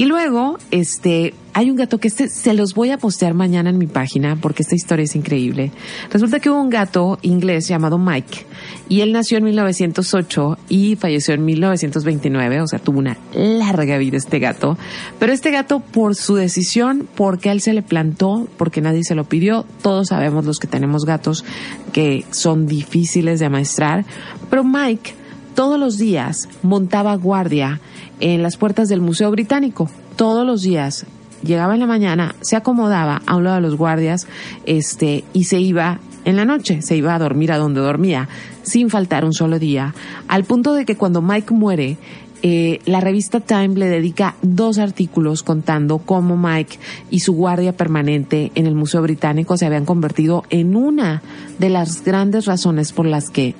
Y 0.00 0.06
luego, 0.06 0.56
este, 0.70 1.34
hay 1.52 1.68
un 1.68 1.76
gato 1.76 1.98
que 1.98 2.08
este 2.08 2.30
se 2.30 2.54
los 2.54 2.72
voy 2.72 2.88
a 2.88 2.96
postear 2.96 3.34
mañana 3.34 3.68
en 3.68 3.76
mi 3.76 3.86
página 3.86 4.34
porque 4.40 4.62
esta 4.62 4.74
historia 4.74 5.04
es 5.04 5.14
increíble. 5.14 5.72
Resulta 6.10 6.40
que 6.40 6.48
hubo 6.48 6.58
un 6.58 6.70
gato 6.70 7.18
inglés 7.20 7.68
llamado 7.68 7.98
Mike 7.98 8.46
y 8.88 9.02
él 9.02 9.12
nació 9.12 9.36
en 9.36 9.44
1908 9.44 10.56
y 10.70 10.96
falleció 10.96 11.34
en 11.34 11.44
1929, 11.44 12.62
o 12.62 12.66
sea, 12.66 12.78
tuvo 12.78 12.98
una 12.98 13.18
larga 13.34 13.98
vida 13.98 14.16
este 14.16 14.38
gato. 14.38 14.78
Pero 15.18 15.34
este 15.34 15.50
gato, 15.50 15.80
por 15.80 16.14
su 16.14 16.34
decisión, 16.34 17.06
porque 17.14 17.50
él 17.50 17.60
se 17.60 17.74
le 17.74 17.82
plantó, 17.82 18.48
porque 18.56 18.80
nadie 18.80 19.04
se 19.04 19.14
lo 19.14 19.24
pidió, 19.24 19.66
todos 19.82 20.08
sabemos 20.08 20.46
los 20.46 20.60
que 20.60 20.66
tenemos 20.66 21.04
gatos 21.04 21.44
que 21.92 22.24
son 22.30 22.66
difíciles 22.66 23.38
de 23.38 23.44
amaestrar, 23.44 24.06
pero 24.48 24.64
Mike 24.64 25.19
todos 25.60 25.78
los 25.78 25.98
días 25.98 26.48
montaba 26.62 27.14
guardia 27.16 27.82
en 28.18 28.42
las 28.42 28.56
puertas 28.56 28.88
del 28.88 29.02
Museo 29.02 29.30
Británico. 29.30 29.90
Todos 30.16 30.46
los 30.46 30.62
días 30.62 31.04
llegaba 31.42 31.74
en 31.74 31.80
la 31.80 31.86
mañana, 31.86 32.34
se 32.40 32.56
acomodaba 32.56 33.20
a 33.26 33.36
un 33.36 33.44
lado 33.44 33.56
de 33.56 33.60
los 33.60 33.76
guardias, 33.76 34.26
este, 34.64 35.22
y 35.34 35.44
se 35.44 35.60
iba 35.60 36.00
en 36.24 36.36
la 36.36 36.46
noche, 36.46 36.80
se 36.80 36.96
iba 36.96 37.14
a 37.14 37.18
dormir 37.18 37.52
a 37.52 37.58
donde 37.58 37.82
dormía, 37.82 38.26
sin 38.62 38.88
faltar 38.88 39.26
un 39.26 39.34
solo 39.34 39.58
día, 39.58 39.94
al 40.28 40.44
punto 40.44 40.72
de 40.72 40.86
que 40.86 40.96
cuando 40.96 41.20
Mike 41.20 41.52
muere, 41.52 41.98
eh, 42.40 42.80
la 42.86 43.00
revista 43.00 43.40
Time 43.40 43.74
le 43.74 43.90
dedica 43.90 44.36
dos 44.40 44.78
artículos 44.78 45.42
contando 45.42 45.98
cómo 45.98 46.38
Mike 46.38 46.78
y 47.10 47.20
su 47.20 47.34
guardia 47.34 47.76
permanente 47.76 48.50
en 48.54 48.64
el 48.64 48.74
Museo 48.74 49.02
Británico 49.02 49.58
se 49.58 49.66
habían 49.66 49.84
convertido 49.84 50.44
en 50.48 50.74
una 50.74 51.20
de 51.58 51.68
las 51.68 52.02
grandes 52.02 52.46
razones 52.46 52.92
por 52.92 53.04
las 53.04 53.28
que 53.28 53.54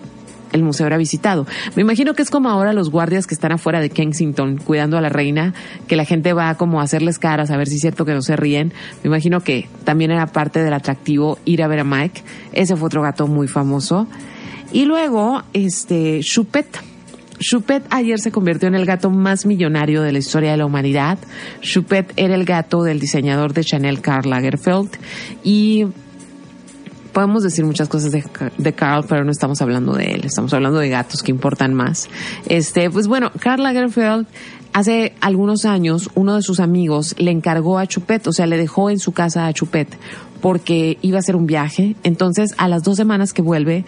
el 0.52 0.62
museo 0.62 0.86
era 0.86 0.96
visitado. 0.96 1.46
Me 1.76 1.82
imagino 1.82 2.14
que 2.14 2.22
es 2.22 2.30
como 2.30 2.48
ahora 2.48 2.72
los 2.72 2.90
guardias 2.90 3.26
que 3.26 3.34
están 3.34 3.52
afuera 3.52 3.80
de 3.80 3.90
Kensington 3.90 4.58
cuidando 4.58 4.98
a 4.98 5.00
la 5.00 5.08
reina, 5.08 5.54
que 5.86 5.96
la 5.96 6.04
gente 6.04 6.32
va 6.32 6.54
como 6.54 6.80
a 6.80 6.84
hacerles 6.84 7.18
caras 7.18 7.50
a 7.50 7.56
ver 7.56 7.68
si 7.68 7.76
es 7.76 7.80
cierto 7.80 8.04
que 8.04 8.12
no 8.12 8.22
se 8.22 8.36
ríen. 8.36 8.72
Me 9.02 9.08
imagino 9.08 9.40
que 9.40 9.68
también 9.84 10.10
era 10.10 10.26
parte 10.26 10.62
del 10.62 10.72
atractivo 10.72 11.38
ir 11.44 11.62
a 11.62 11.68
ver 11.68 11.80
a 11.80 11.84
Mike. 11.84 12.22
Ese 12.52 12.76
fue 12.76 12.86
otro 12.86 13.02
gato 13.02 13.26
muy 13.26 13.48
famoso. 13.48 14.06
Y 14.72 14.84
luego, 14.84 15.42
este, 15.52 16.20
Chupet. 16.22 16.66
Chupet 17.38 17.82
ayer 17.88 18.18
se 18.18 18.30
convirtió 18.30 18.68
en 18.68 18.74
el 18.74 18.84
gato 18.84 19.08
más 19.10 19.46
millonario 19.46 20.02
de 20.02 20.12
la 20.12 20.18
historia 20.18 20.50
de 20.50 20.58
la 20.58 20.66
humanidad. 20.66 21.18
Chupet 21.62 22.12
era 22.16 22.34
el 22.34 22.44
gato 22.44 22.82
del 22.82 23.00
diseñador 23.00 23.54
de 23.54 23.64
Chanel 23.64 24.02
Karl 24.02 24.28
Lagerfeld 24.28 24.90
y 25.42 25.86
podemos 27.12 27.42
decir 27.42 27.64
muchas 27.64 27.88
cosas 27.88 28.12
de, 28.12 28.72
Carl, 28.72 29.04
pero 29.08 29.24
no 29.24 29.30
estamos 29.30 29.60
hablando 29.62 29.94
de 29.94 30.12
él, 30.12 30.24
estamos 30.24 30.52
hablando 30.54 30.78
de 30.78 30.88
gatos 30.88 31.22
que 31.22 31.30
importan 31.30 31.74
más. 31.74 32.08
Este, 32.46 32.90
pues 32.90 33.06
bueno, 33.06 33.30
Karl 33.38 33.62
Lagerfeld 33.62 34.26
hace 34.72 35.14
algunos 35.20 35.64
años 35.64 36.10
uno 36.14 36.36
de 36.36 36.42
sus 36.42 36.60
amigos 36.60 37.14
le 37.18 37.30
encargó 37.30 37.78
a 37.78 37.86
Chupet, 37.86 38.26
o 38.26 38.32
sea, 38.32 38.46
le 38.46 38.56
dejó 38.56 38.90
en 38.90 38.98
su 38.98 39.12
casa 39.12 39.46
a 39.46 39.52
Chupet 39.52 39.88
porque 40.40 40.98
iba 41.02 41.18
a 41.18 41.20
hacer 41.20 41.36
un 41.36 41.46
viaje. 41.46 41.96
Entonces, 42.02 42.54
a 42.56 42.68
las 42.68 42.82
dos 42.82 42.96
semanas 42.96 43.32
que 43.32 43.42
vuelve, 43.42 43.84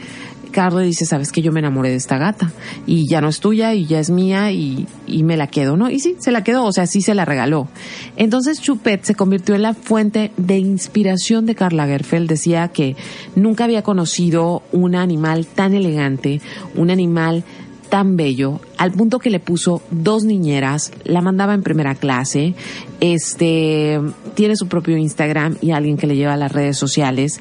Carl 0.52 0.82
dice, 0.84 1.06
sabes 1.06 1.32
que 1.32 1.42
yo 1.42 1.50
me 1.50 1.60
enamoré 1.60 1.90
de 1.90 1.96
esta 1.96 2.18
gata 2.18 2.52
y 2.86 3.08
ya 3.08 3.20
no 3.20 3.28
es 3.28 3.40
tuya 3.40 3.74
y 3.74 3.86
ya 3.86 3.98
es 3.98 4.10
mía 4.10 4.52
y, 4.52 4.86
y 5.06 5.22
me 5.24 5.36
la 5.36 5.48
quedo, 5.48 5.76
¿no? 5.76 5.90
Y 5.90 5.98
sí, 5.98 6.16
se 6.20 6.30
la 6.30 6.44
quedó, 6.44 6.64
o 6.64 6.72
sea, 6.72 6.86
sí 6.86 7.00
se 7.02 7.14
la 7.14 7.24
regaló. 7.24 7.68
Entonces 8.16 8.60
Chupet 8.60 9.02
se 9.02 9.14
convirtió 9.14 9.54
en 9.54 9.62
la 9.62 9.74
fuente 9.74 10.30
de 10.36 10.58
inspiración 10.58 11.46
de 11.46 11.54
Karl 11.54 11.76
Lagerfeld. 11.76 12.28
Decía 12.28 12.68
que 12.68 12.96
nunca 13.34 13.64
había 13.64 13.82
conocido 13.82 14.62
un 14.70 14.94
animal 14.94 15.46
tan 15.46 15.74
elegante, 15.74 16.40
un 16.76 16.90
animal 16.90 17.44
tan 17.92 18.16
bello, 18.16 18.58
al 18.78 18.90
punto 18.92 19.18
que 19.18 19.28
le 19.28 19.38
puso 19.38 19.82
dos 19.90 20.24
niñeras, 20.24 20.92
la 21.04 21.20
mandaba 21.20 21.52
en 21.52 21.62
primera 21.62 21.94
clase, 21.94 22.54
este, 23.00 24.00
tiene 24.34 24.56
su 24.56 24.66
propio 24.66 24.96
Instagram 24.96 25.58
y 25.60 25.72
alguien 25.72 25.98
que 25.98 26.06
le 26.06 26.16
lleva 26.16 26.32
a 26.32 26.38
las 26.38 26.52
redes 26.52 26.78
sociales. 26.78 27.38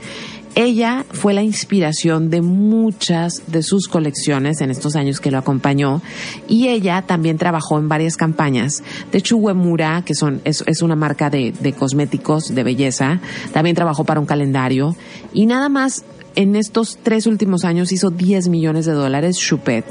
Ella 0.55 1.05
fue 1.09 1.33
la 1.33 1.43
inspiración 1.43 2.29
de 2.29 2.41
muchas 2.41 3.43
de 3.47 3.63
sus 3.63 3.87
colecciones 3.87 4.59
en 4.59 4.69
estos 4.69 4.97
años 4.97 5.21
que 5.21 5.31
lo 5.31 5.37
acompañó 5.37 6.01
y 6.47 6.67
ella 6.67 7.03
también 7.03 7.37
trabajó 7.37 7.79
en 7.79 7.87
varias 7.87 8.17
campañas. 8.17 8.83
De 9.11 9.19
hecho, 9.19 9.37
Uemura, 9.37 10.03
que 10.05 10.13
son, 10.13 10.41
es, 10.43 10.61
es 10.67 10.81
una 10.81 10.97
marca 10.97 11.29
de, 11.29 11.53
de 11.57 11.71
cosméticos 11.71 12.53
de 12.53 12.63
belleza, 12.63 13.21
también 13.53 13.77
trabajó 13.77 14.03
para 14.03 14.19
un 14.19 14.25
calendario 14.25 14.95
y 15.33 15.45
nada 15.45 15.69
más 15.69 16.03
en 16.35 16.55
estos 16.55 16.97
tres 17.01 17.27
últimos 17.27 17.65
años 17.65 17.91
hizo 17.91 18.09
10 18.09 18.49
millones 18.49 18.85
de 18.85 18.93
dólares 18.93 19.37
Chupet. 19.37 19.85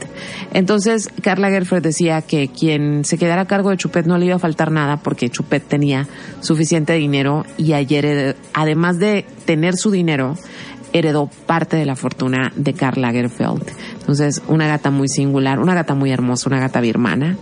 Entonces, 0.53 1.09
Carla 1.23 1.51
Gerfeld 1.51 1.83
decía 1.83 2.23
que 2.23 2.49
quien 2.49 3.05
se 3.05 3.19
quedara 3.19 3.43
a 3.43 3.47
cargo 3.47 3.71
de 3.71 3.77
Chupet 3.77 4.07
no 4.07 4.19
le 4.19 4.27
iba 4.27 4.37
a 4.37 4.39
faltar 4.39 4.71
nada 4.71 4.97
porque 4.97 5.29
Chupet 5.29 5.67
tenía 5.67 6.09
suficiente 6.41 6.95
dinero 6.95 7.45
y 7.57 7.75
ayer, 7.75 8.37
además 8.55 8.99
de 8.99 9.25
tener 9.45 9.77
su 9.77 9.91
dinero, 9.91 10.37
heredó 10.93 11.31
parte 11.47 11.77
de 11.77 11.87
la 11.87 11.97
fortuna 11.97 12.53
de 12.57 12.73
Karl 12.73 13.01
Lagerfeld. 13.01 13.65
Entonces, 14.01 14.43
una 14.49 14.67
gata 14.67 14.91
muy 14.91 15.09
singular, 15.09 15.59
una 15.59 15.75
gata 15.75 15.95
muy 15.95 16.11
hermosa, 16.11 16.49
una 16.49 16.61
gata 16.61 16.81
birmana. 16.81 17.37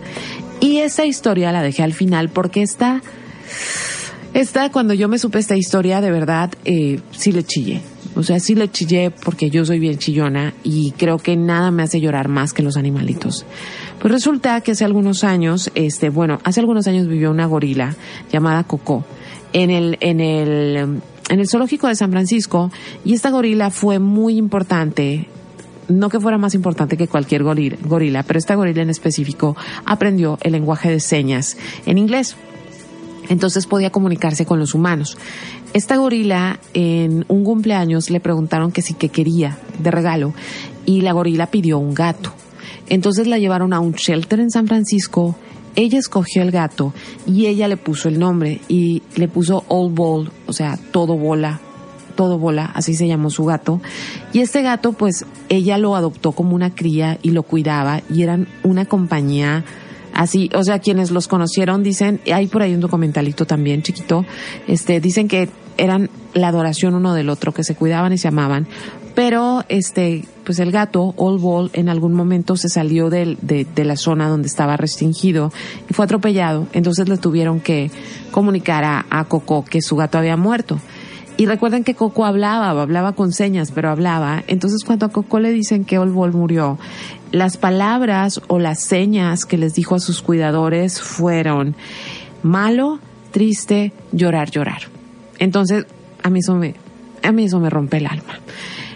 Y 0.59 0.77
esa 0.77 1.05
historia 1.05 1.51
la 1.51 1.63
dejé 1.63 1.83
al 1.83 1.93
final 1.93 2.29
porque 2.29 2.61
esta, 2.61 3.01
esta 4.33 4.71
cuando 4.71 4.93
yo 4.93 5.07
me 5.07 5.17
supe 5.17 5.39
esta 5.39 5.55
historia, 5.55 6.01
de 6.01 6.11
verdad, 6.11 6.51
eh, 6.65 6.99
sí 7.11 7.31
le 7.31 7.43
chillé. 7.43 7.81
O 8.15 8.23
sea, 8.23 8.39
sí 8.39 8.55
le 8.55 8.69
chillé 8.69 9.11
porque 9.11 9.49
yo 9.49 9.65
soy 9.65 9.79
bien 9.79 9.97
chillona 9.97 10.53
y 10.63 10.91
creo 10.91 11.17
que 11.17 11.37
nada 11.37 11.71
me 11.71 11.83
hace 11.83 12.01
llorar 12.01 12.27
más 12.27 12.53
que 12.53 12.63
los 12.63 12.75
animalitos. 12.75 13.45
Pues 14.01 14.11
resulta 14.11 14.59
que 14.61 14.71
hace 14.71 14.85
algunos 14.85 15.23
años, 15.23 15.71
este, 15.75 16.09
bueno, 16.09 16.39
hace 16.43 16.59
algunos 16.59 16.87
años 16.87 17.07
vivió 17.07 17.31
una 17.31 17.45
gorila 17.45 17.95
llamada 18.31 18.63
Coco 18.63 19.05
en 19.53 19.69
el, 19.69 19.97
en 20.01 20.19
el, 20.19 21.01
en 21.29 21.39
el 21.39 21.47
zoológico 21.47 21.87
de 21.87 21.95
San 21.95 22.11
Francisco 22.11 22.71
y 23.05 23.13
esta 23.13 23.29
gorila 23.29 23.69
fue 23.69 23.99
muy 23.99 24.37
importante 24.37 25.27
no 25.89 26.09
que 26.09 26.19
fuera 26.19 26.37
más 26.37 26.53
importante 26.53 26.97
que 26.97 27.07
cualquier 27.07 27.43
gorila, 27.43 28.23
pero 28.23 28.37
esta 28.37 28.55
gorila 28.55 28.83
en 28.83 28.91
específico 28.91 29.57
aprendió 29.85 30.37
el 30.41 30.51
lenguaje 30.51 30.89
de 30.91 30.99
señas 30.99 31.57
en 31.85 31.97
inglés. 31.97 32.35
Entonces 33.29 33.67
podía 33.67 33.91
comunicarse 33.91 34.45
con 34.45 34.59
los 34.59 34.73
humanos. 34.73 35.17
Esta 35.73 35.97
gorila 35.97 36.59
en 36.73 37.25
un 37.27 37.43
cumpleaños 37.43 38.09
le 38.09 38.19
preguntaron 38.19 38.71
que 38.71 38.81
sí 38.81 38.95
que 38.95 39.09
quería 39.09 39.57
de 39.77 39.91
regalo 39.91 40.33
y 40.85 41.01
la 41.01 41.13
gorila 41.13 41.47
pidió 41.47 41.77
un 41.77 41.93
gato. 41.93 42.33
Entonces 42.87 43.27
la 43.27 43.37
llevaron 43.37 43.71
a 43.71 43.79
un 43.79 43.93
shelter 43.93 44.39
en 44.39 44.49
San 44.49 44.67
Francisco. 44.67 45.35
Ella 45.75 45.99
escogió 45.99 46.41
el 46.41 46.51
gato 46.51 46.93
y 47.27 47.45
ella 47.45 47.67
le 47.67 47.77
puso 47.77 48.09
el 48.09 48.19
nombre 48.19 48.61
y 48.67 49.03
le 49.15 49.27
puso 49.27 49.63
Old 49.67 49.95
Ball, 49.95 50.31
o 50.47 50.53
sea, 50.53 50.77
todo 50.91 51.15
bola, 51.15 51.61
todo 52.15 52.39
bola, 52.39 52.65
así 52.73 52.95
se 52.95 53.07
llamó 53.07 53.29
su 53.29 53.45
gato. 53.45 53.79
Y 54.33 54.39
este 54.39 54.63
gato, 54.63 54.93
pues, 54.93 55.25
ella 55.47 55.77
lo 55.77 55.95
adoptó 55.95 56.31
como 56.31 56.55
una 56.55 56.73
cría 56.73 57.19
y 57.21 57.29
lo 57.29 57.43
cuidaba 57.43 58.01
y 58.09 58.23
eran 58.23 58.47
una 58.63 58.85
compañía 58.85 59.63
así, 60.19 60.49
o 60.53 60.63
sea, 60.65 60.79
quienes 60.79 61.11
los 61.11 61.29
conocieron 61.29 61.81
dicen, 61.81 62.19
hay 62.31 62.47
por 62.47 62.61
ahí 62.61 62.73
un 62.73 62.81
documentalito 62.81 63.45
también 63.45 63.81
chiquito, 63.83 64.25
este, 64.67 64.99
dicen 64.99 65.29
que 65.29 65.47
eran 65.77 66.09
la 66.33 66.49
adoración 66.49 66.93
uno 66.93 67.13
del 67.13 67.29
otro, 67.29 67.53
que 67.53 67.63
se 67.63 67.73
cuidaban 67.73 68.11
y 68.11 68.17
se 68.17 68.27
amaban, 68.27 68.67
pero 69.15 69.63
este, 69.69 70.25
pues 70.43 70.59
el 70.59 70.71
gato, 70.71 71.13
Old 71.15 71.41
Ball, 71.41 71.69
en 71.71 71.87
algún 71.87 72.13
momento 72.13 72.57
se 72.57 72.67
salió 72.67 73.09
de, 73.09 73.37
la 73.77 73.95
zona 73.95 74.27
donde 74.27 74.49
estaba 74.49 74.75
restringido 74.75 75.53
y 75.89 75.93
fue 75.93 76.03
atropellado, 76.03 76.67
entonces 76.73 77.07
le 77.07 77.15
tuvieron 77.15 77.61
que 77.61 77.89
comunicar 78.31 78.83
a 79.09 79.25
Coco 79.29 79.63
que 79.63 79.81
su 79.81 79.95
gato 79.95 80.17
había 80.17 80.35
muerto. 80.35 80.81
Y 81.39 81.45
recuerden 81.45 81.85
que 81.85 81.95
Coco 81.95 82.25
hablaba, 82.25 82.69
hablaba 82.81 83.13
con 83.13 83.31
señas, 83.31 83.71
pero 83.71 83.89
hablaba. 83.89 84.43
Entonces 84.47 84.83
cuando 84.83 85.05
a 85.05 85.09
Coco 85.09 85.39
le 85.39 85.51
dicen 85.51 85.85
que 85.85 85.97
Ball 85.97 86.33
murió, 86.33 86.77
las 87.31 87.55
palabras 87.55 88.41
o 88.49 88.59
las 88.59 88.81
señas 88.81 89.45
que 89.45 89.57
les 89.57 89.73
dijo 89.73 89.95
a 89.95 90.01
sus 90.01 90.21
cuidadores 90.21 91.01
fueron 91.01 91.77
malo, 92.43 92.99
triste, 93.31 93.93
llorar, 94.11 94.51
llorar. 94.51 94.81
Entonces, 95.37 95.85
a 96.23 96.29
mí 96.29 96.39
eso 96.39 96.55
me, 96.55 96.75
a 97.23 97.31
mí 97.31 97.45
eso 97.45 97.61
me 97.61 97.69
rompe 97.69 97.99
el 97.99 98.07
alma. 98.07 98.41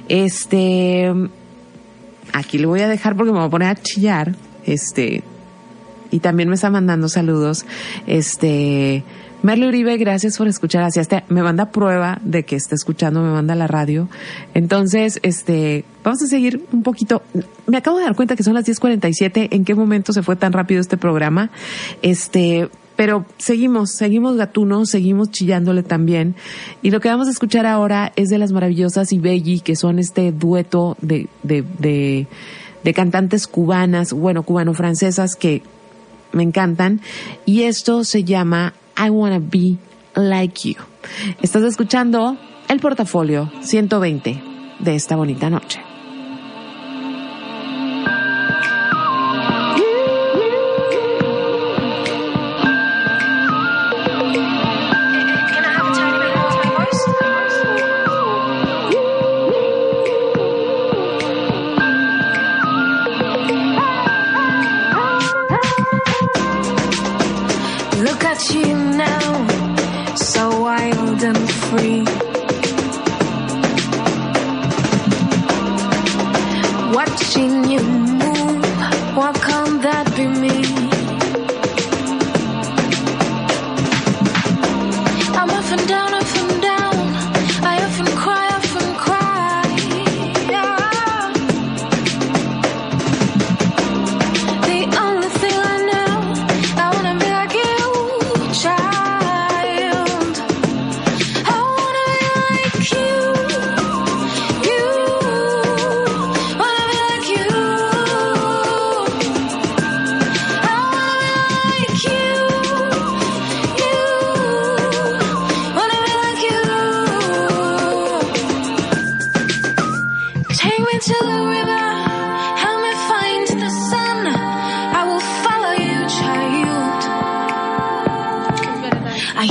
Este, 0.09 1.13
aquí 2.33 2.57
le 2.57 2.65
voy 2.65 2.81
a 2.81 2.89
dejar 2.89 3.15
porque 3.15 3.31
me 3.31 3.37
voy 3.37 3.47
a 3.47 3.51
poner 3.51 3.69
a 3.69 3.75
chillar. 3.75 4.35
Este, 4.65 5.23
y 6.11 6.19
también 6.19 6.49
me 6.49 6.55
está 6.55 6.69
mandando 6.69 7.07
saludos. 7.07 7.65
Este, 8.05 9.05
Merle 9.43 9.67
Uribe, 9.67 9.97
gracias 9.97 10.37
por 10.37 10.47
escuchar. 10.47 10.83
Así 10.83 11.01
hasta 11.01 11.25
me 11.27 11.43
manda 11.43 11.69
prueba 11.69 12.19
de 12.23 12.43
que 12.43 12.55
está 12.55 12.75
escuchando, 12.75 13.21
me 13.21 13.29
manda 13.29 13.55
la 13.55 13.67
radio. 13.67 14.07
Entonces, 14.53 15.19
este, 15.21 15.83
vamos 16.01 16.21
a 16.23 16.27
seguir 16.27 16.65
un 16.71 16.81
poquito. 16.81 17.21
Me 17.67 17.75
acabo 17.75 17.97
de 17.97 18.05
dar 18.05 18.15
cuenta 18.15 18.37
que 18.37 18.43
son 18.43 18.53
las 18.53 18.65
10:47. 18.65 19.49
¿En 19.51 19.65
qué 19.65 19.75
momento 19.75 20.13
se 20.13 20.23
fue 20.23 20.37
tan 20.37 20.53
rápido 20.53 20.79
este 20.79 20.95
programa? 20.95 21.51
Este, 22.01 22.69
pero 22.95 23.25
seguimos, 23.37 23.91
seguimos 23.91 24.37
gatunos, 24.37 24.89
seguimos 24.89 25.29
chillándole 25.31 25.83
también. 25.83 26.35
Y 26.81 26.91
lo 26.91 27.01
que 27.01 27.09
vamos 27.09 27.27
a 27.27 27.31
escuchar 27.31 27.65
ahora 27.65 28.13
es 28.15 28.29
de 28.29 28.37
las 28.37 28.53
maravillosas 28.53 29.11
Ibelli, 29.11 29.59
que 29.59 29.75
son 29.75 29.99
este 29.99 30.31
dueto 30.31 30.95
de, 31.01 31.27
de, 31.43 31.65
de, 31.79 32.27
de 32.85 32.93
cantantes 32.93 33.47
cubanas, 33.47 34.13
bueno, 34.13 34.43
cubano-francesas 34.43 35.35
que 35.35 35.63
me 36.31 36.43
encantan. 36.43 37.01
Y 37.45 37.63
esto 37.63 38.05
se 38.05 38.23
llama 38.23 38.73
I 38.97 39.09
Wanna 39.09 39.39
Be 39.39 39.77
Like 40.15 40.69
You. 40.69 40.75
Estás 41.41 41.63
escuchando 41.63 42.37
el 42.67 42.79
portafolio 42.79 43.51
120 43.61 44.41
de 44.79 44.95
esta 44.95 45.15
bonita 45.15 45.49
noche. 45.49 45.92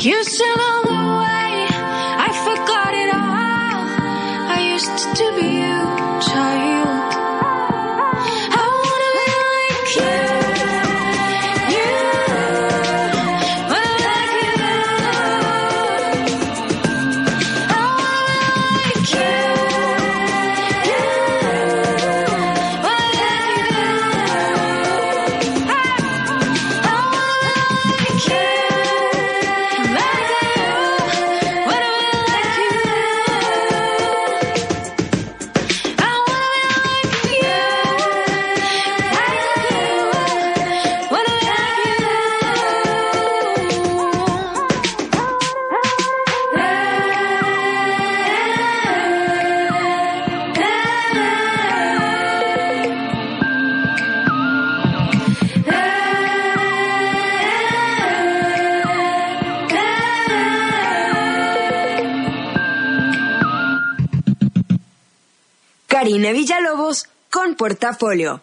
I 0.03 0.07
used 0.07 0.43
Villalobos 66.33 67.09
con 67.31 67.55
Portafolio. 67.55 68.43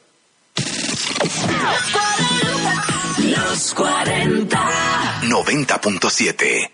Los 3.19 3.73
40. 3.73 4.59
90.7. 5.23 6.71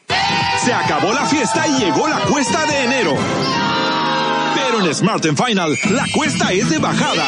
Se 0.63 0.73
acabó 0.73 1.11
la 1.13 1.25
fiesta 1.25 1.67
y 1.67 1.79
llegó 1.79 2.07
la 2.07 2.19
cuesta 2.21 2.65
de 2.65 2.83
enero. 2.83 3.15
Pero 4.55 4.85
en 4.85 4.95
Smart 4.95 5.23
Final, 5.23 5.77
la 5.91 6.05
cuesta 6.13 6.51
es 6.51 6.69
de 6.69 6.79
bajada. 6.79 7.25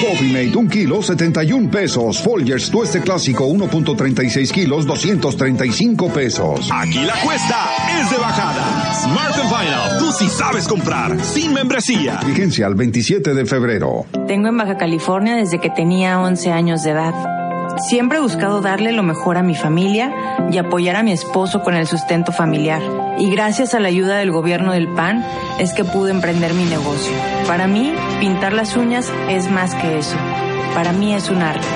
Coffee 0.00 0.32
Mate, 0.32 0.56
un 0.56 0.68
kilo, 0.68 1.02
71 1.02 1.70
pesos. 1.70 2.20
Folgers 2.20 2.70
Tueste 2.70 3.00
Clásico, 3.00 3.46
1.36 3.46 4.50
kilos, 4.50 4.86
235 4.86 6.12
pesos. 6.12 6.68
Aquí 6.72 7.00
la 7.04 7.14
cuesta 7.20 7.66
es 8.00 8.10
de 8.10 8.16
bajada. 8.16 8.83
Smart 9.04 9.34
Final, 9.34 9.98
tú 9.98 10.10
sí 10.12 10.28
sabes 10.28 10.66
comprar, 10.66 11.22
sin 11.22 11.52
membresía. 11.52 12.20
Vigencia 12.26 12.66
al 12.66 12.74
27 12.74 13.34
de 13.34 13.44
febrero. 13.44 14.06
Tengo 14.26 14.48
en 14.48 14.56
Baja 14.56 14.78
California 14.78 15.36
desde 15.36 15.60
que 15.60 15.68
tenía 15.68 16.18
11 16.20 16.50
años 16.50 16.82
de 16.82 16.92
edad. 16.92 17.14
Siempre 17.78 18.18
he 18.18 18.20
buscado 18.22 18.60
darle 18.62 18.92
lo 18.92 19.02
mejor 19.02 19.36
a 19.36 19.42
mi 19.42 19.54
familia 19.54 20.10
y 20.50 20.56
apoyar 20.58 20.96
a 20.96 21.02
mi 21.02 21.12
esposo 21.12 21.62
con 21.62 21.74
el 21.74 21.86
sustento 21.86 22.32
familiar. 22.32 22.80
Y 23.18 23.30
gracias 23.30 23.74
a 23.74 23.80
la 23.80 23.88
ayuda 23.88 24.16
del 24.16 24.30
gobierno 24.30 24.72
del 24.72 24.88
PAN 24.88 25.24
es 25.58 25.74
que 25.74 25.84
pude 25.84 26.10
emprender 26.10 26.54
mi 26.54 26.64
negocio. 26.64 27.12
Para 27.46 27.66
mí, 27.66 27.92
pintar 28.20 28.52
las 28.54 28.74
uñas 28.76 29.12
es 29.28 29.50
más 29.50 29.74
que 29.74 29.98
eso. 29.98 30.16
Para 30.74 30.92
mí 30.92 31.14
es 31.14 31.28
un 31.28 31.42
arte. 31.42 31.66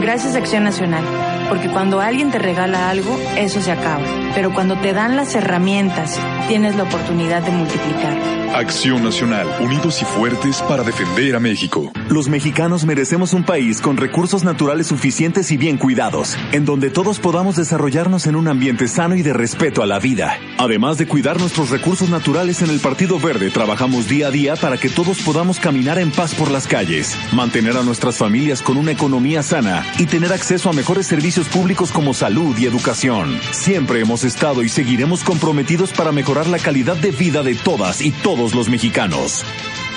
Gracias 0.00 0.36
a 0.36 0.38
Acción 0.38 0.62
Nacional, 0.62 1.02
porque 1.48 1.68
cuando 1.70 2.00
alguien 2.00 2.30
te 2.30 2.38
regala 2.38 2.88
algo, 2.88 3.18
eso 3.36 3.60
se 3.60 3.72
acaba. 3.72 4.27
Pero 4.38 4.54
cuando 4.54 4.76
te 4.76 4.92
dan 4.92 5.16
las 5.16 5.34
herramientas, 5.34 6.16
tienes 6.46 6.76
la 6.76 6.84
oportunidad 6.84 7.42
de 7.42 7.50
multiplicar. 7.50 8.38
Acción 8.54 9.04
Nacional, 9.04 9.46
unidos 9.60 10.00
y 10.00 10.04
fuertes 10.04 10.62
para 10.62 10.82
defender 10.82 11.36
a 11.36 11.40
México. 11.40 11.92
Los 12.08 12.28
mexicanos 12.28 12.84
merecemos 12.86 13.34
un 13.34 13.44
país 13.44 13.80
con 13.80 13.96
recursos 13.96 14.42
naturales 14.42 14.86
suficientes 14.86 15.50
y 15.50 15.56
bien 15.56 15.76
cuidados, 15.76 16.36
en 16.52 16.64
donde 16.64 16.90
todos 16.90 17.18
podamos 17.18 17.56
desarrollarnos 17.56 18.26
en 18.26 18.36
un 18.36 18.48
ambiente 18.48 18.88
sano 18.88 19.16
y 19.16 19.22
de 19.22 19.34
respeto 19.34 19.82
a 19.82 19.86
la 19.86 19.98
vida. 19.98 20.38
Además 20.56 20.96
de 20.96 21.06
cuidar 21.06 21.38
nuestros 21.38 21.70
recursos 21.70 22.08
naturales 22.08 22.62
en 22.62 22.70
el 22.70 22.80
Partido 22.80 23.20
Verde, 23.20 23.50
trabajamos 23.50 24.08
día 24.08 24.28
a 24.28 24.30
día 24.30 24.56
para 24.56 24.78
que 24.78 24.88
todos 24.88 25.20
podamos 25.22 25.60
caminar 25.60 25.98
en 25.98 26.10
paz 26.10 26.34
por 26.34 26.50
las 26.50 26.66
calles, 26.66 27.16
mantener 27.32 27.76
a 27.76 27.82
nuestras 27.82 28.16
familias 28.16 28.62
con 28.62 28.78
una 28.78 28.92
economía 28.92 29.42
sana 29.42 29.84
y 29.98 30.06
tener 30.06 30.32
acceso 30.32 30.70
a 30.70 30.72
mejores 30.72 31.06
servicios 31.06 31.48
públicos 31.48 31.92
como 31.92 32.14
salud 32.14 32.56
y 32.58 32.64
educación. 32.64 33.38
Siempre 33.52 34.00
hemos 34.00 34.24
estado 34.28 34.62
y 34.62 34.68
seguiremos 34.68 35.24
comprometidos 35.24 35.90
para 35.92 36.12
mejorar 36.12 36.46
la 36.46 36.58
calidad 36.58 36.96
de 36.96 37.10
vida 37.10 37.42
de 37.42 37.56
todas 37.56 38.00
y 38.00 38.12
todos 38.12 38.54
los 38.54 38.68
mexicanos. 38.68 39.44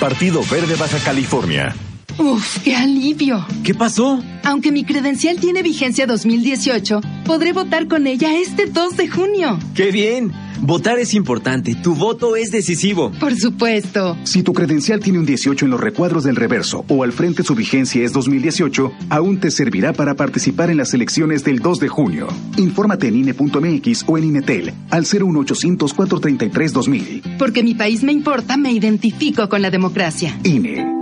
Partido 0.00 0.42
Verde 0.50 0.74
Baja 0.74 0.98
California. 0.98 1.76
Uf, 2.18 2.58
qué 2.64 2.74
alivio. 2.76 3.46
¿Qué 3.62 3.74
pasó? 3.74 4.22
Aunque 4.42 4.72
mi 4.72 4.84
credencial 4.84 5.38
tiene 5.38 5.62
vigencia 5.62 6.06
2018, 6.06 7.00
podré 7.24 7.52
votar 7.52 7.88
con 7.88 8.06
ella 8.06 8.36
este 8.36 8.66
2 8.66 8.96
de 8.96 9.08
junio. 9.08 9.58
¡Qué 9.74 9.90
bien! 9.90 10.32
Votar 10.62 11.00
es 11.00 11.12
importante. 11.14 11.74
Tu 11.74 11.96
voto 11.96 12.36
es 12.36 12.52
decisivo. 12.52 13.10
Por 13.18 13.34
supuesto. 13.34 14.16
Si 14.22 14.44
tu 14.44 14.52
credencial 14.52 15.00
tiene 15.00 15.18
un 15.18 15.26
18 15.26 15.64
en 15.64 15.72
los 15.72 15.80
recuadros 15.80 16.22
del 16.22 16.36
reverso 16.36 16.84
o 16.88 17.02
al 17.02 17.10
frente 17.10 17.42
su 17.42 17.56
vigencia 17.56 18.04
es 18.04 18.12
2018, 18.12 18.92
aún 19.10 19.40
te 19.40 19.50
servirá 19.50 19.92
para 19.92 20.14
participar 20.14 20.70
en 20.70 20.76
las 20.76 20.94
elecciones 20.94 21.42
del 21.42 21.58
2 21.58 21.80
de 21.80 21.88
junio. 21.88 22.28
Infórmate 22.58 23.08
en 23.08 23.16
INE.mx 23.16 24.04
o 24.06 24.18
en 24.18 24.24
INETEL 24.24 24.72
al 24.90 25.02
01800 25.02 25.92
433 25.94 26.72
2000. 26.72 27.22
Porque 27.38 27.64
mi 27.64 27.74
país 27.74 28.04
me 28.04 28.12
importa, 28.12 28.56
me 28.56 28.70
identifico 28.70 29.48
con 29.48 29.62
la 29.62 29.70
democracia. 29.70 30.38
INE. 30.44 31.01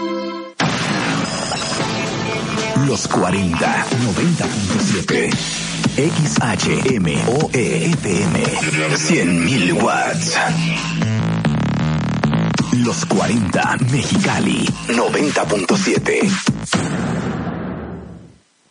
Los 2.87 3.07
40, 3.07 3.57
90.7. 3.57 5.29
XHMOE 5.97 7.85
FM. 7.85 8.43
100.000 8.43 9.83
watts. 9.83 10.37
Los 12.83 13.05
40, 13.05 13.77
Mexicali. 13.91 14.65
90.7. 14.87 16.29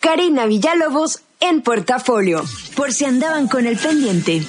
Karina 0.00 0.46
Villalobos 0.46 1.22
en 1.40 1.62
portafolio. 1.62 2.42
Por 2.74 2.92
si 2.92 3.04
andaban 3.04 3.48
con 3.48 3.66
el 3.66 3.76
pendiente. 3.76 4.42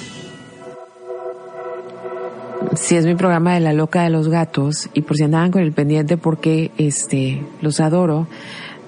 Sí, 2.74 2.96
es 2.96 3.04
mi 3.04 3.14
programa 3.14 3.54
de 3.54 3.60
la 3.60 3.72
loca 3.72 4.02
de 4.02 4.10
los 4.10 4.28
gatos. 4.28 4.88
Y 4.94 5.02
por 5.02 5.16
si 5.16 5.24
andaban 5.24 5.50
con 5.50 5.62
el 5.62 5.72
pendiente 5.72 6.16
porque 6.16 6.70
este 6.78 7.44
los 7.60 7.80
adoro. 7.80 8.26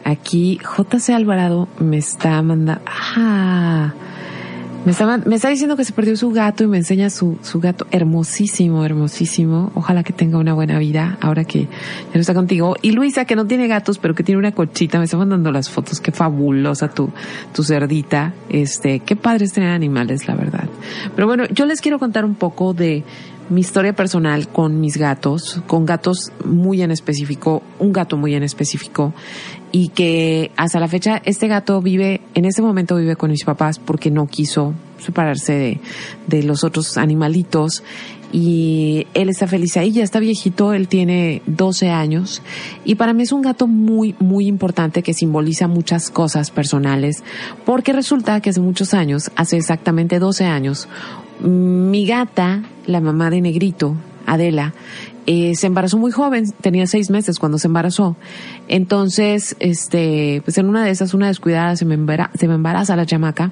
Aquí 0.05 0.59
JC 0.59 1.11
Alvarado 1.11 1.68
me 1.78 1.98
está 1.98 2.40
mandando... 2.42 2.82
¡Ah! 2.86 3.92
Me 4.84 4.92
está, 4.92 5.16
me 5.16 5.36
está 5.36 5.48
diciendo 5.48 5.78
que 5.78 5.84
se 5.86 5.94
perdió 5.94 6.14
su 6.14 6.30
gato 6.30 6.62
y 6.62 6.66
me 6.66 6.76
enseña 6.76 7.09
su, 7.09 7.38
su 7.40 7.59
gato 7.59 7.86
hermosísimo, 7.90 8.84
hermosísimo. 8.84 9.72
Ojalá 9.74 10.02
que 10.02 10.12
tenga 10.12 10.36
una 10.36 10.52
buena 10.52 10.78
vida 10.78 11.16
ahora 11.22 11.44
que 11.44 11.62
ya 11.62 12.14
no 12.14 12.20
está 12.20 12.34
contigo. 12.34 12.76
Y 12.82 12.90
Luisa, 12.90 13.24
que 13.24 13.34
no 13.34 13.46
tiene 13.46 13.66
gatos, 13.66 13.96
pero 13.96 14.14
que 14.14 14.22
tiene 14.22 14.38
una 14.38 14.52
cochita, 14.52 14.98
me 14.98 15.07
está 15.07 15.16
mandando 15.16 15.50
las 15.52 15.70
fotos. 15.70 16.02
Qué 16.02 16.12
fabulosa 16.12 16.88
tu, 16.88 17.09
tu 17.55 17.62
cerdita. 17.62 18.34
Este, 18.50 19.00
qué 19.00 19.16
padre 19.16 19.46
es 19.46 19.55
tener 19.55 19.70
animales, 19.70 20.28
la 20.28 20.34
verdad. 20.34 20.68
Pero 21.14 21.26
bueno, 21.26 21.46
yo 21.46 21.64
les 21.64 21.80
quiero 21.80 21.98
contar 21.98 22.26
un 22.26 22.34
poco 22.34 22.74
de 22.74 23.05
mi 23.48 23.61
historia 23.61 23.94
personal 23.94 24.48
con 24.48 24.80
mis 24.80 24.96
gatos, 24.96 25.62
con 25.66 25.84
gatos 25.84 26.32
muy 26.44 26.82
en 26.82 26.90
específico, 26.90 27.62
un 27.78 27.92
gato 27.92 28.16
muy 28.16 28.34
en 28.34 28.42
específico, 28.42 29.12
y 29.75 29.89
que 29.89 30.53
hasta 30.57 30.79
la 30.79 30.87
fecha 30.87 31.20
este 31.25 31.49
gato 31.49 31.83
vive, 31.83 32.20
en 32.35 32.45
este 32.45 32.62
momento 32.62 32.95
vive 32.95 33.16
con 33.16 33.33
mis 33.33 33.45
papás 33.45 33.81
porque 33.81 34.09
no 34.09 34.29
quiso 34.29 34.72
separarse 34.99 35.53
de, 35.53 35.81
de 36.29 36.45
los 36.45 36.62
otros 36.62 36.97
animalitos. 36.97 37.83
Y 38.31 39.09
él 39.14 39.29
está 39.31 39.49
feliz 39.49 39.77
ahí, 39.77 39.91
ya 39.91 40.05
está 40.05 40.20
viejito, 40.20 40.75
él 40.75 40.87
tiene 40.87 41.43
12 41.47 41.91
años. 41.91 42.41
Y 42.85 42.95
para 42.95 43.14
mí 43.14 43.25
es 43.25 43.33
un 43.33 43.43
gato 43.43 43.66
muy, 43.66 44.14
muy 44.20 44.47
importante 44.47 45.03
que 45.03 45.12
simboliza 45.12 45.66
muchas 45.66 46.09
cosas 46.09 46.53
personales 46.53 47.25
porque 47.64 47.93
resulta 47.93 48.41
que 48.41 48.51
hace 48.51 48.61
muchos 48.61 48.95
años, 48.95 49.33
hace 49.35 49.57
exactamente 49.57 50.20
12 50.20 50.45
años, 50.45 50.87
mi 51.41 52.07
gata, 52.07 52.62
la 52.87 53.01
mamá 53.01 53.29
de 53.29 53.41
Negrito, 53.41 53.97
Adela, 54.25 54.72
eh, 55.27 55.55
se 55.57 55.66
embarazó 55.66 55.99
muy 55.99 56.11
joven, 56.11 56.53
tenía 56.61 56.87
seis 56.87 57.11
meses 57.11 57.39
cuando 57.39 57.59
se 57.59 57.68
embarazó. 57.68 58.16
Entonces, 58.68 59.57
este, 59.61 60.43
pues 60.45 60.59
en 60.59 60.68
una 60.68 60.85
de 60.85 60.91
esas, 60.91 61.14
una 61.14 61.29
descuidada, 61.29 61.77
se 61.77 61.85
me, 61.85 61.95
embaraza, 61.95 62.33
se 62.39 62.49
me 62.49 62.55
embaraza 62.55 62.97
la 62.97 63.07
chamaca. 63.07 63.51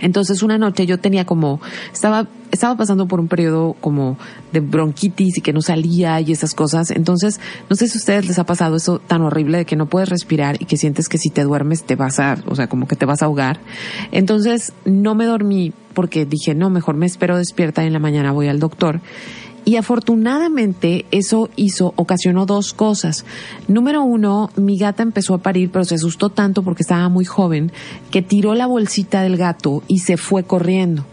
Entonces 0.00 0.42
una 0.42 0.58
noche 0.58 0.86
yo 0.86 0.98
tenía 0.98 1.24
como, 1.24 1.60
estaba, 1.92 2.28
estaba 2.50 2.76
pasando 2.76 3.08
por 3.08 3.20
un 3.20 3.28
periodo 3.28 3.74
como 3.80 4.18
de 4.52 4.60
bronquitis 4.60 5.38
y 5.38 5.40
que 5.40 5.52
no 5.52 5.62
salía 5.62 6.20
y 6.20 6.32
esas 6.32 6.54
cosas. 6.54 6.90
Entonces, 6.90 7.40
no 7.70 7.76
sé 7.76 7.88
si 7.88 7.96
a 7.96 8.00
ustedes 8.00 8.28
les 8.28 8.38
ha 8.38 8.44
pasado 8.44 8.76
eso 8.76 8.98
tan 8.98 9.22
horrible 9.22 9.58
de 9.58 9.64
que 9.64 9.76
no 9.76 9.86
puedes 9.86 10.08
respirar 10.08 10.56
y 10.60 10.66
que 10.66 10.76
sientes 10.76 11.08
que 11.08 11.18
si 11.18 11.30
te 11.30 11.44
duermes 11.44 11.84
te 11.84 11.96
vas 11.96 12.18
a, 12.18 12.36
o 12.46 12.54
sea, 12.54 12.68
como 12.68 12.86
que 12.86 12.96
te 12.96 13.06
vas 13.06 13.22
a 13.22 13.26
ahogar. 13.26 13.60
Entonces, 14.12 14.72
no 14.84 15.14
me 15.14 15.24
dormí 15.24 15.72
porque 15.94 16.26
dije, 16.26 16.54
no, 16.54 16.68
mejor 16.68 16.96
me 16.96 17.06
espero 17.06 17.38
despierta 17.38 17.82
y 17.82 17.86
en 17.86 17.94
la 17.94 17.98
mañana 17.98 18.32
voy 18.32 18.48
al 18.48 18.60
doctor. 18.60 19.00
Y 19.66 19.74
afortunadamente 19.74 21.06
eso 21.10 21.50
hizo, 21.56 21.92
ocasionó 21.96 22.46
dos 22.46 22.72
cosas. 22.72 23.24
Número 23.66 24.00
uno, 24.04 24.48
mi 24.54 24.78
gata 24.78 25.02
empezó 25.02 25.34
a 25.34 25.38
parir, 25.38 25.72
pero 25.72 25.84
se 25.84 25.96
asustó 25.96 26.30
tanto 26.30 26.62
porque 26.62 26.84
estaba 26.84 27.08
muy 27.08 27.24
joven, 27.24 27.72
que 28.12 28.22
tiró 28.22 28.54
la 28.54 28.68
bolsita 28.68 29.22
del 29.22 29.36
gato 29.36 29.82
y 29.88 29.98
se 29.98 30.18
fue 30.18 30.44
corriendo. 30.44 31.04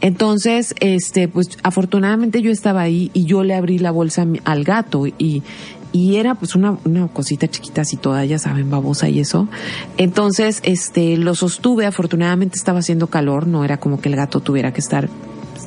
Entonces, 0.00 0.76
este, 0.78 1.26
pues 1.26 1.48
afortunadamente 1.64 2.40
yo 2.40 2.52
estaba 2.52 2.82
ahí 2.82 3.10
y 3.14 3.24
yo 3.24 3.42
le 3.42 3.56
abrí 3.56 3.80
la 3.80 3.90
bolsa 3.90 4.24
al 4.44 4.62
gato 4.62 5.08
y, 5.08 5.42
y 5.90 6.16
era 6.18 6.36
pues 6.36 6.54
una, 6.54 6.78
una 6.84 7.08
cosita 7.08 7.48
chiquita 7.48 7.80
así 7.80 7.96
toda, 7.96 8.24
ya 8.24 8.38
saben, 8.38 8.70
babosa 8.70 9.08
y 9.08 9.18
eso. 9.18 9.48
Entonces, 9.96 10.60
este, 10.62 11.16
lo 11.16 11.34
sostuve, 11.34 11.84
afortunadamente 11.84 12.58
estaba 12.58 12.78
haciendo 12.78 13.08
calor, 13.08 13.48
no 13.48 13.64
era 13.64 13.78
como 13.78 14.00
que 14.00 14.08
el 14.08 14.14
gato 14.14 14.38
tuviera 14.38 14.72
que 14.72 14.80
estar 14.80 15.08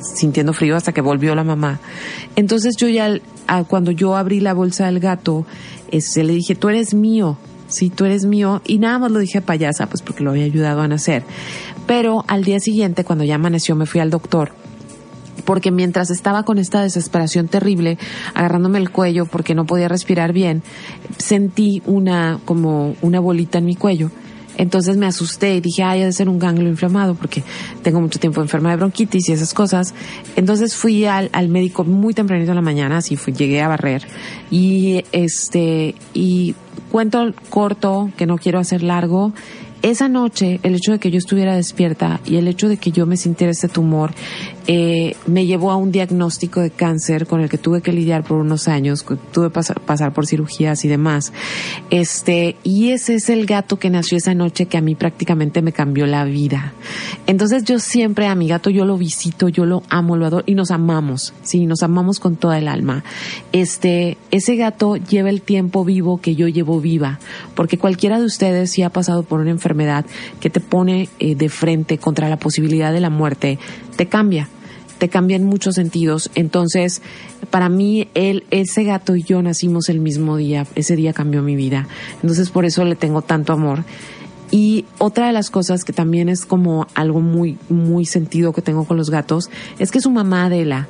sintiendo 0.02 0.52
frío 0.52 0.76
hasta 0.76 0.92
que 0.92 1.00
volvió 1.00 1.34
la 1.34 1.44
mamá. 1.44 1.80
Entonces 2.36 2.76
yo 2.76 2.88
ya, 2.88 3.20
cuando 3.68 3.90
yo 3.90 4.16
abrí 4.16 4.40
la 4.40 4.54
bolsa 4.54 4.86
del 4.86 5.00
gato, 5.00 5.46
este, 5.90 6.24
le 6.24 6.34
dije, 6.34 6.54
tú 6.54 6.68
eres 6.68 6.94
mío. 6.94 7.36
si 7.68 7.88
tú 7.88 8.04
eres 8.04 8.26
mío, 8.26 8.60
y 8.66 8.78
nada 8.78 8.98
más 8.98 9.12
lo 9.12 9.18
dije 9.18 9.40
payasa, 9.40 9.86
pues 9.86 10.02
porque 10.02 10.22
lo 10.22 10.30
había 10.30 10.44
ayudado 10.44 10.82
a 10.82 10.88
nacer. 10.88 11.24
Pero 11.86 12.22
al 12.28 12.44
día 12.44 12.60
siguiente, 12.60 13.02
cuando 13.02 13.24
ya 13.24 13.36
amaneció, 13.36 13.74
me 13.74 13.86
fui 13.86 14.00
al 14.00 14.10
doctor 14.10 14.52
porque 15.44 15.70
mientras 15.70 16.10
estaba 16.10 16.44
con 16.44 16.58
esta 16.58 16.82
desesperación 16.82 17.48
terrible, 17.48 17.98
agarrándome 18.34 18.78
el 18.78 18.90
cuello 18.90 19.26
porque 19.26 19.54
no 19.54 19.64
podía 19.64 19.88
respirar 19.88 20.32
bien, 20.32 20.62
sentí 21.18 21.82
una 21.86 22.38
como 22.44 22.94
una 23.02 23.20
bolita 23.20 23.58
en 23.58 23.64
mi 23.64 23.74
cuello. 23.74 24.10
Entonces 24.56 24.96
me 24.96 25.06
asusté 25.06 25.56
y 25.56 25.60
dije, 25.60 25.82
ay, 25.82 26.02
ha 26.02 26.06
de 26.06 26.12
ser 26.12 26.28
un 26.28 26.38
ganglio 26.38 26.68
inflamado 26.68 27.14
porque 27.14 27.42
tengo 27.82 28.00
mucho 28.00 28.18
tiempo 28.18 28.40
enferma 28.40 28.70
de 28.70 28.76
bronquitis 28.76 29.28
y 29.28 29.32
esas 29.32 29.54
cosas. 29.54 29.94
Entonces 30.36 30.74
fui 30.74 31.04
al, 31.04 31.30
al 31.32 31.48
médico 31.48 31.84
muy 31.84 32.14
tempranito 32.14 32.50
en 32.50 32.56
la 32.56 32.62
mañana, 32.62 32.98
así 32.98 33.16
fui, 33.16 33.32
llegué 33.32 33.60
a 33.62 33.68
barrer 33.68 34.06
y 34.50 35.04
este, 35.12 35.94
y 36.14 36.54
cuento 36.90 37.32
corto, 37.48 38.10
que 38.16 38.26
no 38.26 38.38
quiero 38.38 38.58
hacer 38.58 38.82
largo, 38.82 39.32
esa 39.82 40.08
noche, 40.08 40.60
el 40.62 40.76
hecho 40.76 40.92
de 40.92 41.00
que 41.00 41.10
yo 41.10 41.18
estuviera 41.18 41.56
despierta 41.56 42.20
y 42.24 42.36
el 42.36 42.46
hecho 42.46 42.68
de 42.68 42.76
que 42.76 42.92
yo 42.92 43.04
me 43.04 43.16
sintiera 43.16 43.50
este 43.50 43.68
tumor 43.68 44.12
eh, 44.66 45.16
me 45.26 45.46
llevó 45.46 45.70
a 45.70 45.76
un 45.76 45.92
diagnóstico 45.92 46.60
de 46.60 46.70
cáncer 46.70 47.26
con 47.26 47.40
el 47.40 47.48
que 47.48 47.58
tuve 47.58 47.82
que 47.82 47.92
lidiar 47.92 48.24
por 48.24 48.38
unos 48.38 48.68
años, 48.68 49.04
tuve 49.32 49.48
que 49.48 49.54
pasar, 49.54 49.80
pasar, 49.80 50.12
por 50.12 50.26
cirugías 50.26 50.84
y 50.84 50.88
demás. 50.88 51.32
Este, 51.90 52.56
y 52.62 52.90
ese 52.90 53.14
es 53.16 53.28
el 53.28 53.46
gato 53.46 53.78
que 53.78 53.90
nació 53.90 54.18
esa 54.18 54.34
noche 54.34 54.66
que 54.66 54.78
a 54.78 54.80
mí 54.80 54.94
prácticamente 54.94 55.62
me 55.62 55.72
cambió 55.72 56.06
la 56.06 56.24
vida. 56.24 56.72
Entonces 57.26 57.64
yo 57.64 57.78
siempre 57.78 58.26
a 58.26 58.34
mi 58.34 58.48
gato 58.48 58.70
yo 58.70 58.84
lo 58.84 58.96
visito, 58.96 59.48
yo 59.48 59.66
lo 59.66 59.82
amo, 59.88 60.16
lo 60.16 60.26
adoro 60.26 60.44
y 60.46 60.54
nos 60.54 60.70
amamos, 60.70 61.34
sí, 61.42 61.66
nos 61.66 61.82
amamos 61.82 62.20
con 62.20 62.36
toda 62.36 62.58
el 62.58 62.68
alma. 62.68 63.04
Este, 63.52 64.16
ese 64.30 64.56
gato 64.56 64.96
lleva 64.96 65.30
el 65.30 65.42
tiempo 65.42 65.84
vivo 65.84 66.20
que 66.20 66.34
yo 66.34 66.48
llevo 66.48 66.80
viva, 66.80 67.18
porque 67.54 67.78
cualquiera 67.78 68.18
de 68.18 68.26
ustedes 68.26 68.70
si 68.70 68.82
ha 68.82 68.90
pasado 68.90 69.22
por 69.22 69.40
una 69.40 69.50
enfermedad 69.50 70.04
que 70.40 70.50
te 70.50 70.60
pone 70.60 71.08
eh, 71.18 71.34
de 71.34 71.48
frente 71.48 71.98
contra 71.98 72.28
la 72.28 72.38
posibilidad 72.38 72.92
de 72.92 73.00
la 73.00 73.10
muerte, 73.10 73.58
te 73.96 74.06
cambia 74.06 74.48
te 75.02 75.08
cambia 75.08 75.36
en 75.36 75.44
muchos 75.44 75.74
sentidos. 75.74 76.30
Entonces, 76.36 77.02
para 77.50 77.68
mí, 77.68 78.06
él, 78.14 78.44
ese 78.52 78.84
gato 78.84 79.16
y 79.16 79.24
yo 79.24 79.42
nacimos 79.42 79.88
el 79.88 79.98
mismo 79.98 80.36
día. 80.36 80.64
Ese 80.76 80.94
día 80.94 81.12
cambió 81.12 81.42
mi 81.42 81.56
vida. 81.56 81.88
Entonces, 82.20 82.50
por 82.50 82.64
eso 82.66 82.84
le 82.84 82.94
tengo 82.94 83.20
tanto 83.20 83.52
amor. 83.52 83.82
Y 84.52 84.84
otra 84.98 85.26
de 85.26 85.32
las 85.32 85.50
cosas 85.50 85.82
que 85.82 85.92
también 85.92 86.28
es 86.28 86.46
como 86.46 86.86
algo 86.94 87.20
muy, 87.20 87.58
muy 87.68 88.06
sentido 88.06 88.52
que 88.52 88.62
tengo 88.62 88.84
con 88.84 88.96
los 88.96 89.10
gatos, 89.10 89.50
es 89.80 89.90
que 89.90 90.00
su 90.00 90.12
mamá 90.12 90.44
Adela, 90.44 90.86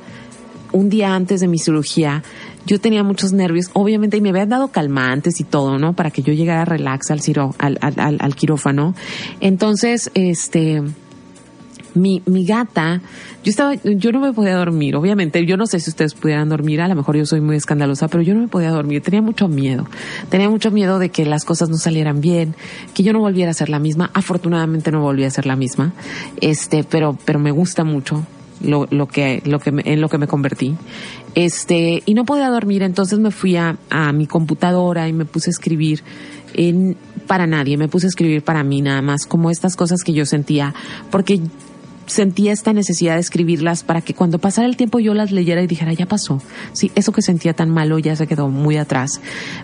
un 0.73 0.89
día 0.89 1.15
antes 1.15 1.41
de 1.41 1.47
mi 1.47 1.57
cirugía, 1.57 2.21
yo 2.67 2.79
tenía 2.79 3.01
muchos 3.01 3.33
nervios, 3.33 3.71
obviamente, 3.73 4.17
y 4.17 4.21
me 4.21 4.29
habían 4.29 4.49
dado 4.49 4.67
calmantes 4.67 5.39
y 5.39 5.43
todo, 5.43 5.79
¿no? 5.79 5.93
Para 5.93 6.11
que 6.11 6.21
yo 6.21 6.33
llegara 6.33 6.65
relax 6.65 7.09
al, 7.09 7.19
al, 7.57 7.79
al, 7.81 8.17
al 8.19 8.35
quirófano. 8.35 8.93
Entonces, 9.39 10.11
este, 10.13 10.83
mi, 11.95 12.21
mi 12.25 12.45
gata, 12.45 13.01
yo 13.43 13.49
estaba, 13.49 13.75
yo 13.75 14.11
no 14.11 14.19
me 14.19 14.33
podía 14.33 14.55
dormir, 14.55 14.95
obviamente, 14.95 15.45
yo 15.45 15.57
no 15.57 15.67
sé 15.67 15.79
si 15.79 15.89
ustedes 15.89 16.13
pudieran 16.13 16.49
dormir, 16.49 16.81
a 16.81 16.87
lo 16.87 16.95
mejor 16.95 17.17
yo 17.17 17.25
soy 17.25 17.41
muy 17.41 17.55
escandalosa, 17.55 18.07
pero 18.07 18.23
yo 18.23 18.33
no 18.33 18.41
me 18.41 18.47
podía 18.47 18.69
dormir, 18.69 19.01
tenía 19.01 19.21
mucho 19.21 19.47
miedo, 19.47 19.85
tenía 20.29 20.49
mucho 20.49 20.71
miedo 20.71 20.99
de 20.99 21.09
que 21.09 21.25
las 21.25 21.45
cosas 21.45 21.69
no 21.69 21.77
salieran 21.77 22.21
bien, 22.21 22.55
que 22.93 23.03
yo 23.03 23.13
no 23.13 23.19
volviera 23.19 23.51
a 23.51 23.53
ser 23.53 23.69
la 23.69 23.79
misma, 23.79 24.11
afortunadamente 24.13 24.91
no 24.91 25.01
volví 25.01 25.23
a 25.23 25.29
ser 25.29 25.45
la 25.45 25.55
misma, 25.55 25.93
este, 26.41 26.83
pero, 26.83 27.17
pero 27.25 27.39
me 27.39 27.51
gusta 27.51 27.83
mucho, 27.83 28.25
lo, 28.61 28.87
lo 28.89 29.07
que, 29.07 29.41
lo 29.45 29.59
que 29.59 29.73
en 29.83 30.01
lo 30.01 30.09
que 30.09 30.17
me 30.17 30.27
convertí. 30.27 30.75
Este, 31.35 32.03
y 32.05 32.13
no 32.13 32.25
podía 32.25 32.49
dormir, 32.49 32.83
entonces 32.83 33.19
me 33.19 33.31
fui 33.31 33.57
a, 33.57 33.77
a 33.89 34.13
mi 34.13 34.27
computadora 34.27 35.07
y 35.07 35.13
me 35.13 35.25
puse 35.25 35.49
a 35.49 35.51
escribir 35.51 36.03
en, 36.53 36.95
para 37.27 37.47
nadie, 37.47 37.77
me 37.77 37.87
puse 37.87 38.07
a 38.07 38.09
escribir 38.09 38.43
para 38.43 38.63
mí 38.63 38.81
nada 38.81 39.01
más, 39.01 39.25
como 39.25 39.49
estas 39.49 39.75
cosas 39.75 40.03
que 40.03 40.13
yo 40.13 40.25
sentía, 40.25 40.73
porque 41.11 41.41
sentía 42.05 42.51
esta 42.51 42.73
necesidad 42.73 43.15
de 43.15 43.21
escribirlas 43.21 43.83
para 43.83 44.01
que 44.01 44.13
cuando 44.13 44.39
pasara 44.39 44.67
el 44.67 44.77
tiempo 44.77 44.99
yo 44.99 45.13
las 45.13 45.31
leyera 45.31 45.61
y 45.61 45.67
dijera, 45.67 45.93
ya 45.93 46.05
pasó. 46.05 46.41
Sí, 46.73 46.91
eso 46.95 47.11
que 47.11 47.21
sentía 47.21 47.53
tan 47.53 47.69
malo 47.69 47.99
ya 47.99 48.15
se 48.15 48.27
quedó 48.27 48.49
muy 48.49 48.77
atrás. 48.77 49.21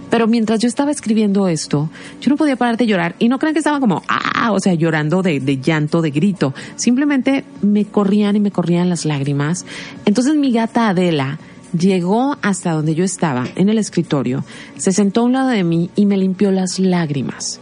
Pero 0.09 0.27
mientras 0.27 0.59
yo 0.59 0.67
estaba 0.67 0.91
escribiendo 0.91 1.47
esto, 1.47 1.89
yo 2.21 2.29
no 2.29 2.37
podía 2.37 2.55
parar 2.55 2.77
de 2.77 2.87
llorar 2.87 3.15
y 3.19 3.29
no 3.29 3.39
crean 3.39 3.53
que 3.53 3.59
estaba 3.59 3.79
como, 3.79 4.03
ah, 4.07 4.51
o 4.51 4.59
sea, 4.59 4.73
llorando 4.73 5.21
de, 5.21 5.39
de 5.39 5.59
llanto, 5.59 6.01
de 6.01 6.11
grito. 6.11 6.53
Simplemente 6.75 7.43
me 7.61 7.85
corrían 7.85 8.35
y 8.35 8.39
me 8.39 8.51
corrían 8.51 8.89
las 8.89 9.05
lágrimas. 9.05 9.65
Entonces 10.05 10.35
mi 10.35 10.51
gata 10.51 10.89
Adela, 10.89 11.39
llegó 11.77 12.37
hasta 12.41 12.71
donde 12.71 12.95
yo 12.95 13.03
estaba, 13.03 13.47
en 13.55 13.69
el 13.69 13.77
escritorio, 13.77 14.43
se 14.77 14.91
sentó 14.91 15.21
a 15.21 15.23
un 15.25 15.33
lado 15.33 15.49
de 15.49 15.63
mí 15.63 15.89
y 15.95 16.05
me 16.05 16.17
limpió 16.17 16.51
las 16.51 16.79
lágrimas 16.79 17.59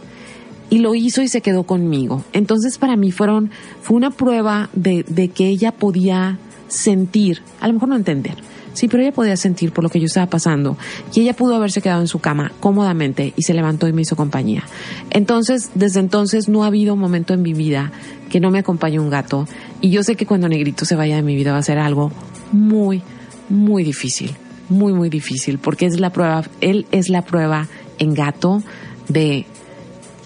y 0.70 0.78
lo 0.78 0.94
hizo 0.94 1.22
y 1.22 1.28
se 1.28 1.40
quedó 1.40 1.64
conmigo. 1.64 2.24
Entonces 2.32 2.78
para 2.78 2.96
mí 2.96 3.12
fueron, 3.12 3.50
fue 3.82 3.96
una 3.96 4.10
prueba 4.10 4.70
de, 4.72 5.04
de 5.08 5.28
que 5.28 5.48
ella 5.48 5.72
podía 5.72 6.38
sentir, 6.68 7.42
a 7.60 7.68
lo 7.68 7.74
mejor 7.74 7.88
no 7.88 7.96
entender, 7.96 8.36
sí, 8.74 8.88
pero 8.88 9.02
ella 9.02 9.12
podía 9.12 9.36
sentir 9.36 9.72
por 9.72 9.82
lo 9.82 9.90
que 9.90 9.98
yo 9.98 10.06
estaba 10.06 10.26
pasando 10.26 10.76
y 11.14 11.20
ella 11.20 11.34
pudo 11.34 11.56
haberse 11.56 11.82
quedado 11.82 12.00
en 12.00 12.08
su 12.08 12.20
cama 12.20 12.52
cómodamente 12.60 13.32
y 13.36 13.42
se 13.42 13.54
levantó 13.54 13.88
y 13.88 13.92
me 13.92 14.02
hizo 14.02 14.16
compañía. 14.16 14.64
Entonces, 15.10 15.70
desde 15.74 16.00
entonces 16.00 16.48
no 16.48 16.64
ha 16.64 16.68
habido 16.68 16.94
un 16.94 17.00
momento 17.00 17.34
en 17.34 17.42
mi 17.42 17.54
vida 17.54 17.90
que 18.30 18.40
no 18.40 18.50
me 18.50 18.58
acompañe 18.58 19.00
un 19.00 19.10
gato 19.10 19.48
y 19.80 19.90
yo 19.90 20.02
sé 20.02 20.14
que 20.14 20.26
cuando 20.26 20.48
Negrito 20.48 20.84
se 20.84 20.96
vaya 20.96 21.16
de 21.16 21.22
mi 21.22 21.34
vida 21.34 21.52
va 21.52 21.58
a 21.58 21.62
ser 21.62 21.78
algo 21.78 22.12
muy, 22.52 23.02
muy 23.48 23.82
difícil, 23.82 24.36
muy, 24.68 24.92
muy 24.92 25.08
difícil, 25.08 25.58
porque 25.58 25.86
es 25.86 25.98
la 25.98 26.10
prueba, 26.10 26.44
él 26.60 26.86
es 26.92 27.08
la 27.08 27.22
prueba 27.22 27.66
en 27.98 28.14
gato 28.14 28.62
de 29.08 29.46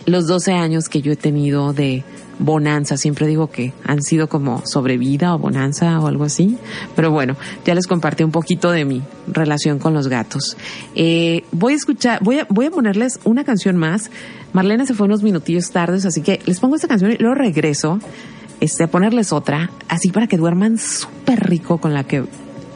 los 0.06 0.26
12 0.26 0.52
años 0.52 0.88
que 0.88 1.02
yo 1.02 1.12
he 1.12 1.16
tenido 1.16 1.72
de 1.72 2.04
bonanza, 2.38 2.96
siempre 2.96 3.26
digo 3.26 3.50
que 3.50 3.72
han 3.84 4.02
sido 4.02 4.28
como 4.28 4.62
sobrevida 4.66 5.34
o 5.34 5.38
bonanza 5.38 6.00
o 6.00 6.06
algo 6.06 6.24
así, 6.24 6.56
pero 6.96 7.10
bueno, 7.10 7.36
ya 7.64 7.74
les 7.74 7.86
compartí 7.86 8.24
un 8.24 8.32
poquito 8.32 8.70
de 8.70 8.84
mi 8.84 9.02
relación 9.26 9.78
con 9.78 9.94
los 9.94 10.08
gatos. 10.08 10.56
Eh, 10.94 11.44
voy 11.52 11.74
a 11.74 11.76
escuchar, 11.76 12.18
voy 12.22 12.40
a, 12.40 12.46
voy 12.48 12.66
a 12.66 12.70
ponerles 12.70 13.20
una 13.24 13.44
canción 13.44 13.76
más. 13.76 14.10
Marlene 14.52 14.86
se 14.86 14.94
fue 14.94 15.06
unos 15.06 15.22
minutillos 15.22 15.70
tardes, 15.70 16.04
así 16.04 16.22
que 16.22 16.40
les 16.46 16.60
pongo 16.60 16.76
esta 16.76 16.88
canción 16.88 17.12
y 17.12 17.16
luego 17.16 17.34
regreso 17.34 18.00
este, 18.60 18.84
a 18.84 18.90
ponerles 18.90 19.32
otra, 19.32 19.70
así 19.88 20.10
para 20.10 20.26
que 20.26 20.36
duerman 20.36 20.78
súper 20.78 21.40
rico 21.48 21.78
con 21.78 21.94
la 21.94 22.04
que 22.04 22.24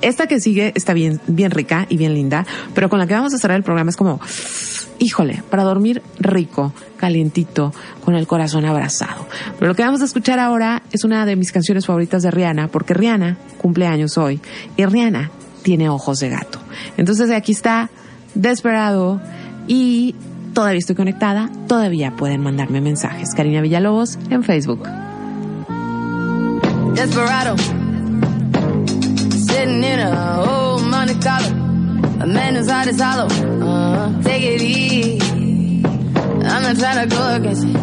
esta 0.02 0.26
que 0.26 0.40
sigue 0.40 0.72
está 0.74 0.92
bien, 0.92 1.20
bien 1.26 1.50
rica 1.50 1.86
y 1.88 1.96
bien 1.96 2.14
linda, 2.14 2.46
pero 2.74 2.88
con 2.88 2.98
la 2.98 3.06
que 3.06 3.14
vamos 3.14 3.32
a 3.34 3.38
cerrar 3.38 3.56
el 3.56 3.62
programa 3.62 3.90
es 3.90 3.96
como, 3.96 4.20
híjole, 4.98 5.42
para 5.50 5.62
dormir 5.62 6.02
rico, 6.18 6.72
calientito, 6.96 7.72
con 8.04 8.14
el 8.14 8.26
corazón 8.26 8.64
abrazado. 8.64 9.26
Pero 9.58 9.68
lo 9.68 9.74
que 9.74 9.82
vamos 9.82 10.02
a 10.02 10.04
escuchar 10.04 10.38
ahora 10.38 10.82
es 10.92 11.04
una 11.04 11.26
de 11.26 11.36
mis 11.36 11.52
canciones 11.52 11.86
favoritas 11.86 12.22
de 12.22 12.30
Rihanna, 12.30 12.68
porque 12.68 12.94
Rihanna 12.94 13.36
cumple 13.58 13.86
años 13.86 14.18
hoy 14.18 14.40
y 14.76 14.84
Rihanna 14.84 15.30
tiene 15.62 15.88
ojos 15.88 16.20
de 16.20 16.30
gato. 16.30 16.58
Entonces 16.96 17.30
aquí 17.30 17.52
está 17.52 17.90
Desperado 18.36 19.18
y 19.66 20.14
todavía 20.52 20.78
estoy 20.78 20.94
conectada, 20.94 21.50
todavía 21.66 22.12
pueden 22.16 22.42
mandarme 22.42 22.82
mensajes. 22.82 23.34
Karina 23.34 23.62
Villalobos 23.62 24.18
en 24.28 24.44
Facebook. 24.44 24.86
Desperado. 26.94 27.56
Sitting 29.46 29.84
in 29.84 30.00
a 30.00 30.40
old. 30.42 31.65
A 32.26 32.28
man 32.28 32.56
whose 32.56 32.68
heart 32.68 32.88
is 32.88 33.00
hollow. 33.00 33.28
Uh, 33.28 34.20
take 34.22 34.42
it 34.42 34.60
easy. 34.60 35.20
I'm 35.84 36.62
not 36.66 36.76
trying 36.76 37.08
to 37.08 37.14
go 37.14 37.34
against 37.36 37.64
you. 37.68 37.76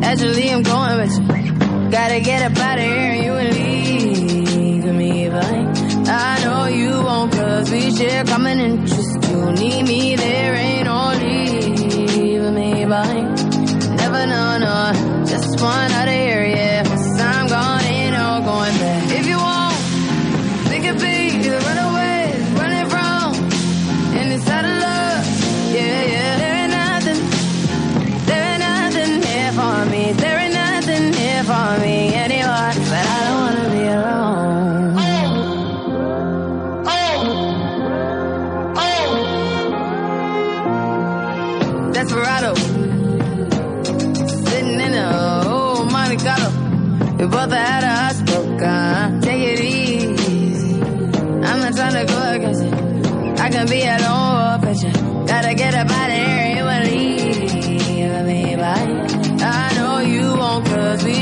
Actually, 0.00 0.48
I'm 0.48 0.62
going 0.62 0.96
with 0.98 1.18
you. 1.18 1.90
Gotta 1.90 2.20
get 2.20 2.52
up 2.52 2.56
out 2.56 2.78
of 2.78 2.84
here 2.84 2.92
and 2.94 3.24
you 3.24 3.32
and 3.32 3.52
leave 3.52 4.84
me 4.94 5.28
behind. 5.28 5.76
I 6.08 6.44
know 6.44 6.66
you 6.66 7.02
won't 7.02 7.32
cause 7.32 7.68
we 7.72 7.90
share 7.90 8.24
common 8.26 8.60
interest. 8.60 9.28
You 9.28 9.52
need 9.54 9.82
me, 9.82 10.14
there 10.14 10.54
ain't 10.54 10.84
no 10.84 11.12
leaving 11.18 12.54
me 12.54 12.84
behind. 12.84 13.96
Never 13.96 14.24
know, 14.28 14.58
no, 14.58 15.24
just 15.26 15.60
one 15.60 15.90
out 15.90 16.06
of 16.06 16.14
here, 16.14 16.46
yeah. 16.46 16.84
Cause 16.84 17.20
I'm 17.20 17.48
gone, 17.48 17.82
ain't 17.82 18.12
no 18.14 18.40
going 18.44 18.78
back. 18.78 19.18
If 19.18 19.26
you 19.26 19.36
want, 19.36 19.74
we 20.70 20.78
could 20.78 21.00
be 21.00 21.42
the 21.42 21.58
runaways, 21.58 21.89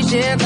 question 0.09 0.38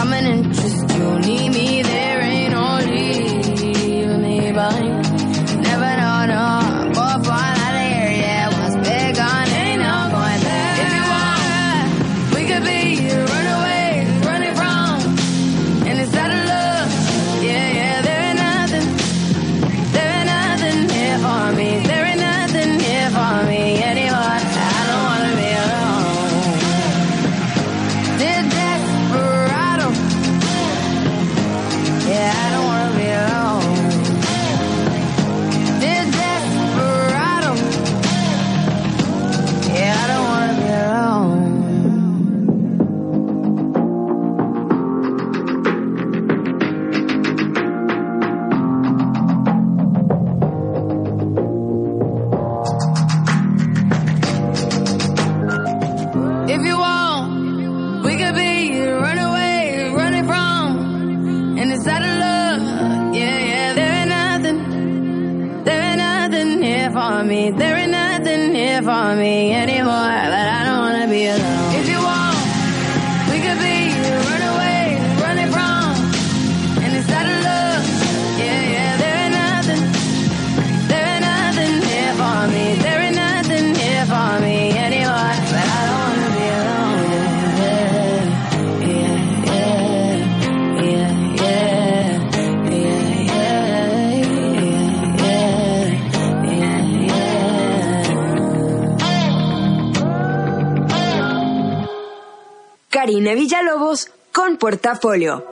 Karina 103.23 103.39
Villalobos 103.39 104.09
con 104.33 104.57
Portafolio. 104.57 105.45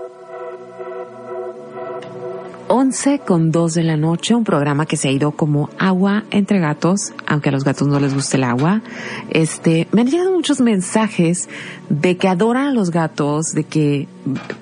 11 2.67 3.19
con 3.19 3.49
2 3.49 3.73
de 3.73 3.83
la 3.83 3.95
noche, 3.95 4.35
un 4.35 4.43
programa 4.43 4.85
que 4.85 4.97
se 4.97 5.07
ha 5.07 5.11
ido 5.11 5.31
como 5.31 5.69
agua 5.79 6.25
entre 6.31 6.59
gatos, 6.59 7.13
aunque 7.27 7.47
a 7.47 7.53
los 7.53 7.63
gatos 7.63 7.87
no 7.87 7.97
les 8.01 8.13
guste 8.13 8.35
el 8.35 8.43
agua. 8.43 8.81
Este, 9.29 9.87
me 9.93 10.01
han 10.01 10.07
llegado 10.07 10.33
muchos 10.33 10.59
mensajes 10.59 11.47
de 11.87 12.17
que 12.17 12.27
adoran 12.27 12.67
a 12.67 12.73
los 12.73 12.91
gatos, 12.91 13.53
de 13.53 13.63
que 13.63 14.09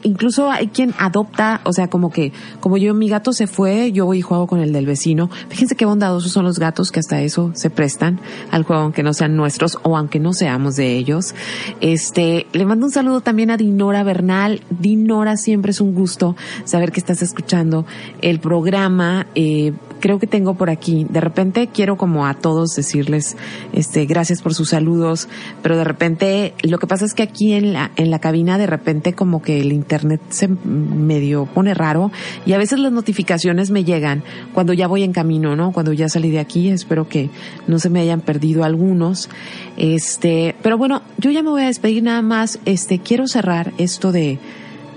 incluso 0.03 0.51
hay 0.51 0.67
quien 0.67 0.93
adopta, 0.97 1.61
o 1.63 1.73
sea, 1.73 1.89
como 1.89 2.11
que, 2.11 2.31
como 2.59 2.77
yo, 2.77 2.93
mi 2.93 3.09
gato 3.09 3.33
se 3.33 3.47
fue, 3.47 3.91
yo 3.91 4.05
voy 4.05 4.19
y 4.19 4.21
juego 4.21 4.47
con 4.47 4.59
el 4.59 4.73
del 4.73 4.85
vecino. 4.85 5.29
Fíjense 5.49 5.75
qué 5.75 5.85
bondadosos 5.85 6.31
son 6.31 6.45
los 6.45 6.59
gatos 6.59 6.91
que 6.91 6.99
hasta 6.99 7.21
eso 7.21 7.51
se 7.53 7.69
prestan 7.69 8.19
al 8.51 8.63
juego, 8.63 8.83
aunque 8.83 9.03
no 9.03 9.13
sean 9.13 9.35
nuestros 9.35 9.77
o 9.83 9.97
aunque 9.97 10.19
no 10.19 10.33
seamos 10.33 10.75
de 10.75 10.97
ellos. 10.97 11.35
Este, 11.81 12.47
le 12.53 12.65
mando 12.65 12.85
un 12.85 12.91
saludo 12.91 13.21
también 13.21 13.51
a 13.51 13.57
Dinora 13.57 14.03
Bernal. 14.03 14.61
Dinora, 14.69 15.37
siempre 15.37 15.71
es 15.71 15.81
un 15.81 15.93
gusto 15.93 16.35
saber 16.65 16.91
que 16.91 16.99
estás 16.99 17.21
escuchando 17.21 17.85
el 18.21 18.39
programa. 18.39 19.27
Eh, 19.35 19.73
creo 19.99 20.19
que 20.19 20.27
tengo 20.27 20.55
por 20.55 20.69
aquí, 20.69 21.05
de 21.09 21.21
repente 21.21 21.67
quiero 21.67 21.97
como 21.97 22.25
a 22.25 22.33
todos 22.33 22.75
decirles, 22.75 23.37
este, 23.73 24.05
gracias 24.05 24.41
por 24.41 24.53
sus 24.53 24.69
saludos, 24.69 25.27
pero 25.61 25.77
de 25.77 25.83
repente, 25.83 26.53
lo 26.63 26.77
que 26.77 26.87
pasa 26.87 27.05
es 27.05 27.13
que 27.13 27.23
aquí 27.23 27.53
en 27.53 27.73
la, 27.73 27.91
en 27.95 28.11
la 28.11 28.19
cabina 28.19 28.57
de 28.57 28.67
repente 28.67 29.13
como 29.13 29.41
que 29.41 29.59
el 29.59 29.71
internet 29.71 30.21
se 30.29 30.47
medio 30.47 31.45
pone 31.45 31.73
raro 31.73 32.11
y 32.45 32.53
a 32.53 32.57
veces 32.57 32.79
las 32.79 32.91
notificaciones 32.91 33.71
me 33.71 33.83
llegan 33.83 34.23
cuando 34.53 34.73
ya 34.73 34.87
voy 34.87 35.03
en 35.03 35.13
camino, 35.13 35.55
¿no? 35.55 35.71
Cuando 35.71 35.93
ya 35.93 36.09
salí 36.09 36.31
de 36.31 36.39
aquí, 36.39 36.69
espero 36.69 37.07
que 37.07 37.29
no 37.67 37.79
se 37.79 37.89
me 37.89 37.99
hayan 37.99 38.21
perdido 38.21 38.63
algunos. 38.63 39.29
Este, 39.77 40.55
pero 40.61 40.77
bueno, 40.77 41.01
yo 41.17 41.31
ya 41.31 41.43
me 41.43 41.49
voy 41.49 41.63
a 41.63 41.67
despedir 41.67 42.03
nada 42.03 42.21
más, 42.21 42.59
este, 42.65 42.99
quiero 42.99 43.27
cerrar 43.27 43.73
esto 43.77 44.11
de, 44.11 44.39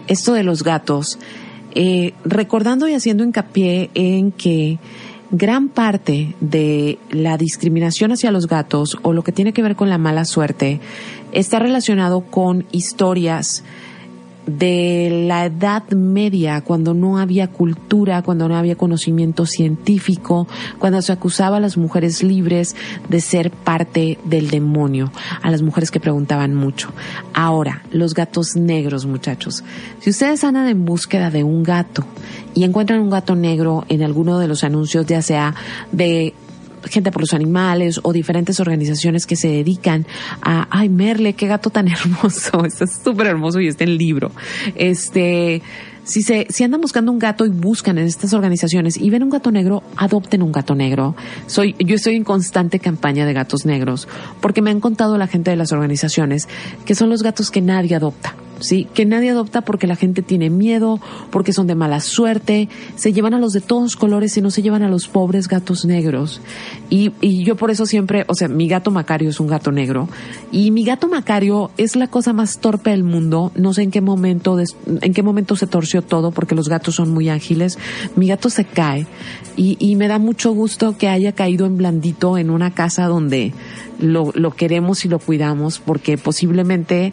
esto 0.08 0.32
de 0.32 0.42
los 0.42 0.62
gatos 0.62 1.18
eh, 1.74 2.12
recordando 2.24 2.88
y 2.88 2.94
haciendo 2.94 3.24
hincapié 3.24 3.90
en 3.94 4.32
que 4.32 4.78
gran 5.30 5.68
parte 5.68 6.34
de 6.40 6.98
la 7.10 7.38
discriminación 7.38 8.12
hacia 8.12 8.30
los 8.30 8.46
gatos 8.46 8.98
o 9.02 9.14
lo 9.14 9.24
que 9.24 9.32
tiene 9.32 9.54
que 9.54 9.62
ver 9.62 9.76
con 9.76 9.88
la 9.88 9.96
mala 9.96 10.26
suerte 10.26 10.80
está 11.32 11.58
relacionado 11.58 12.20
con 12.20 12.66
historias 12.70 13.64
de 14.46 15.24
la 15.28 15.46
Edad 15.46 15.88
Media, 15.90 16.62
cuando 16.62 16.94
no 16.94 17.18
había 17.18 17.48
cultura, 17.48 18.22
cuando 18.22 18.48
no 18.48 18.56
había 18.56 18.76
conocimiento 18.76 19.46
científico, 19.46 20.48
cuando 20.78 21.00
se 21.02 21.12
acusaba 21.12 21.58
a 21.58 21.60
las 21.60 21.76
mujeres 21.76 22.22
libres 22.22 22.74
de 23.08 23.20
ser 23.20 23.50
parte 23.50 24.18
del 24.24 24.50
demonio, 24.50 25.12
a 25.42 25.50
las 25.50 25.62
mujeres 25.62 25.90
que 25.90 26.00
preguntaban 26.00 26.54
mucho. 26.54 26.92
Ahora, 27.34 27.82
los 27.92 28.14
gatos 28.14 28.56
negros, 28.56 29.06
muchachos. 29.06 29.62
Si 30.00 30.10
ustedes 30.10 30.42
andan 30.44 30.68
en 30.68 30.84
búsqueda 30.84 31.30
de 31.30 31.44
un 31.44 31.62
gato 31.62 32.04
y 32.54 32.64
encuentran 32.64 33.00
un 33.00 33.10
gato 33.10 33.34
negro 33.34 33.84
en 33.88 34.02
alguno 34.02 34.38
de 34.38 34.48
los 34.48 34.64
anuncios, 34.64 35.06
ya 35.06 35.22
sea 35.22 35.54
de 35.92 36.34
gente 36.84 37.10
por 37.10 37.22
los 37.22 37.34
animales 37.34 38.00
o 38.02 38.12
diferentes 38.12 38.60
organizaciones 38.60 39.26
que 39.26 39.36
se 39.36 39.48
dedican 39.48 40.06
a, 40.42 40.66
ay, 40.70 40.88
Merle, 40.88 41.34
qué 41.34 41.46
gato 41.46 41.70
tan 41.70 41.88
hermoso, 41.92 42.64
está 42.64 42.86
súper 42.86 43.26
hermoso 43.26 43.60
y 43.60 43.68
está 43.68 43.84
en 43.84 43.96
libro. 43.96 44.32
Este, 44.74 45.62
si 46.04 46.22
se, 46.22 46.46
si 46.50 46.64
andan 46.64 46.80
buscando 46.80 47.12
un 47.12 47.18
gato 47.18 47.46
y 47.46 47.50
buscan 47.50 47.98
en 47.98 48.06
estas 48.06 48.32
organizaciones 48.32 48.96
y 48.96 49.10
ven 49.10 49.22
un 49.22 49.30
gato 49.30 49.50
negro, 49.50 49.82
adopten 49.96 50.42
un 50.42 50.52
gato 50.52 50.74
negro. 50.74 51.14
Soy, 51.46 51.76
yo 51.78 51.94
estoy 51.94 52.16
en 52.16 52.24
constante 52.24 52.80
campaña 52.80 53.24
de 53.24 53.32
gatos 53.32 53.64
negros 53.64 54.08
porque 54.40 54.62
me 54.62 54.70
han 54.70 54.80
contado 54.80 55.16
la 55.18 55.26
gente 55.26 55.50
de 55.50 55.56
las 55.56 55.72
organizaciones 55.72 56.48
que 56.84 56.94
son 56.94 57.08
los 57.10 57.22
gatos 57.22 57.50
que 57.50 57.60
nadie 57.60 57.94
adopta. 57.94 58.34
¿Sí? 58.62 58.86
Que 58.94 59.04
nadie 59.04 59.30
adopta 59.30 59.60
porque 59.60 59.86
la 59.86 59.96
gente 59.96 60.22
tiene 60.22 60.50
miedo, 60.50 61.00
porque 61.30 61.52
son 61.52 61.66
de 61.66 61.74
mala 61.74 62.00
suerte, 62.00 62.68
se 62.96 63.12
llevan 63.12 63.34
a 63.34 63.38
los 63.38 63.52
de 63.52 63.60
todos 63.60 63.96
colores 63.96 64.36
y 64.36 64.40
no 64.40 64.50
se 64.50 64.62
llevan 64.62 64.82
a 64.82 64.88
los 64.88 65.08
pobres 65.08 65.48
gatos 65.48 65.84
negros. 65.84 66.40
Y, 66.90 67.12
y 67.20 67.44
yo 67.44 67.56
por 67.56 67.70
eso 67.70 67.86
siempre, 67.86 68.24
o 68.28 68.34
sea, 68.34 68.48
mi 68.48 68.68
gato 68.68 68.90
Macario 68.90 69.30
es 69.30 69.40
un 69.40 69.46
gato 69.46 69.72
negro 69.72 70.08
y 70.50 70.70
mi 70.70 70.84
gato 70.84 71.08
Macario 71.08 71.70
es 71.76 71.96
la 71.96 72.08
cosa 72.08 72.32
más 72.32 72.58
torpe 72.58 72.90
del 72.90 73.04
mundo. 73.04 73.52
No 73.54 73.74
sé 73.74 73.82
en 73.82 73.90
qué 73.90 74.00
momento, 74.00 74.58
en 74.86 75.12
qué 75.12 75.22
momento 75.22 75.56
se 75.56 75.66
torció 75.66 76.02
todo 76.02 76.30
porque 76.30 76.54
los 76.54 76.68
gatos 76.68 76.96
son 76.96 77.10
muy 77.10 77.28
ágiles. 77.28 77.78
Mi 78.16 78.28
gato 78.28 78.50
se 78.50 78.64
cae 78.64 79.06
y, 79.56 79.76
y 79.78 79.96
me 79.96 80.08
da 80.08 80.18
mucho 80.18 80.52
gusto 80.52 80.96
que 80.96 81.08
haya 81.08 81.32
caído 81.32 81.66
en 81.66 81.76
blandito 81.76 82.38
en 82.38 82.50
una 82.50 82.72
casa 82.72 83.06
donde 83.06 83.52
lo, 83.98 84.32
lo 84.34 84.50
queremos 84.50 85.04
y 85.04 85.08
lo 85.08 85.18
cuidamos 85.18 85.78
porque 85.78 86.18
posiblemente 86.18 87.12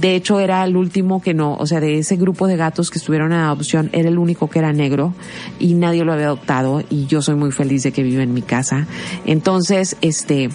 de 0.00 0.14
hecho, 0.14 0.40
era 0.40 0.64
el 0.64 0.76
último 0.76 1.20
que 1.20 1.34
no, 1.34 1.54
o 1.54 1.66
sea, 1.66 1.80
de 1.80 1.98
ese 1.98 2.16
grupo 2.16 2.46
de 2.46 2.56
gatos 2.56 2.90
que 2.90 2.98
estuvieron 2.98 3.32
en 3.32 3.38
adopción, 3.38 3.90
era 3.92 4.08
el 4.08 4.18
único 4.18 4.48
que 4.48 4.58
era 4.58 4.72
negro 4.72 5.14
y 5.58 5.74
nadie 5.74 6.04
lo 6.04 6.12
había 6.12 6.26
adoptado 6.26 6.82
y 6.90 7.06
yo 7.06 7.22
soy 7.22 7.34
muy 7.34 7.52
feliz 7.52 7.82
de 7.82 7.92
que 7.92 8.02
vive 8.02 8.22
en 8.22 8.34
mi 8.34 8.42
casa. 8.42 8.86
Entonces, 9.24 9.96
este, 10.00 10.50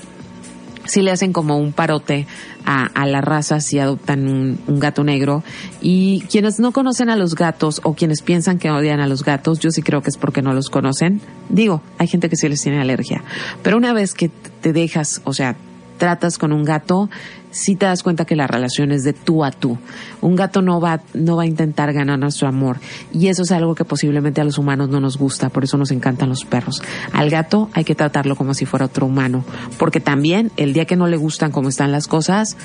si 0.85 1.01
le 1.01 1.11
hacen 1.11 1.33
como 1.33 1.57
un 1.57 1.73
parote 1.73 2.27
a, 2.65 2.85
a 2.85 3.05
la 3.05 3.21
raza 3.21 3.59
si 3.59 3.79
adoptan 3.79 4.27
un, 4.27 4.59
un 4.67 4.79
gato 4.79 5.03
negro. 5.03 5.43
Y 5.81 6.21
quienes 6.29 6.59
no 6.59 6.71
conocen 6.71 7.09
a 7.09 7.15
los 7.15 7.35
gatos 7.35 7.81
o 7.83 7.93
quienes 7.93 8.21
piensan 8.21 8.59
que 8.59 8.69
odian 8.69 8.99
a 8.99 9.07
los 9.07 9.23
gatos, 9.23 9.59
yo 9.59 9.71
sí 9.71 9.81
creo 9.81 10.01
que 10.01 10.09
es 10.09 10.17
porque 10.17 10.41
no 10.41 10.53
los 10.53 10.69
conocen. 10.69 11.21
Digo, 11.49 11.81
hay 11.97 12.07
gente 12.07 12.29
que 12.29 12.35
sí 12.35 12.47
les 12.47 12.61
tiene 12.61 12.79
alergia. 12.79 13.23
Pero 13.63 13.77
una 13.77 13.93
vez 13.93 14.13
que 14.13 14.29
te 14.61 14.73
dejas, 14.73 15.21
o 15.23 15.33
sea, 15.33 15.55
tratas 15.97 16.37
con 16.37 16.51
un 16.51 16.63
gato, 16.63 17.09
sí 17.51 17.75
te 17.75 17.85
das 17.85 18.01
cuenta 18.03 18.25
que 18.25 18.35
la 18.35 18.47
relación 18.47 18.91
es 18.91 19.03
de 19.03 19.13
tú 19.13 19.43
a 19.43 19.51
tú. 19.51 19.77
Un 20.21 20.35
gato 20.35 20.61
no 20.61 20.81
va, 20.81 21.01
no 21.13 21.35
va 21.35 21.43
a 21.43 21.45
intentar 21.45 21.93
ganar 21.93 22.17
nuestro 22.17 22.47
amor. 22.47 22.77
Y 23.13 23.27
eso 23.27 23.43
es 23.43 23.51
algo 23.51 23.75
que 23.75 23.85
posiblemente 23.85 24.41
a 24.41 24.43
los 24.43 24.57
humanos 24.57 24.89
no 24.89 24.99
nos 24.99 25.17
gusta, 25.17 25.49
por 25.49 25.63
eso 25.63 25.77
nos 25.77 25.91
encantan 25.91 26.29
los 26.29 26.45
perros. 26.45 26.81
Al 27.13 27.29
gato 27.29 27.69
hay 27.73 27.83
que 27.83 27.95
tratarlo 27.95 28.35
como 28.35 28.53
si 28.53 28.65
fuera 28.65 28.85
otro 28.85 29.05
humano, 29.05 29.43
porque 29.77 29.99
también 29.99 30.51
el 30.57 30.73
día 30.73 30.85
que 30.85 30.95
no 30.95 31.07
le 31.07 31.17
gustan 31.17 31.51
cómo 31.51 31.69
están 31.69 31.91
las 31.91 32.07
cosas, 32.07 32.57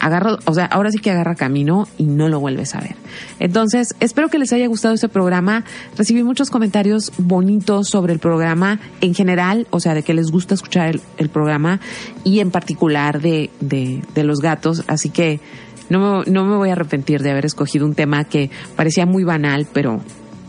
agarra, 0.00 0.38
o 0.44 0.54
sea, 0.54 0.66
ahora 0.66 0.90
sí 0.90 0.98
que 0.98 1.10
agarra 1.10 1.34
camino 1.34 1.88
y 1.98 2.04
no 2.04 2.28
lo 2.28 2.40
vuelves 2.40 2.74
a 2.74 2.80
ver. 2.80 2.96
Entonces, 3.38 3.94
espero 4.00 4.28
que 4.28 4.38
les 4.38 4.52
haya 4.52 4.66
gustado 4.66 4.94
este 4.94 5.08
programa. 5.08 5.64
Recibí 5.96 6.22
muchos 6.22 6.50
comentarios 6.50 7.12
bonitos 7.18 7.88
sobre 7.88 8.12
el 8.12 8.18
programa 8.18 8.80
en 9.00 9.14
general, 9.14 9.66
o 9.70 9.80
sea, 9.80 9.94
de 9.94 10.02
que 10.02 10.14
les 10.14 10.30
gusta 10.30 10.54
escuchar 10.54 11.00
el, 11.18 11.28
programa 11.28 11.80
y 12.24 12.40
en 12.40 12.50
particular 12.50 13.20
de, 13.20 13.50
de, 13.60 14.02
de 14.14 14.24
los 14.24 14.40
gatos. 14.40 14.84
Así 14.86 15.10
que 15.10 15.40
no 15.88 16.24
no 16.24 16.44
me 16.44 16.56
voy 16.56 16.70
a 16.70 16.72
arrepentir 16.72 17.22
de 17.22 17.30
haber 17.30 17.46
escogido 17.46 17.86
un 17.86 17.94
tema 17.94 18.24
que 18.24 18.50
parecía 18.76 19.06
muy 19.06 19.24
banal, 19.24 19.66
pero 19.72 20.00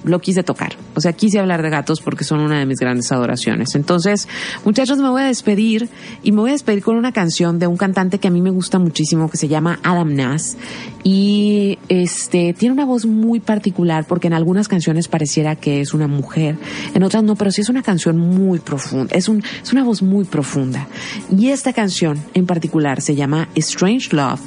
lo 0.04 0.20
quise 0.20 0.44
tocar. 0.44 0.76
O 0.96 1.02
sea, 1.02 1.14
quise 1.14 1.40
hablar 1.40 1.62
de 1.62 1.70
gatos 1.70 2.02
porque 2.02 2.24
son 2.24 2.40
una 2.40 2.60
de 2.60 2.66
mis 2.66 2.80
grandes 2.80 3.12
adoraciones. 3.12 3.76
Entonces, 3.76 4.28
muchachos, 4.66 4.98
me 5.00 5.10
voy 5.10 5.22
a 5.22 5.26
despedir 5.26 5.90
y 6.24 6.32
me 6.32 6.42
voy 6.42 6.52
a 6.52 6.54
despedir 6.54 6.84
con 6.84 6.96
una 6.96 7.12
canción 7.12 7.60
de 7.60 7.68
un 7.68 7.78
cantante 7.78 8.20
que 8.20 8.28
a 8.28 8.32
mí 8.32 8.42
me 8.42 8.50
gusta 8.50 8.80
muchísimo 8.80 9.30
que 9.30 9.38
se 9.38 9.48
llama 9.48 9.80
Adam 9.84 10.16
Nass 10.16 10.58
y 11.04 11.80
este 11.90 12.54
tiene 12.54 12.74
una 12.74 12.86
voz 12.86 13.06
muy 13.06 13.40
particular 13.40 14.06
porque 14.06 14.28
en 14.28 14.34
algunas 14.34 14.68
canciones 14.68 15.08
pareciera 15.08 15.56
que 15.56 15.82
es 15.82 15.94
una 15.94 16.08
mujer, 16.08 16.58
en 16.94 17.04
otras 17.04 17.24
no, 17.24 17.36
pero 17.36 17.52
sí 17.52 17.62
es 17.62 17.70
una 17.70 17.84
canción 17.84 18.18
muy 18.18 18.60
profunda, 18.60 19.16
es 19.16 19.30
un 19.30 19.44
es 19.64 19.72
una 19.72 19.84
voz 19.84 20.02
muy 20.02 20.26
profunda. 20.26 20.88
Y 21.36 21.50
esta 21.50 21.74
canción 21.74 22.20
en 22.34 22.46
particular 22.46 23.02
se 23.02 23.16
llama 23.16 23.50
Strange 23.56 24.16
Love 24.16 24.42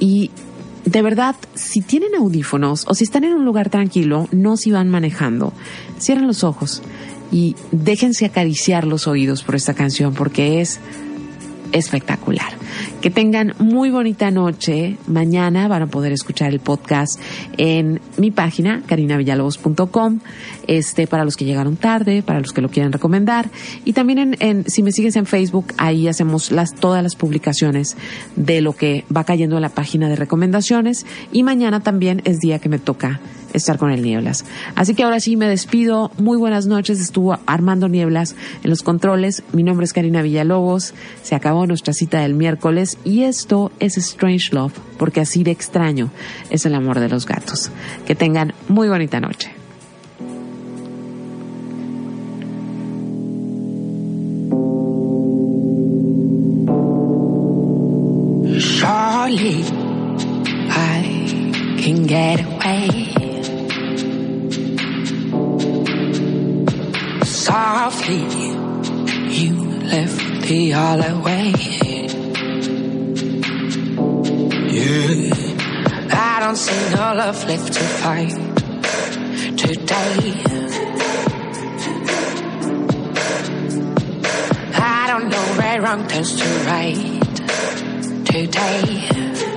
y 0.00 0.30
de 0.84 1.02
verdad, 1.02 1.36
si 1.54 1.80
tienen 1.80 2.14
audífonos 2.14 2.84
o 2.88 2.94
si 2.94 3.04
están 3.04 3.24
en 3.24 3.34
un 3.34 3.44
lugar 3.44 3.70
tranquilo, 3.70 4.28
no 4.32 4.56
si 4.56 4.70
van 4.70 4.88
manejando, 4.88 5.52
cierren 5.98 6.26
los 6.26 6.44
ojos 6.44 6.82
y 7.30 7.56
déjense 7.70 8.26
acariciar 8.26 8.86
los 8.86 9.06
oídos 9.06 9.42
por 9.42 9.54
esta 9.54 9.74
canción 9.74 10.12
porque 10.12 10.60
es 10.60 10.80
espectacular. 11.72 12.52
Que 13.00 13.10
tengan 13.10 13.54
muy 13.58 13.90
bonita 13.90 14.30
noche. 14.30 14.96
Mañana 15.06 15.68
van 15.68 15.82
a 15.82 15.86
poder 15.88 16.12
escuchar 16.12 16.52
el 16.52 16.60
podcast 16.60 17.20
en 17.58 18.00
mi 18.16 18.30
página, 18.30 18.82
carinavillalobos.com, 18.86 20.20
este, 20.66 21.06
para 21.06 21.24
los 21.24 21.36
que 21.36 21.44
llegaron 21.44 21.76
tarde, 21.76 22.22
para 22.22 22.40
los 22.40 22.52
que 22.52 22.60
lo 22.60 22.68
quieran 22.68 22.92
recomendar. 22.92 23.50
Y 23.84 23.92
también 23.92 24.18
en, 24.18 24.36
en, 24.40 24.64
si 24.70 24.82
me 24.82 24.92
sigues 24.92 25.16
en 25.16 25.26
Facebook, 25.26 25.72
ahí 25.78 26.08
hacemos 26.08 26.52
las, 26.52 26.74
todas 26.74 27.02
las 27.02 27.16
publicaciones 27.16 27.96
de 28.36 28.60
lo 28.60 28.74
que 28.74 29.04
va 29.14 29.24
cayendo 29.24 29.56
en 29.56 29.62
la 29.62 29.70
página 29.70 30.08
de 30.08 30.16
recomendaciones. 30.16 31.06
Y 31.32 31.42
mañana 31.42 31.80
también 31.80 32.22
es 32.24 32.38
día 32.38 32.58
que 32.58 32.68
me 32.68 32.78
toca 32.78 33.20
estar 33.52 33.78
con 33.78 33.90
el 33.90 34.02
Nieblas. 34.02 34.44
Así 34.74 34.94
que 34.94 35.02
ahora 35.02 35.20
sí 35.20 35.36
me 35.36 35.48
despido. 35.48 36.10
Muy 36.18 36.38
buenas 36.38 36.66
noches. 36.66 37.00
Estuvo 37.00 37.38
Armando 37.46 37.88
Nieblas 37.88 38.34
en 38.62 38.70
los 38.70 38.82
controles. 38.82 39.42
Mi 39.52 39.62
nombre 39.62 39.84
es 39.84 39.92
Karina 39.92 40.22
Villalobos. 40.22 40.94
Se 41.22 41.34
acabó 41.34 41.66
nuestra 41.66 41.92
cita 41.92 42.20
del 42.20 42.34
miércoles 42.34 42.98
y 43.04 43.22
esto 43.22 43.72
es 43.80 43.96
Strange 43.96 44.54
Love 44.54 44.72
porque 44.98 45.20
así 45.20 45.42
de 45.42 45.50
extraño 45.50 46.10
es 46.50 46.64
el 46.66 46.74
amor 46.74 47.00
de 47.00 47.08
los 47.08 47.26
gatos. 47.26 47.70
Que 48.06 48.14
tengan 48.14 48.54
muy 48.68 48.88
bonita 48.88 49.20
noche. 49.20 49.52
Surely 58.62 59.64
I 60.70 61.02
can 61.82 62.06
get 62.06 62.40
away. 62.44 63.01
You 68.04 69.54
left 69.84 70.42
the 70.48 70.72
other 70.74 71.20
way. 71.20 71.52
Yeah, 74.72 75.30
I 76.10 76.40
don't 76.40 76.56
see 76.56 76.94
no 76.96 77.14
love 77.14 77.46
left 77.46 77.72
to 77.74 77.80
fight 77.80 78.34
today. 79.56 80.42
I 84.74 85.06
don't 85.06 85.28
know 85.28 85.46
where 85.58 85.82
wrong 85.82 86.08
turns 86.08 86.34
to 86.40 86.44
right 86.66 86.96
today. 88.26 89.51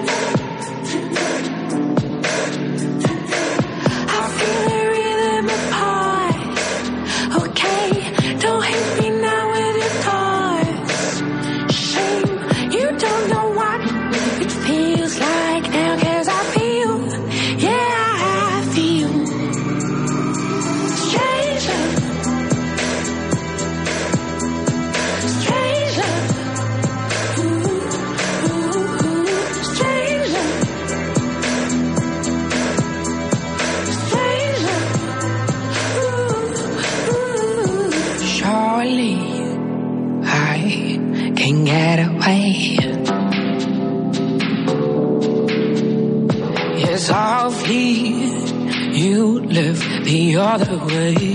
The 50.57 50.77
way. 50.77 51.34